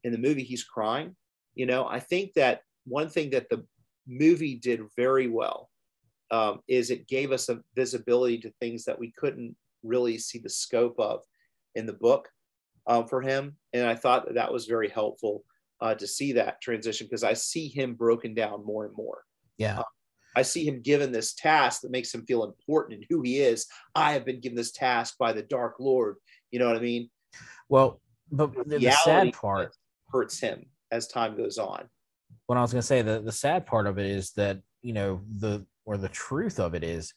[0.03, 1.15] In the movie, he's crying.
[1.55, 3.65] You know, I think that one thing that the
[4.07, 5.69] movie did very well
[6.31, 10.49] um, is it gave us a visibility to things that we couldn't really see the
[10.49, 11.21] scope of
[11.75, 12.29] in the book
[12.87, 13.55] um, for him.
[13.73, 15.43] And I thought that, that was very helpful
[15.81, 19.23] uh, to see that transition because I see him broken down more and more.
[19.57, 19.81] Yeah,
[20.35, 23.65] I see him given this task that makes him feel important and who he is.
[23.95, 26.15] I have been given this task by the Dark Lord.
[26.51, 27.09] You know what I mean?
[27.69, 28.01] well,
[28.31, 29.75] but the, the sad part
[30.11, 31.87] hurts him as time goes on.
[32.47, 34.93] what I was going to say, the, the sad part of it is that, you
[34.93, 37.13] know, the, or the truth of it is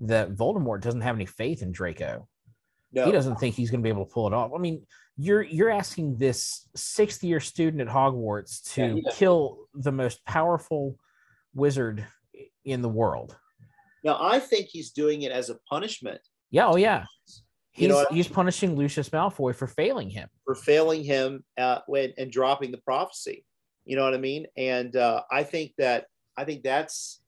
[0.00, 2.28] that Voldemort doesn't have any faith in Draco.
[2.92, 4.52] No, He doesn't think he's going to be able to pull it off.
[4.54, 4.84] I mean,
[5.16, 10.98] you're, you're asking this sixth year student at Hogwarts to Yeah, kill the most powerful
[11.54, 12.06] wizard
[12.66, 13.36] in the world.
[14.04, 16.20] Now I think he's doing it as a punishment
[16.50, 16.68] Yeah.
[16.68, 17.04] Oh yeah.
[17.70, 20.28] He's, You know he's punishing Lucius Malfoy for failing him.
[20.44, 23.44] for failing him uh, when and dropping the prophecy.
[23.84, 24.46] You know what I mean?
[24.56, 26.06] And uh, I think that
[26.36, 27.22] I think that's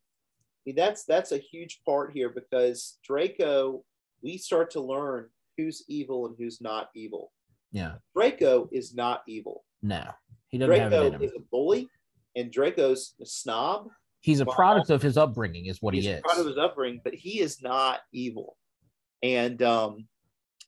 [0.77, 3.85] that's that's a huge part here because Draco,
[4.23, 7.33] we start to learn who's evil and who's not evil.
[7.73, 7.97] Yeah.
[8.15, 9.65] Draco is not evil.
[9.83, 10.05] No,
[10.49, 11.89] he doesn't Draco is a bully,
[12.37, 13.89] and Draco's a snob.
[14.21, 16.21] He's a well, product of his upbringing, is what he is.
[16.23, 18.57] proud of his upbringing, but he is not evil.
[19.23, 20.07] And um,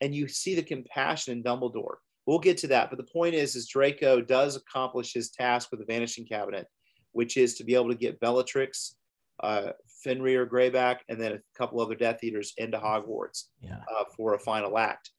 [0.01, 1.97] and you see the compassion in Dumbledore.
[2.27, 5.81] We'll get to that, but the point is, is Draco does accomplish his task with
[5.81, 6.66] the Vanishing Cabinet,
[7.12, 8.94] which is to be able to get Bellatrix,
[9.43, 9.72] uh,
[10.05, 13.81] Fenrir Greyback, and then a couple other Death Eaters into Hogwarts Yeah.
[13.90, 15.10] uh, for a final act.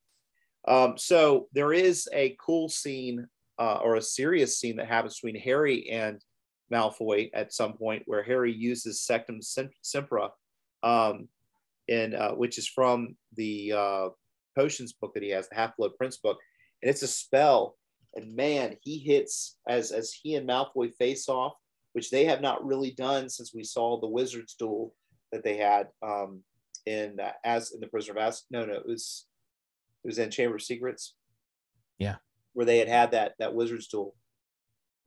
[0.68, 3.28] Um, so there is a cool scene
[3.60, 6.24] uh, or a serious scene that happens between Harry and
[6.72, 10.30] Malfoy at some point where Harry uses Sectum Sem- Sempra,
[10.84, 11.28] um,
[11.88, 14.10] in, uh, which is from the uh,
[14.58, 16.38] potions book that he has, the Half Blood Prince book.
[16.82, 17.76] And it's a spell
[18.16, 21.54] and man, he hits as as he and Malfoy face off,
[21.94, 24.94] which they have not really done since we saw the Wizards duel
[25.32, 26.42] that they had um,
[26.86, 28.44] in uh, as in the Prisoner of Azkaban.
[28.52, 29.28] No, no, it was
[30.04, 31.16] it was in Chamber of Secrets.
[32.00, 32.16] Yeah,
[32.54, 34.16] where they had had that that Wizards duel,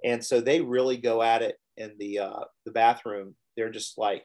[0.04, 3.34] and so they really go at it in the uh, the bathroom.
[3.56, 4.24] They're just like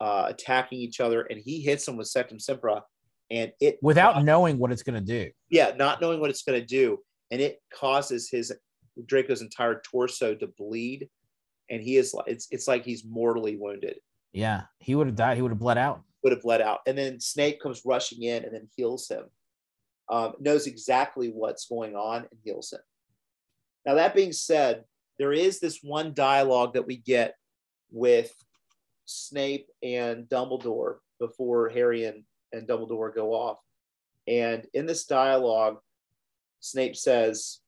[0.00, 2.82] uh, attacking each other, and he hits them with Sectum Sempra,
[3.30, 5.30] and it without knowing what it's going to do.
[5.50, 6.98] Yeah, not knowing what it's going to do,
[7.30, 8.52] and it causes his
[9.06, 11.08] Draco's entire torso to bleed,
[11.70, 13.96] and he is like it's it's like he's mortally wounded.
[14.32, 15.36] Yeah, he would have died.
[15.36, 16.02] He would have bled out.
[16.22, 19.24] Would have bled out, and then Snape comes rushing in and then heals him.
[20.10, 22.80] Um, knows exactly what's going on and heals him.
[23.84, 24.84] Now that being said,
[25.18, 27.34] there is this one dialogue that we get
[27.90, 28.32] with
[29.04, 33.58] Snape and Dumbledore before Harry and, and Dumbledore go off.
[34.26, 35.78] And in this dialogue,
[36.60, 37.60] Snape says,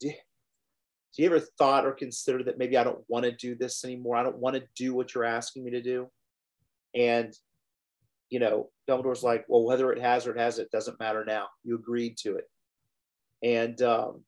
[0.00, 3.84] do, do you ever thought or consider that maybe I don't want to do this
[3.84, 4.16] anymore?
[4.16, 6.10] I don't want to do what you're asking me to do.
[6.94, 7.32] And,
[8.28, 11.46] you know, Dumbledore's like, well, whether it has or it hasn't, it doesn't matter now.
[11.64, 12.50] You agreed to it.
[13.42, 14.24] And, um,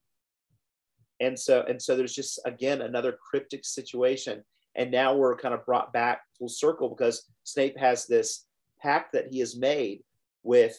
[1.20, 4.42] and so, and so there's just, again, another cryptic situation.
[4.76, 8.46] And now we're kind of brought back full circle because Snape has this
[8.80, 10.02] pact that he has made
[10.42, 10.78] with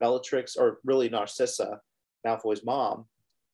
[0.00, 1.80] Bellatrix, or really Narcissa,
[2.26, 3.04] Malfoy's mom.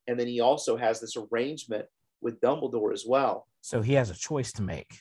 [0.07, 1.87] And then he also has this arrangement
[2.21, 3.47] with Dumbledore as well.
[3.61, 5.01] So he has a choice to make.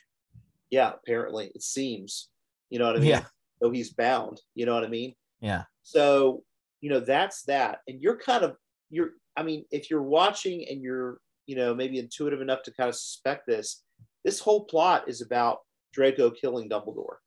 [0.69, 2.29] Yeah, apparently it seems.
[2.69, 3.09] You know what I mean?
[3.09, 3.23] Yeah.
[3.61, 4.41] Though he's bound.
[4.55, 5.15] You know what I mean?
[5.39, 5.63] Yeah.
[5.83, 6.43] So,
[6.81, 7.79] you know, that's that.
[7.87, 8.55] And you're kind of
[8.89, 12.89] you're I mean, if you're watching and you're, you know, maybe intuitive enough to kind
[12.89, 13.83] of suspect this,
[14.25, 15.59] this whole plot is about
[15.93, 17.19] Draco killing Dumbledore,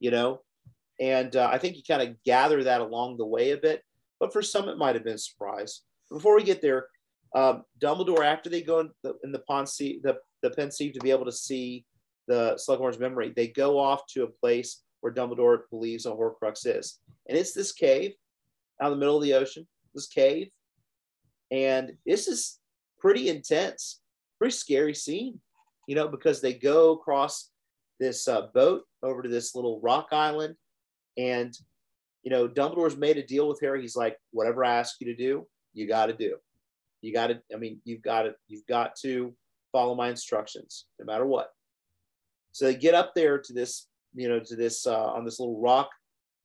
[0.00, 0.40] you know?
[0.98, 3.82] And uh, I think you kind of gather that along the way a bit,
[4.18, 5.82] but for some, it might have been a surprise.
[6.10, 6.86] Before we get there,
[7.34, 11.10] um, Dumbledore, after they go in the, in the, Pensieve, the, the Pensieve to be
[11.10, 11.84] able to see
[12.28, 16.98] the Slughorn's memory, they go off to a place where Dumbledore believes a Horcrux is.
[17.28, 18.12] And it's this cave
[18.80, 20.48] out in the middle of the ocean, this cave.
[21.50, 22.58] And this is
[22.98, 24.00] pretty intense,
[24.38, 25.40] pretty scary scene,
[25.86, 27.50] you know, because they go across
[28.00, 30.54] this uh, boat over to this little rock island.
[31.16, 31.56] And,
[32.22, 33.80] you know, Dumbledore's made a deal with Harry.
[33.80, 36.36] He's like, whatever I ask you to do, you got to do.
[37.00, 39.34] You got to, I mean, you've got to, you've got to
[39.72, 41.50] follow my instructions no matter what.
[42.52, 45.60] So they get up there to this, you know, to this, uh, on this little
[45.60, 45.90] rock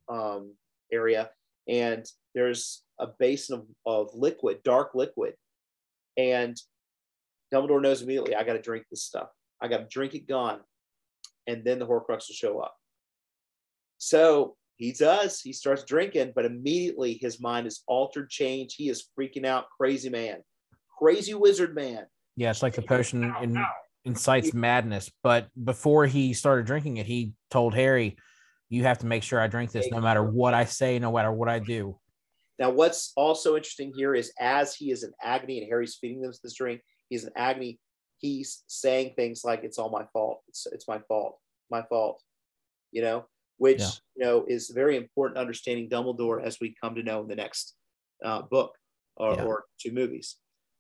[0.10, 0.54] um,
[0.92, 1.30] area.
[1.68, 2.06] And
[2.36, 5.34] there's a basin of, of liquid, dark liquid.
[6.18, 6.56] And
[7.54, 9.28] Dumbledore knows immediately, I got to drink this stuff.
[9.62, 10.62] I got to drink it gone.
[11.46, 12.76] And then the Horcrux will show up.
[13.98, 15.40] So he does.
[15.40, 18.76] He starts drinking, but immediately his mind is altered, changed.
[18.78, 20.38] He is freaking out, crazy man,
[20.98, 22.06] crazy wizard man.
[22.36, 23.64] Yeah, it's like the potion in,
[24.06, 25.12] incites madness.
[25.22, 28.18] But before he started drinking it, he told Harry,
[28.70, 31.32] "You have to make sure I drink this, no matter what I say, no matter
[31.32, 32.00] what I do."
[32.64, 36.32] Now, what's also interesting here is as he is in agony and Harry's feeding them
[36.42, 36.80] this drink,
[37.10, 37.78] he's in agony.
[38.20, 40.44] He's saying things like, "It's all my fault.
[40.48, 41.40] It's it's my fault.
[41.70, 42.24] My fault."
[42.94, 43.26] You know,
[43.58, 43.90] which Yeah.
[44.16, 47.76] you know is very important understanding Dumbledore as we come to know in the next
[48.24, 48.78] uh, book
[49.18, 49.44] or, Yeah.
[49.44, 50.38] or two movies.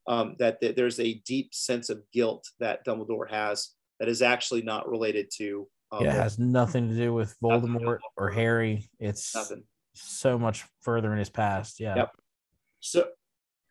[0.07, 4.61] Um, that, that there's a deep sense of guilt that Dumbledore has that is actually
[4.61, 5.68] not related to.
[5.91, 8.89] Um, Yeah, it has nothing to do with Nothing Voldemort or Harry.
[9.01, 9.65] It's nothing.
[9.94, 11.80] So much further in his past.
[11.80, 11.95] Yeah.
[11.95, 12.11] Yep.
[12.80, 13.06] So,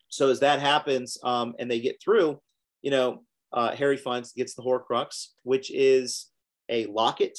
[0.09, 2.41] so as that happens, um, and they get through,
[2.83, 3.23] you know,
[3.53, 6.29] uh, Harry finds gets the Horcrux, which is
[6.69, 7.39] a locket,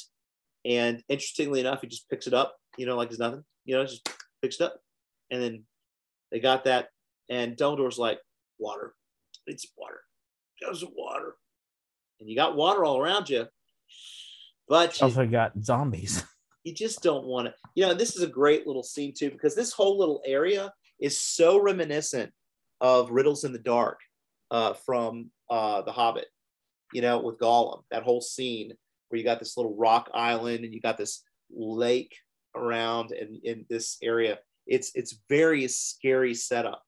[0.64, 3.84] and interestingly enough, he just picks it up, you know, like it's nothing, you know,
[3.84, 4.08] just
[4.40, 4.76] picks it up,
[5.30, 5.64] and then
[6.30, 6.88] they got that,
[7.28, 8.18] and Dumbledore's like,
[8.58, 8.94] water,
[9.46, 10.00] it's water,
[10.60, 11.34] just water,
[12.20, 13.46] and you got water all around you,
[14.68, 16.24] but Also got zombies.
[16.64, 19.54] you just don't want to you know this is a great little scene too because
[19.54, 22.32] this whole little area is so reminiscent
[22.80, 24.00] of riddles in the dark
[24.50, 26.26] uh, from uh, the hobbit
[26.92, 28.72] you know with gollum that whole scene
[29.08, 31.22] where you got this little rock island and you got this
[31.54, 32.16] lake
[32.56, 34.38] around and in this area.
[34.66, 36.82] It's it's very scary setup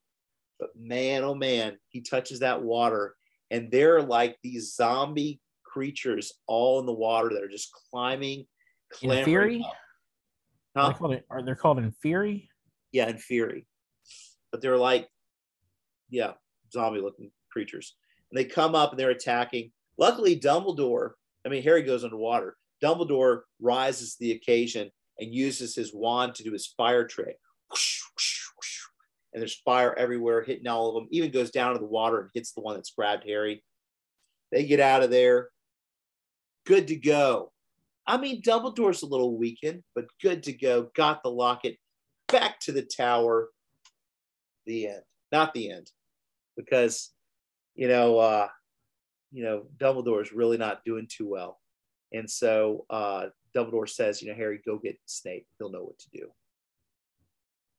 [0.59, 3.15] but man oh man he touches that water
[3.51, 8.47] and they're like these zombie creatures all in the water that are just climbing
[9.03, 9.63] Inferi?
[9.63, 9.73] up.
[10.77, 12.49] Are they called, are they called Inferi?
[12.93, 13.65] Yeah, Inferi.
[14.53, 15.09] But they're like,
[16.11, 16.33] yeah,
[16.73, 17.97] zombie looking creatures.
[18.31, 19.73] And they come up and they're attacking.
[19.99, 21.13] Luckily, Dumbledore,
[21.45, 22.57] I mean, Harry goes underwater.
[22.83, 27.39] Dumbledore rises to the occasion and uses his wand to do his fire trick.
[29.33, 31.09] And there's fire everywhere, hitting all of them.
[31.11, 33.63] Even goes down to the water and hits the one that's grabbed Harry.
[34.53, 35.51] They get out of there.
[36.65, 37.53] Good to go.
[38.07, 40.91] I mean, Dumbledore's a little weakened, but good to go.
[40.95, 41.77] Got the locket
[42.29, 43.49] back to the tower.
[44.67, 45.03] The end.
[45.33, 45.91] Not the end,
[46.57, 47.13] because
[47.75, 48.49] you know, uh,
[49.33, 51.61] you know, Dumbledore is really not doing too well,
[52.13, 53.27] and so uh,
[53.57, 55.47] Dumbledore says, you know, Harry, go get Snape.
[55.59, 56.29] He'll know what to do.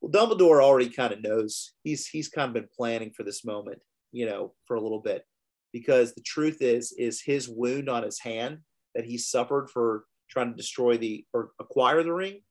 [0.01, 1.71] Well, Dumbledore already kind of knows.
[1.83, 3.79] He's he's kind of been planning for this moment,
[4.11, 5.25] you know, for a little bit,
[5.71, 8.59] because the truth is, is his wound on his hand
[8.93, 12.41] that he suffered for trying to destroy the or acquire the ring.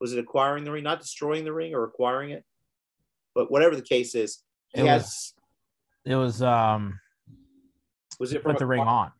[0.00, 2.44] Was it acquiring the ring, not destroying the ring or acquiring it?
[3.34, 4.42] But whatever the case is,
[4.74, 5.34] it has, was.
[6.04, 6.42] It was.
[6.42, 6.98] Um.
[8.18, 9.10] Was it put the ring on?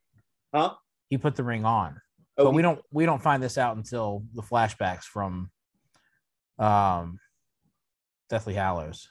[0.54, 0.74] Huh?
[1.08, 2.00] He put the ring on.
[2.38, 5.50] Oh, but we don't we don't find this out until the flashbacks from
[6.58, 7.18] um
[8.28, 9.08] Deathly Hallows.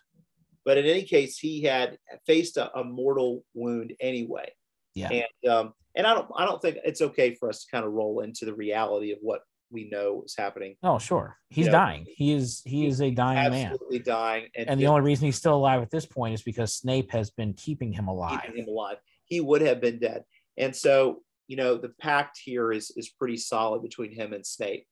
[0.66, 4.52] But in any case, he had faced a, a mortal wound anyway.
[4.96, 5.10] Yeah.
[5.10, 7.92] And um, and I don't I don't think it's okay for us to kind of
[7.92, 9.42] roll into the reality of what
[9.72, 10.76] we know is happening.
[10.84, 11.38] Oh, sure.
[11.50, 12.08] He's you know, dying.
[12.10, 13.72] He is he is a dying absolutely man.
[13.74, 14.48] Absolutely dying.
[14.56, 17.30] And, and the only reason he's still alive at this point is because Snape has
[17.30, 18.42] been keeping him alive.
[18.42, 18.98] Keeping him alive.
[19.26, 20.24] He would have been dead.
[20.58, 24.86] And so, you know, the pact here is is pretty solid between him and Snape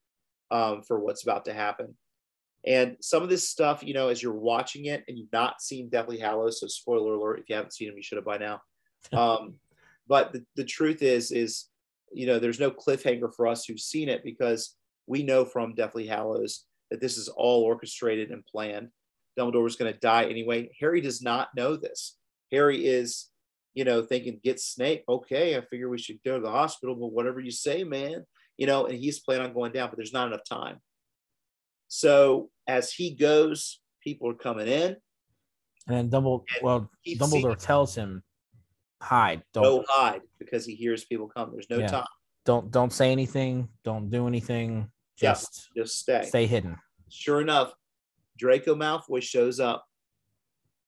[0.51, 1.95] um, for what's about to happen.
[2.65, 5.89] And some of this stuff, you know, as you're watching it and you've not seen
[5.89, 8.61] Deathly Hallows, so spoiler alert, if you haven't seen him, you should have by now.
[9.13, 9.53] Um,
[10.09, 11.65] but the, the truth is, is,
[12.11, 14.75] you know, there's no cliffhanger for us who've seen it because
[15.05, 18.89] we know from Deathly Hallows that this is all orchestrated and planned.
[19.39, 20.71] Dumbledore was going to die anyway.
[20.79, 22.17] Harry does not know this.
[22.51, 23.27] Harry is,
[23.75, 25.03] you know, thinking, get Snape.
[25.07, 28.25] Okay, I figure we should go to the hospital, but whatever you say, man,
[28.57, 30.77] you know, and he's planning on going down, but there's not enough time.
[31.87, 34.97] So as he goes, people are coming in.
[35.87, 38.23] And then well, Dumbledore tells him,
[39.01, 39.43] hide.
[39.53, 41.51] Don't no hide because he hears people come.
[41.51, 41.87] There's no yeah.
[41.87, 42.05] time.
[42.45, 43.69] Don't don't say anything.
[43.83, 44.89] Don't do anything.
[45.17, 46.23] Just yeah, just stay.
[46.25, 46.77] Stay hidden.
[47.09, 47.73] Sure enough,
[48.37, 49.85] Draco Malfoy shows up,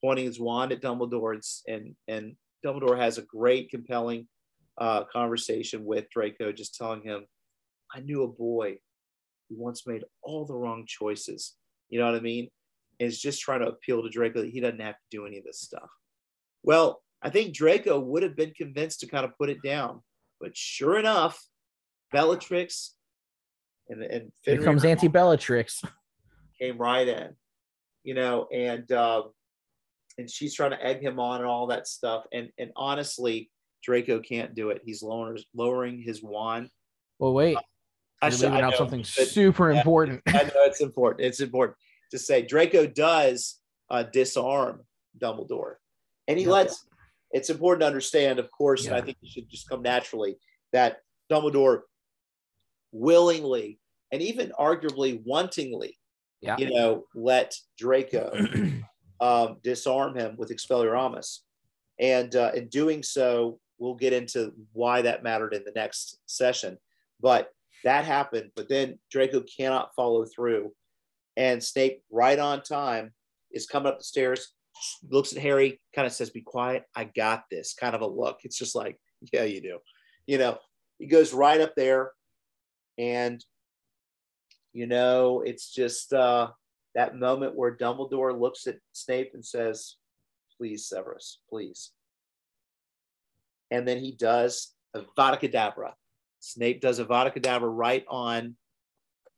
[0.01, 2.35] pointing his wand at Dumbledore, and and
[2.65, 4.27] Dumbledore has a great, compelling
[4.77, 7.25] uh, conversation with Draco, just telling him,
[7.93, 8.77] "I knew a boy
[9.51, 11.55] who once made all the wrong choices.
[11.89, 12.49] You know what I mean?
[12.99, 15.37] And is just trying to appeal to Draco that he doesn't have to do any
[15.37, 15.89] of this stuff.
[16.63, 20.01] Well, I think Draco would have been convinced to kind of put it down.
[20.39, 21.41] But sure enough,
[22.11, 22.95] Bellatrix
[23.89, 25.83] and, and here comes Auntie Bellatrix
[26.59, 27.29] came right in,
[28.03, 29.23] you know, and uh,
[30.17, 32.23] and she's trying to egg him on and all that stuff.
[32.31, 33.51] And and honestly,
[33.83, 34.81] Draco can't do it.
[34.85, 36.69] He's lowering lowering his wand.
[37.19, 37.57] Well, wait.
[38.21, 40.21] I should leaving out something super yeah, important.
[40.27, 41.25] I know it's important.
[41.25, 41.77] It's important
[42.11, 44.81] to say Draco does uh, disarm
[45.19, 45.75] Dumbledore,
[46.27, 46.85] and he lets.
[47.33, 48.91] It's important to understand, of course, yeah.
[48.91, 50.37] and I think it should just come naturally
[50.73, 50.97] that
[51.31, 51.81] Dumbledore
[52.91, 53.79] willingly
[54.11, 55.97] and even arguably wantingly,
[56.41, 56.57] yeah.
[56.57, 58.33] you know, let Draco
[59.21, 61.39] um, disarm him with Expelliarmus,
[61.99, 66.77] and uh, in doing so, we'll get into why that mattered in the next session.
[67.21, 67.49] But
[67.83, 70.71] that happened, but then Draco cannot follow through.
[71.37, 73.13] And Snape, right on time,
[73.51, 74.53] is coming up the stairs,
[75.09, 76.83] looks at Harry, kind of says, Be quiet.
[76.95, 77.73] I got this.
[77.73, 78.39] Kind of a look.
[78.43, 78.99] It's just like,
[79.31, 79.79] Yeah, you do.
[80.27, 80.57] You know,
[80.99, 82.11] he goes right up there.
[82.97, 83.43] And,
[84.73, 86.49] you know, it's just uh,
[86.95, 89.95] that moment where Dumbledore looks at Snape and says,
[90.57, 91.91] Please, Severus, please.
[93.71, 95.93] And then he does Avada Kedavra.
[96.39, 98.55] Snape does Avada Kedavra right on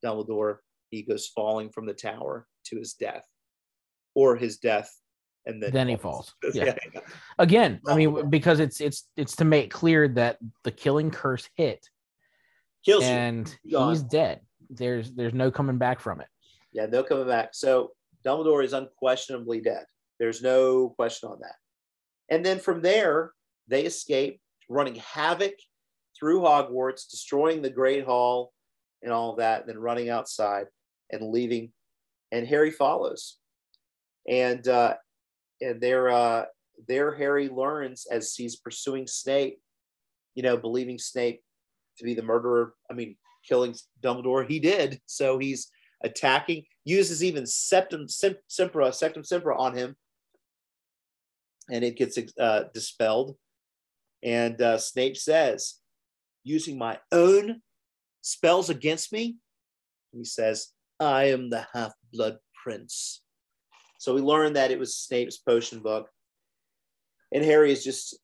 [0.03, 0.57] Dumbledore.
[0.90, 3.26] He goes falling from the tower to his death,
[4.15, 4.91] or his death,
[5.45, 6.34] and then then he falls.
[6.53, 6.76] Yeah.
[6.94, 7.02] yeah.
[7.40, 11.88] Again, I mean, because it's it's it's to make clear that the killing curse hit,
[12.86, 14.41] kills and he's dead.
[14.70, 16.28] There's there's no coming back from it.
[16.72, 17.49] Yeah, no coming back.
[17.53, 17.91] So
[18.26, 19.86] Dumbledore is unquestionably dead.
[20.20, 21.56] There's no question on that.
[22.30, 23.32] And then from there,
[23.68, 24.40] they escape,
[24.70, 25.53] running havoc
[26.18, 28.53] through Hogwarts, destroying the Great Hall
[29.02, 30.68] and all that, and then running outside
[31.11, 31.72] and leaving.
[32.32, 33.38] And Harry follows.
[34.28, 34.95] And uh,
[35.61, 36.45] and there uh,
[36.88, 39.59] there Harry learns as he's pursuing Snape,
[40.35, 41.41] you know, believing Snape
[41.97, 42.73] to be the murderer.
[42.89, 43.15] I mean,
[43.47, 44.99] killing Dumbledore, he did.
[45.05, 45.69] So he's
[46.03, 49.95] attacking, uses even Septum Sim, Sempra, Sectum Sempra on him,
[51.71, 53.38] and it gets uh, dispelled.
[54.23, 55.75] And uh, Snape says,
[56.43, 57.61] using my own
[58.21, 59.38] spells against me?
[60.11, 60.69] he says,
[60.99, 63.23] I am the half blood prince.
[64.03, 66.09] So we learned that it was Snape's potion book,
[67.31, 68.19] and Harry is just,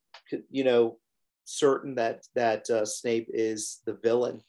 [0.52, 0.98] you know,
[1.46, 4.42] certain that that uh, Snape is the villain.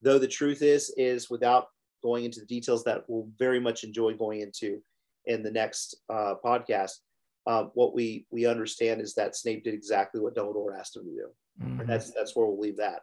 [0.00, 1.66] Though the truth is, is without
[2.04, 4.80] going into the details that we'll very much enjoy going into
[5.24, 7.00] in the next uh, podcast.
[7.48, 11.10] Um, what we we understand is that Snape did exactly what Dumbledore asked him to
[11.10, 11.26] do,
[11.60, 11.80] mm-hmm.
[11.80, 13.00] and that's that's where we'll leave that.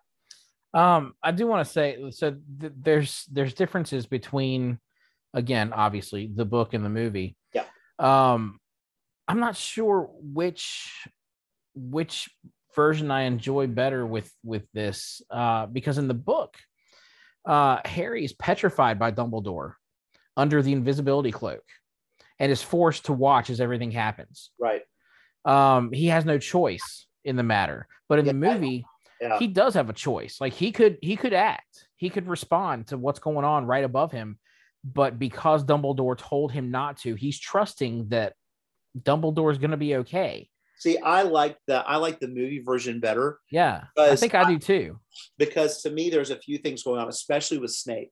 [0.73, 2.37] Um, I do want to say so.
[2.61, 4.79] Th- there's there's differences between,
[5.33, 7.35] again, obviously the book and the movie.
[8.01, 8.59] Um,
[9.27, 10.91] I'm not sure which
[11.73, 12.29] which
[12.75, 16.57] version I enjoy better with with this uh, because in the book,
[17.45, 19.73] uh, Harry is petrified by Dumbledore
[20.35, 21.63] under the invisibility cloak
[22.39, 24.51] and is forced to watch as everything happens.
[24.59, 24.81] Right.
[25.45, 28.85] Um, he has no choice in the matter, but in yeah, the movie,
[29.21, 29.37] yeah.
[29.37, 30.41] he does have a choice.
[30.41, 34.11] Like he could he could act, he could respond to what's going on right above
[34.11, 34.39] him,
[34.83, 38.33] but because Dumbledore told him not to, he's trusting that
[38.97, 40.49] Dumbledore is going to be okay.
[40.77, 43.37] See, I like the I like the movie version better.
[43.51, 44.99] Yeah, I think I, I do too.
[45.37, 48.11] Because to me, there's a few things going on, especially with Snape.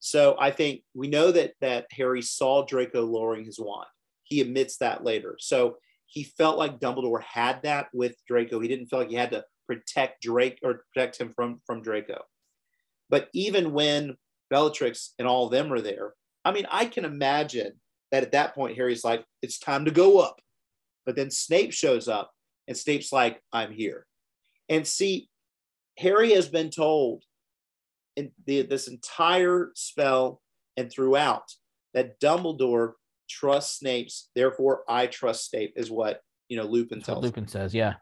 [0.00, 3.86] So I think we know that that Harry saw Draco lowering his wand.
[4.24, 5.36] He admits that later.
[5.40, 8.60] So he felt like Dumbledore had that with Draco.
[8.60, 12.20] He didn't feel like he had to protect Drake or protect him from from Draco.
[13.08, 14.18] But even when
[14.54, 16.14] Bellatrix and all of them are there,
[16.44, 17.72] I mean, I can imagine
[18.12, 20.36] that at that point Harry's like, "It's time to go up."
[21.06, 22.30] But then Snape shows up
[22.66, 24.06] and Snape's like, I'm here.
[24.68, 25.28] And see,
[25.98, 27.22] Harry has been told
[28.16, 30.40] in the, this entire spell
[30.76, 31.44] and throughout
[31.92, 32.92] that Dumbledore
[33.28, 37.22] trusts Snape's, therefore I trust Snape, is what you know Lupin tells.
[37.22, 37.94] Lupin says, yeah.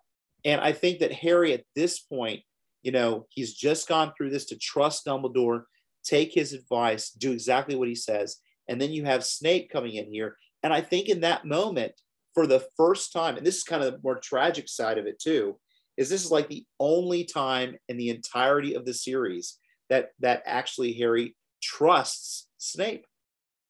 [0.44, 2.40] And I think that Harry at this point,
[2.82, 5.64] you know, he's just gone through this to trust Dumbledore,
[6.04, 8.38] take his advice, do exactly what he says.
[8.68, 10.36] And then you have Snape coming in here.
[10.62, 11.92] And I think in that moment,
[12.34, 15.18] for the first time, and this is kind of the more tragic side of it
[15.18, 15.58] too,
[15.96, 19.58] is this is like the only time in the entirety of the series
[19.90, 23.06] that that actually Harry trusts Snape.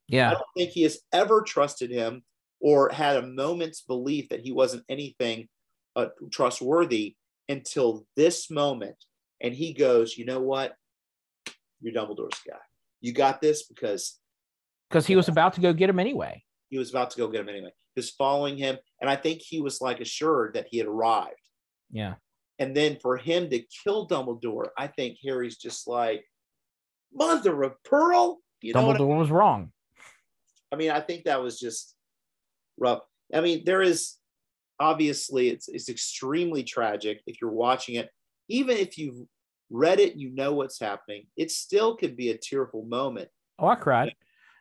[0.08, 0.30] Yeah.
[0.30, 2.22] I don't think he has ever trusted him
[2.60, 5.48] or had a moment's belief that he wasn't anything
[5.96, 7.16] uh, trustworthy
[7.48, 8.96] until this moment.
[9.40, 10.74] And he goes, you know what?
[11.82, 12.56] You're Dumbledore's guy.
[13.00, 14.18] You got this because
[14.88, 16.42] because he was about to go get him anyway.
[16.70, 18.78] He was about to go get him anyway is following him.
[19.00, 21.36] And I think he was like assured that he had arrived.
[21.90, 22.14] Yeah.
[22.58, 26.24] And then for him to kill Dumbledore, I think Harry's just like,
[27.12, 28.38] mother of pearl.
[28.60, 29.18] You know Dumbledore I mean?
[29.18, 29.72] was wrong.
[30.72, 31.94] I mean, I think that was just
[32.78, 33.00] rough.
[33.34, 34.14] I mean, there is
[34.80, 38.08] obviously it's it's extremely tragic if you're watching it.
[38.48, 39.26] Even if you've
[39.72, 41.26] read it, you know what's happening.
[41.36, 43.28] It still could be a tearful moment.
[43.58, 44.14] Oh, I cried.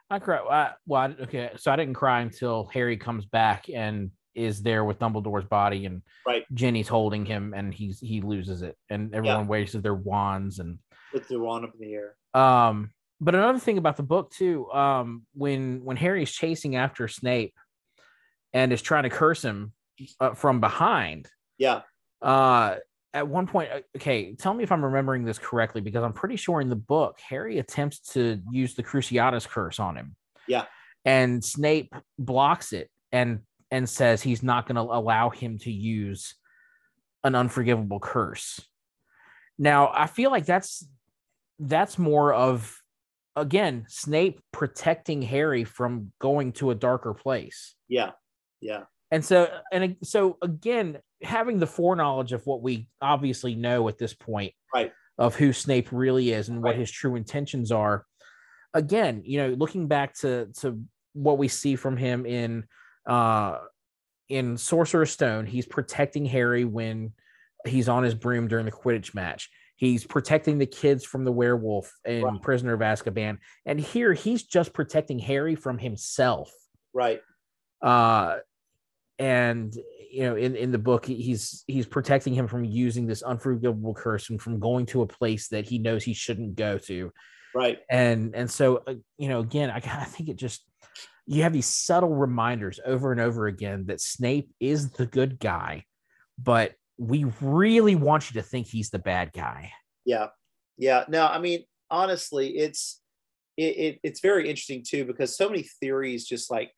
[0.10, 0.42] I cried.
[0.50, 4.86] I, well, I, okay, so I didn't cry until Harry comes back and is there
[4.86, 6.44] with Dumbledore's body, and right.
[6.54, 9.48] Ginny's holding him, and he's he loses it, and everyone yeah.
[9.48, 10.80] wastes their wands and
[11.12, 12.16] puts their wand up in the air.
[12.34, 17.54] Um, but another thing about the book too, um, when when Harry's chasing after Snape
[18.54, 19.74] and is trying to curse him
[20.20, 21.28] uh, from behind,
[21.58, 21.82] yeah,
[22.22, 22.76] uh,
[23.14, 26.38] at one point, uh, okay, tell me if I'm remembering this correctly, because I'm pretty
[26.38, 30.16] sure in the book, Harry attempts to use the Cruciatus curse on him.
[30.48, 30.66] Yeah.
[31.04, 33.40] And Snape blocks it and
[33.70, 36.36] and says he's not going to allow him to use
[37.24, 38.60] an unforgivable curse.
[39.58, 40.86] Now, I feel like that's
[41.60, 42.78] that's more of
[43.36, 47.76] again, Snape protecting Harry from going to a darker place.
[47.88, 48.12] Yeah.
[48.60, 48.84] Yeah.
[49.10, 54.14] And so and so again, having the foreknowledge of what we obviously know at this
[54.14, 54.92] point right.
[55.18, 56.72] of who Snape really is and right.
[56.72, 58.06] what his true intentions are.
[58.74, 60.82] Again, you know, looking back to to
[61.14, 62.66] what we see from him in
[63.06, 63.58] uh
[64.30, 67.12] in Sorcerer's Stone, he's protecting Harry when
[67.68, 69.50] he's on his broom during the Quidditch match.
[69.76, 72.42] He's protecting the kids from the werewolf and right.
[72.42, 73.40] Prisoner of Azkaban.
[73.66, 76.52] And here he's just protecting Harry from himself.
[76.94, 77.22] Right.
[77.82, 78.38] Uh
[79.22, 79.78] and
[80.12, 84.30] you know in, in the book he's he's protecting him from using this unforgivable curse
[84.32, 87.12] and from going to a place that he knows he shouldn't go to.
[87.54, 87.80] Right.
[87.90, 90.66] And and so uh, you know again I, I think it just
[91.28, 95.86] you have these subtle reminders over and over again that snape is the good guy
[96.38, 99.72] but we really want you to think he's the bad guy.
[100.04, 100.28] Yeah.
[100.78, 101.06] Yeah.
[101.08, 103.02] No i mean honestly it's
[103.58, 106.72] it, it, it's very interesting too because so many theories just like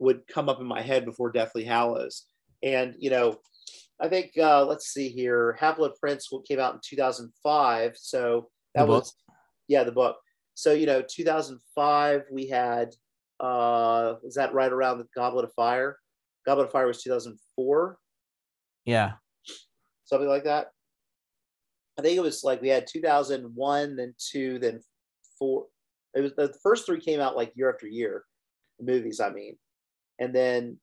[0.00, 2.26] would come up in my head before Deathly Hallows.
[2.62, 3.38] And, you know,
[4.00, 7.92] I think, uh, let's see here, Half Blood Prince came out in 2005.
[7.96, 9.14] So that was,
[9.68, 10.16] yeah, the book.
[10.54, 12.94] So, you know, 2005, we had
[13.40, 15.98] uh, was that right around the Goblet of Fire?
[16.46, 17.98] Goblet of Fire was 2004,
[18.84, 19.12] Yeah.
[20.04, 20.68] something like that.
[21.98, 24.80] I think it was like we had 2001, then two, then
[25.38, 25.66] four.
[26.14, 28.24] It was the first three came out like year after year,
[28.80, 29.20] movies.
[29.20, 29.56] I mean,
[30.20, 30.78] and then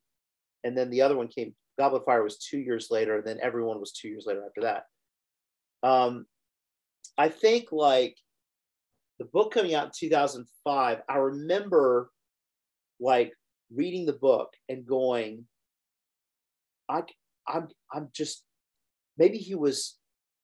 [0.64, 1.56] and then the other one came.
[1.80, 4.84] Goblet Fire was two years later, and then everyone was two years later after that.
[5.88, 6.26] Um,
[7.18, 8.18] I think like
[9.20, 11.02] the book coming out in 2005.
[11.08, 12.10] I remember
[13.00, 13.32] like
[13.74, 15.46] reading the book and going,
[16.90, 17.04] I
[17.48, 18.44] I'm I'm just
[19.18, 19.98] maybe he was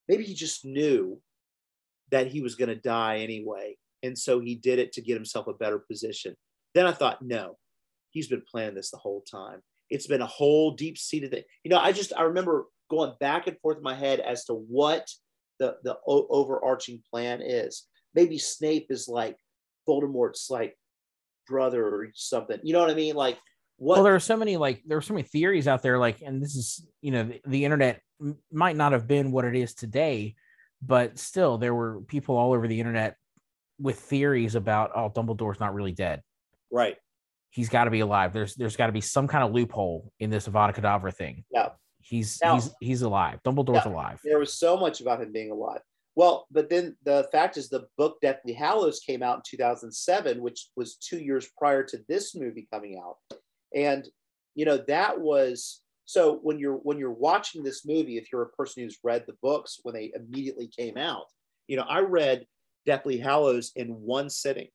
[0.07, 1.19] maybe he just knew
[2.11, 5.47] that he was going to die anyway and so he did it to get himself
[5.47, 6.35] a better position
[6.75, 7.57] then i thought no
[8.13, 9.61] he's been planning this the whole time.
[9.89, 11.43] It's been a whole deep seated thing.
[11.63, 14.53] You know i just i remember going back and forth in my head as to
[14.53, 15.07] what
[15.59, 17.87] the the o- overarching plan is.
[18.15, 19.37] Maybe snape is like
[19.87, 20.77] voldemort's like
[21.47, 22.59] brother or something.
[22.63, 23.15] You know what i mean?
[23.15, 23.37] Like
[23.77, 25.97] what Well, there are so many like there are so many theories out there.
[25.99, 29.45] Like, and this is you know the, the internet m- might not have been what
[29.45, 30.35] it is today,
[30.81, 33.17] but still there were people all over the internet
[33.79, 36.21] with theories about oh Dumbledore's not really dead.
[36.71, 36.95] right
[37.53, 38.33] He's got to be alive.
[38.33, 41.45] There's there's got to be some kind of loophole in this Avada Kedavra thing.
[41.51, 41.69] Yeah.
[42.01, 43.39] He's Now- he's he's alive.
[43.45, 43.91] Dumbledore's Yeah.
[43.91, 44.19] alive.
[44.23, 45.81] there was so much about him being alive.
[46.15, 50.69] Well, but then the fact is, the book Deathly Hallows came out in 2007, which
[50.75, 53.17] was two years prior to this movie coming out,
[53.75, 54.07] and
[54.55, 58.49] you know that was so when you're when you're watching this movie, if you're a
[58.49, 61.25] person who's read the books when they immediately came out,
[61.67, 62.47] you know I read
[62.87, 64.69] Deathly Hallows in one sitting.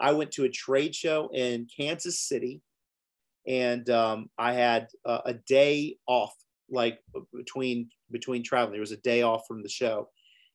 [0.00, 2.60] I went to a trade show in Kansas City,
[3.46, 6.34] and um, I had uh, a day off,
[6.70, 6.98] like
[7.34, 8.72] between between traveling.
[8.72, 10.08] There was a day off from the show,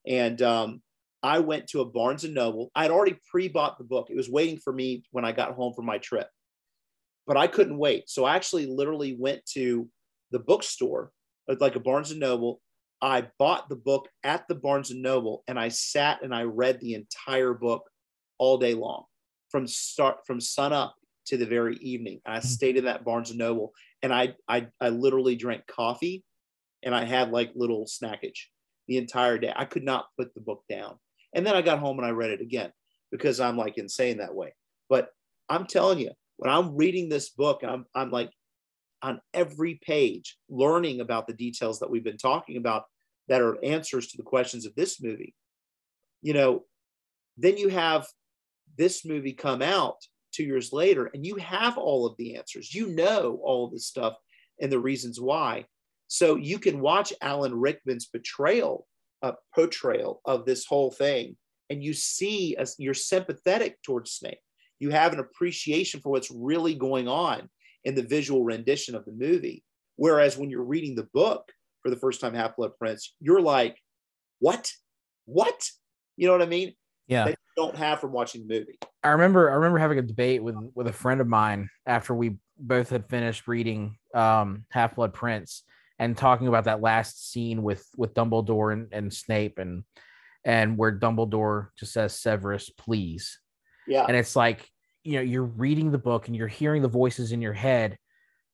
[0.05, 0.81] and um,
[1.23, 2.71] I went to a Barnes and Noble.
[2.75, 4.07] I had already pre-bought the book.
[4.09, 6.29] It was waiting for me when I got home from my trip,
[7.25, 8.09] but I couldn't wait.
[8.09, 9.89] So I actually literally went to
[10.31, 11.11] the bookstore,
[11.49, 12.61] uh, like a Barnes and Noble.
[13.01, 16.79] I bought the book at the Barnes and Noble, and I sat and I read
[16.79, 17.89] the entire book
[18.39, 19.05] all day long,
[19.49, 20.95] from start from sun up
[21.27, 22.21] to the very evening.
[22.25, 22.47] I mm-hmm.
[22.47, 26.23] stayed in that Barnes and Noble, and I I, I literally drank coffee,
[26.83, 28.45] and I had like little snackage
[28.87, 29.53] the entire day.
[29.55, 30.97] I could not put the book down.
[31.33, 32.71] And then I got home and I read it again
[33.11, 34.53] because I'm like insane that way.
[34.89, 35.09] But
[35.49, 38.31] I'm telling you, when I'm reading this book, I'm, I'm like
[39.01, 42.85] on every page learning about the details that we've been talking about
[43.27, 45.35] that are answers to the questions of this movie.
[46.21, 46.65] You know,
[47.37, 48.07] then you have
[48.77, 49.97] this movie come out
[50.33, 52.73] two years later and you have all of the answers.
[52.73, 54.15] You know all of this stuff
[54.61, 55.65] and the reasons why.
[56.07, 58.87] So you can watch Alan Rickman's betrayal,
[59.21, 61.35] uh, portrayal of this whole thing,
[61.69, 64.39] and you see as you're sympathetic towards Snape.
[64.79, 67.49] You have an appreciation for what's really going on
[67.83, 69.63] in the visual rendition of the movie.
[69.95, 71.51] Whereas when you're reading the book
[71.81, 73.77] for the first time, Half Blood Prince, you're like,
[74.39, 74.71] what?
[75.25, 75.67] What?
[76.15, 76.73] You know what I mean?
[77.07, 77.25] Yeah.
[77.25, 78.77] That don't have from watching the movie.
[79.03, 82.37] I remember I remember having a debate with with a friend of mine after we
[82.57, 85.63] both had finished reading um Half Blood Prince
[85.99, 89.83] and talking about that last scene with with Dumbledore and, and Snape and
[90.45, 93.39] and where Dumbledore just says Severus, please.
[93.87, 94.05] Yeah.
[94.07, 94.69] And it's like,
[95.03, 97.97] you know, you're reading the book and you're hearing the voices in your head.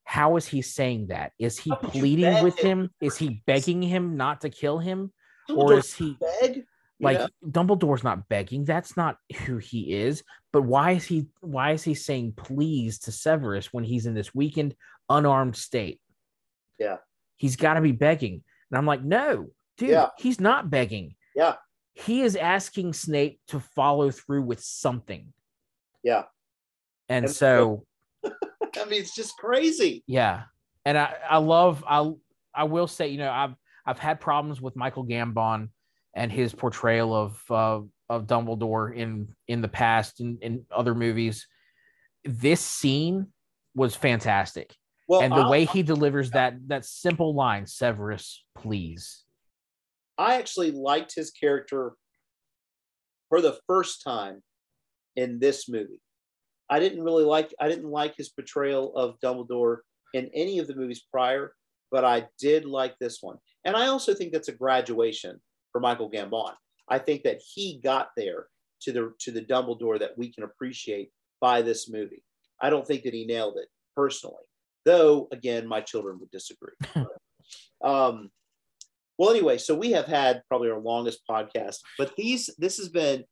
[0.03, 1.34] How is he saying that?
[1.39, 2.89] Is he How could you pleading with him?
[3.01, 5.11] Is he begging him not to kill him?
[5.49, 6.63] Or Dumbledore is he beg?
[7.03, 7.27] Like know?
[7.47, 8.65] Dumbledore's not begging.
[8.65, 10.23] That's not who he is.
[10.51, 14.34] But why is he why is he saying please to Severus when he's in this
[14.34, 14.75] weakened,
[15.09, 15.99] unarmed state?
[16.80, 16.97] Yeah.
[17.38, 18.43] He's got to be begging.
[18.71, 19.47] And I'm like, no,
[19.77, 20.09] dude, Yeah.
[20.17, 21.15] he's not begging.
[21.35, 21.55] Yeah.
[21.93, 25.34] He is asking Snape to follow through with something.
[26.03, 26.23] Yeah.
[27.09, 27.85] And And- so
[28.25, 30.03] I mean, it's just crazy.
[30.07, 30.43] yeah.
[30.85, 32.11] And I, I love I
[32.53, 33.55] I will say, you know, I've
[33.85, 35.69] I've had problems with Michael Gambon
[36.15, 41.48] and his portrayal of uh, of Dumbledore in in the past in, in other movies.
[42.23, 43.27] This scene
[43.76, 44.76] was fantastic.
[45.07, 49.23] Well, and the I'll- way he delivers that that simple line, Severus, please.
[50.18, 51.94] I actually liked his character
[53.30, 54.44] for the first time
[55.15, 55.99] in this movie.
[56.69, 59.77] I didn't really like I didn't like his portrayal of Dumbledore
[60.14, 61.53] in any of the movies prior,
[61.91, 63.38] but I did like this one.
[63.65, 65.41] And I also think that's a graduation
[65.73, 66.53] for Michael Gambon.
[66.87, 68.47] I think that he got there
[68.83, 72.23] to the to the Dumbledore that we can appreciate by this movie.
[72.61, 74.43] I don't think that he nailed it personally,
[74.85, 75.27] though.
[75.33, 76.75] Again, my children would disagree.
[77.83, 78.29] um,
[79.17, 83.23] well, anyway, so we have had probably our longest podcast, but these this has been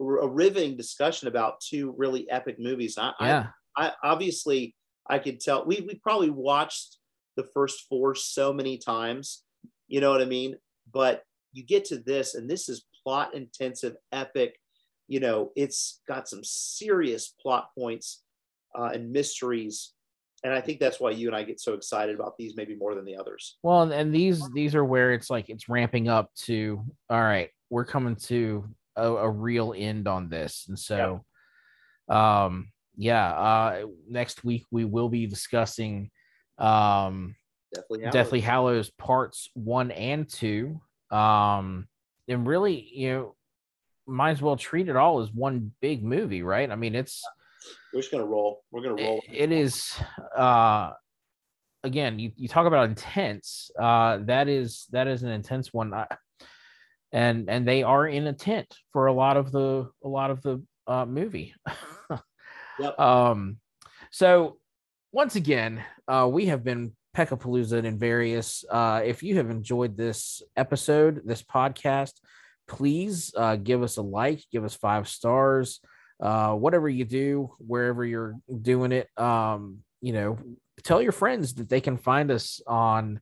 [0.00, 2.98] a riveting discussion about two really epic movies.
[2.98, 3.46] I, Yeah.
[3.76, 4.74] I obviously
[5.08, 6.98] I could tell we we probably watched
[7.36, 9.42] the first four so many times,
[9.88, 10.56] you know what I mean?
[10.92, 11.22] But
[11.54, 14.58] you get to this, and this is plot intensive, epic.
[15.08, 18.22] You know, it's got some serious plot points
[18.76, 19.92] uh, and mysteries,
[20.42, 22.94] and I think that's why you and I get so excited about these, maybe more
[22.94, 23.56] than the others.
[23.62, 27.84] Well, and these these are where it's like it's ramping up to all right, we're
[27.84, 31.24] coming to a, a real end on this, and so,
[32.08, 36.10] um, yeah, uh, next week we will be discussing
[36.58, 37.36] um
[37.74, 38.12] Deathly Hallows.
[38.12, 40.80] Deathly Hallows parts one and two.
[41.10, 41.86] Um,
[42.28, 43.36] and really, you know,
[44.06, 46.70] might as well treat it all as one big movie, right?
[46.70, 47.22] I mean, it's
[47.92, 48.62] We're just gonna roll.
[48.70, 49.20] We're gonna roll.
[49.28, 49.94] it- it is
[50.36, 50.92] uh
[51.82, 56.06] again you, you talk about intense uh that is that is an intense one I,
[57.12, 60.40] and and they are in a tent for a lot of the a lot of
[60.42, 61.54] the uh movie
[62.78, 62.98] Yep.
[62.98, 63.58] um
[64.10, 64.58] so
[65.12, 70.42] once again uh we have been Peckapalooza in various uh if you have enjoyed this
[70.56, 72.12] episode this podcast
[72.66, 75.80] please uh give us a like give us five stars
[76.22, 80.36] uh whatever you do wherever you're doing it um you know
[80.82, 83.20] tell your friends that they can find us on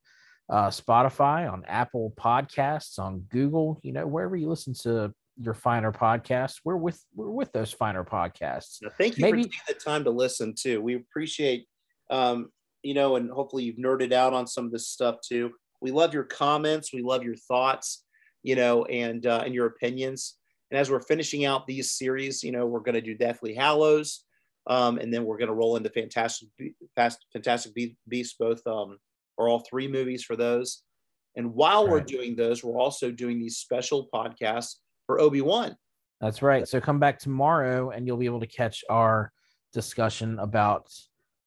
[0.48, 5.92] uh spotify on apple podcasts on google you know wherever you listen to your finer
[5.92, 9.74] podcasts we're with we're with those finer podcasts Now, thank you Maybe- for taking the
[9.74, 10.80] time to listen too.
[10.80, 11.66] We appreciate,
[12.10, 12.50] um,
[12.82, 15.52] you know, and hopefully you've nerded out on some of this stuff too.
[15.80, 16.92] We love your comments.
[16.92, 18.04] We love your thoughts,
[18.42, 20.36] you know, and uh, and your opinions.
[20.70, 24.24] And as we're finishing out these series, you know, we're going to do Deathly Hallows,
[24.66, 26.48] um, and then we're going to roll into Fantastic,
[27.32, 28.98] Fantastic Be- Beasts, both um,
[29.36, 30.82] or all three movies for those.
[31.36, 34.76] And while we're doing those, we're also doing these special podcasts
[35.06, 35.76] for Obi Wan.
[36.20, 36.68] That's right.
[36.68, 39.32] So come back tomorrow and you'll be able to catch our
[39.72, 40.88] discussion about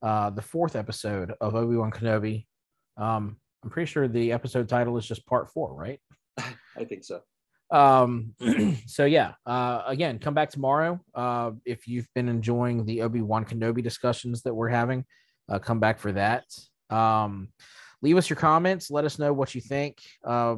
[0.05, 2.45] uh, the fourth episode of Obi Wan Kenobi.
[2.95, 5.99] Um, I'm pretty sure the episode title is just part four, right?
[6.37, 7.21] I think so.
[7.71, 8.35] Um,
[8.85, 11.01] so yeah, uh, again, come back tomorrow.
[11.15, 15.05] Uh, if you've been enjoying the Obi Wan Kenobi discussions that we're having,
[15.49, 16.43] uh, come back for that.
[16.91, 17.47] Um,
[18.03, 18.91] leave us your comments.
[18.91, 19.97] Let us know what you think.
[20.23, 20.57] Uh,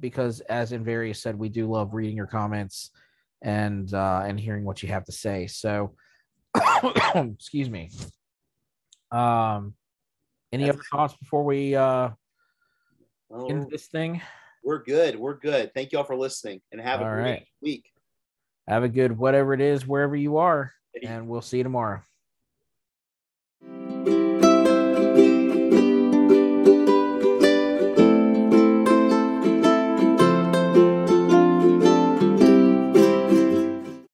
[0.00, 2.90] because as Invaria said, we do love reading your comments
[3.42, 5.46] and uh, and hearing what you have to say.
[5.46, 5.94] So,
[7.14, 7.90] excuse me.
[9.10, 9.74] Um,
[10.52, 12.10] any other thoughts before we uh,
[13.30, 14.22] Oh, end this thing?
[14.64, 15.18] We're good.
[15.18, 15.72] We're good.
[15.74, 17.46] Thank you all for listening and have a All great right.
[17.60, 17.84] week.
[18.66, 20.72] Have a good whatever it is wherever you are,
[21.02, 22.02] and we'll see you tomorrow.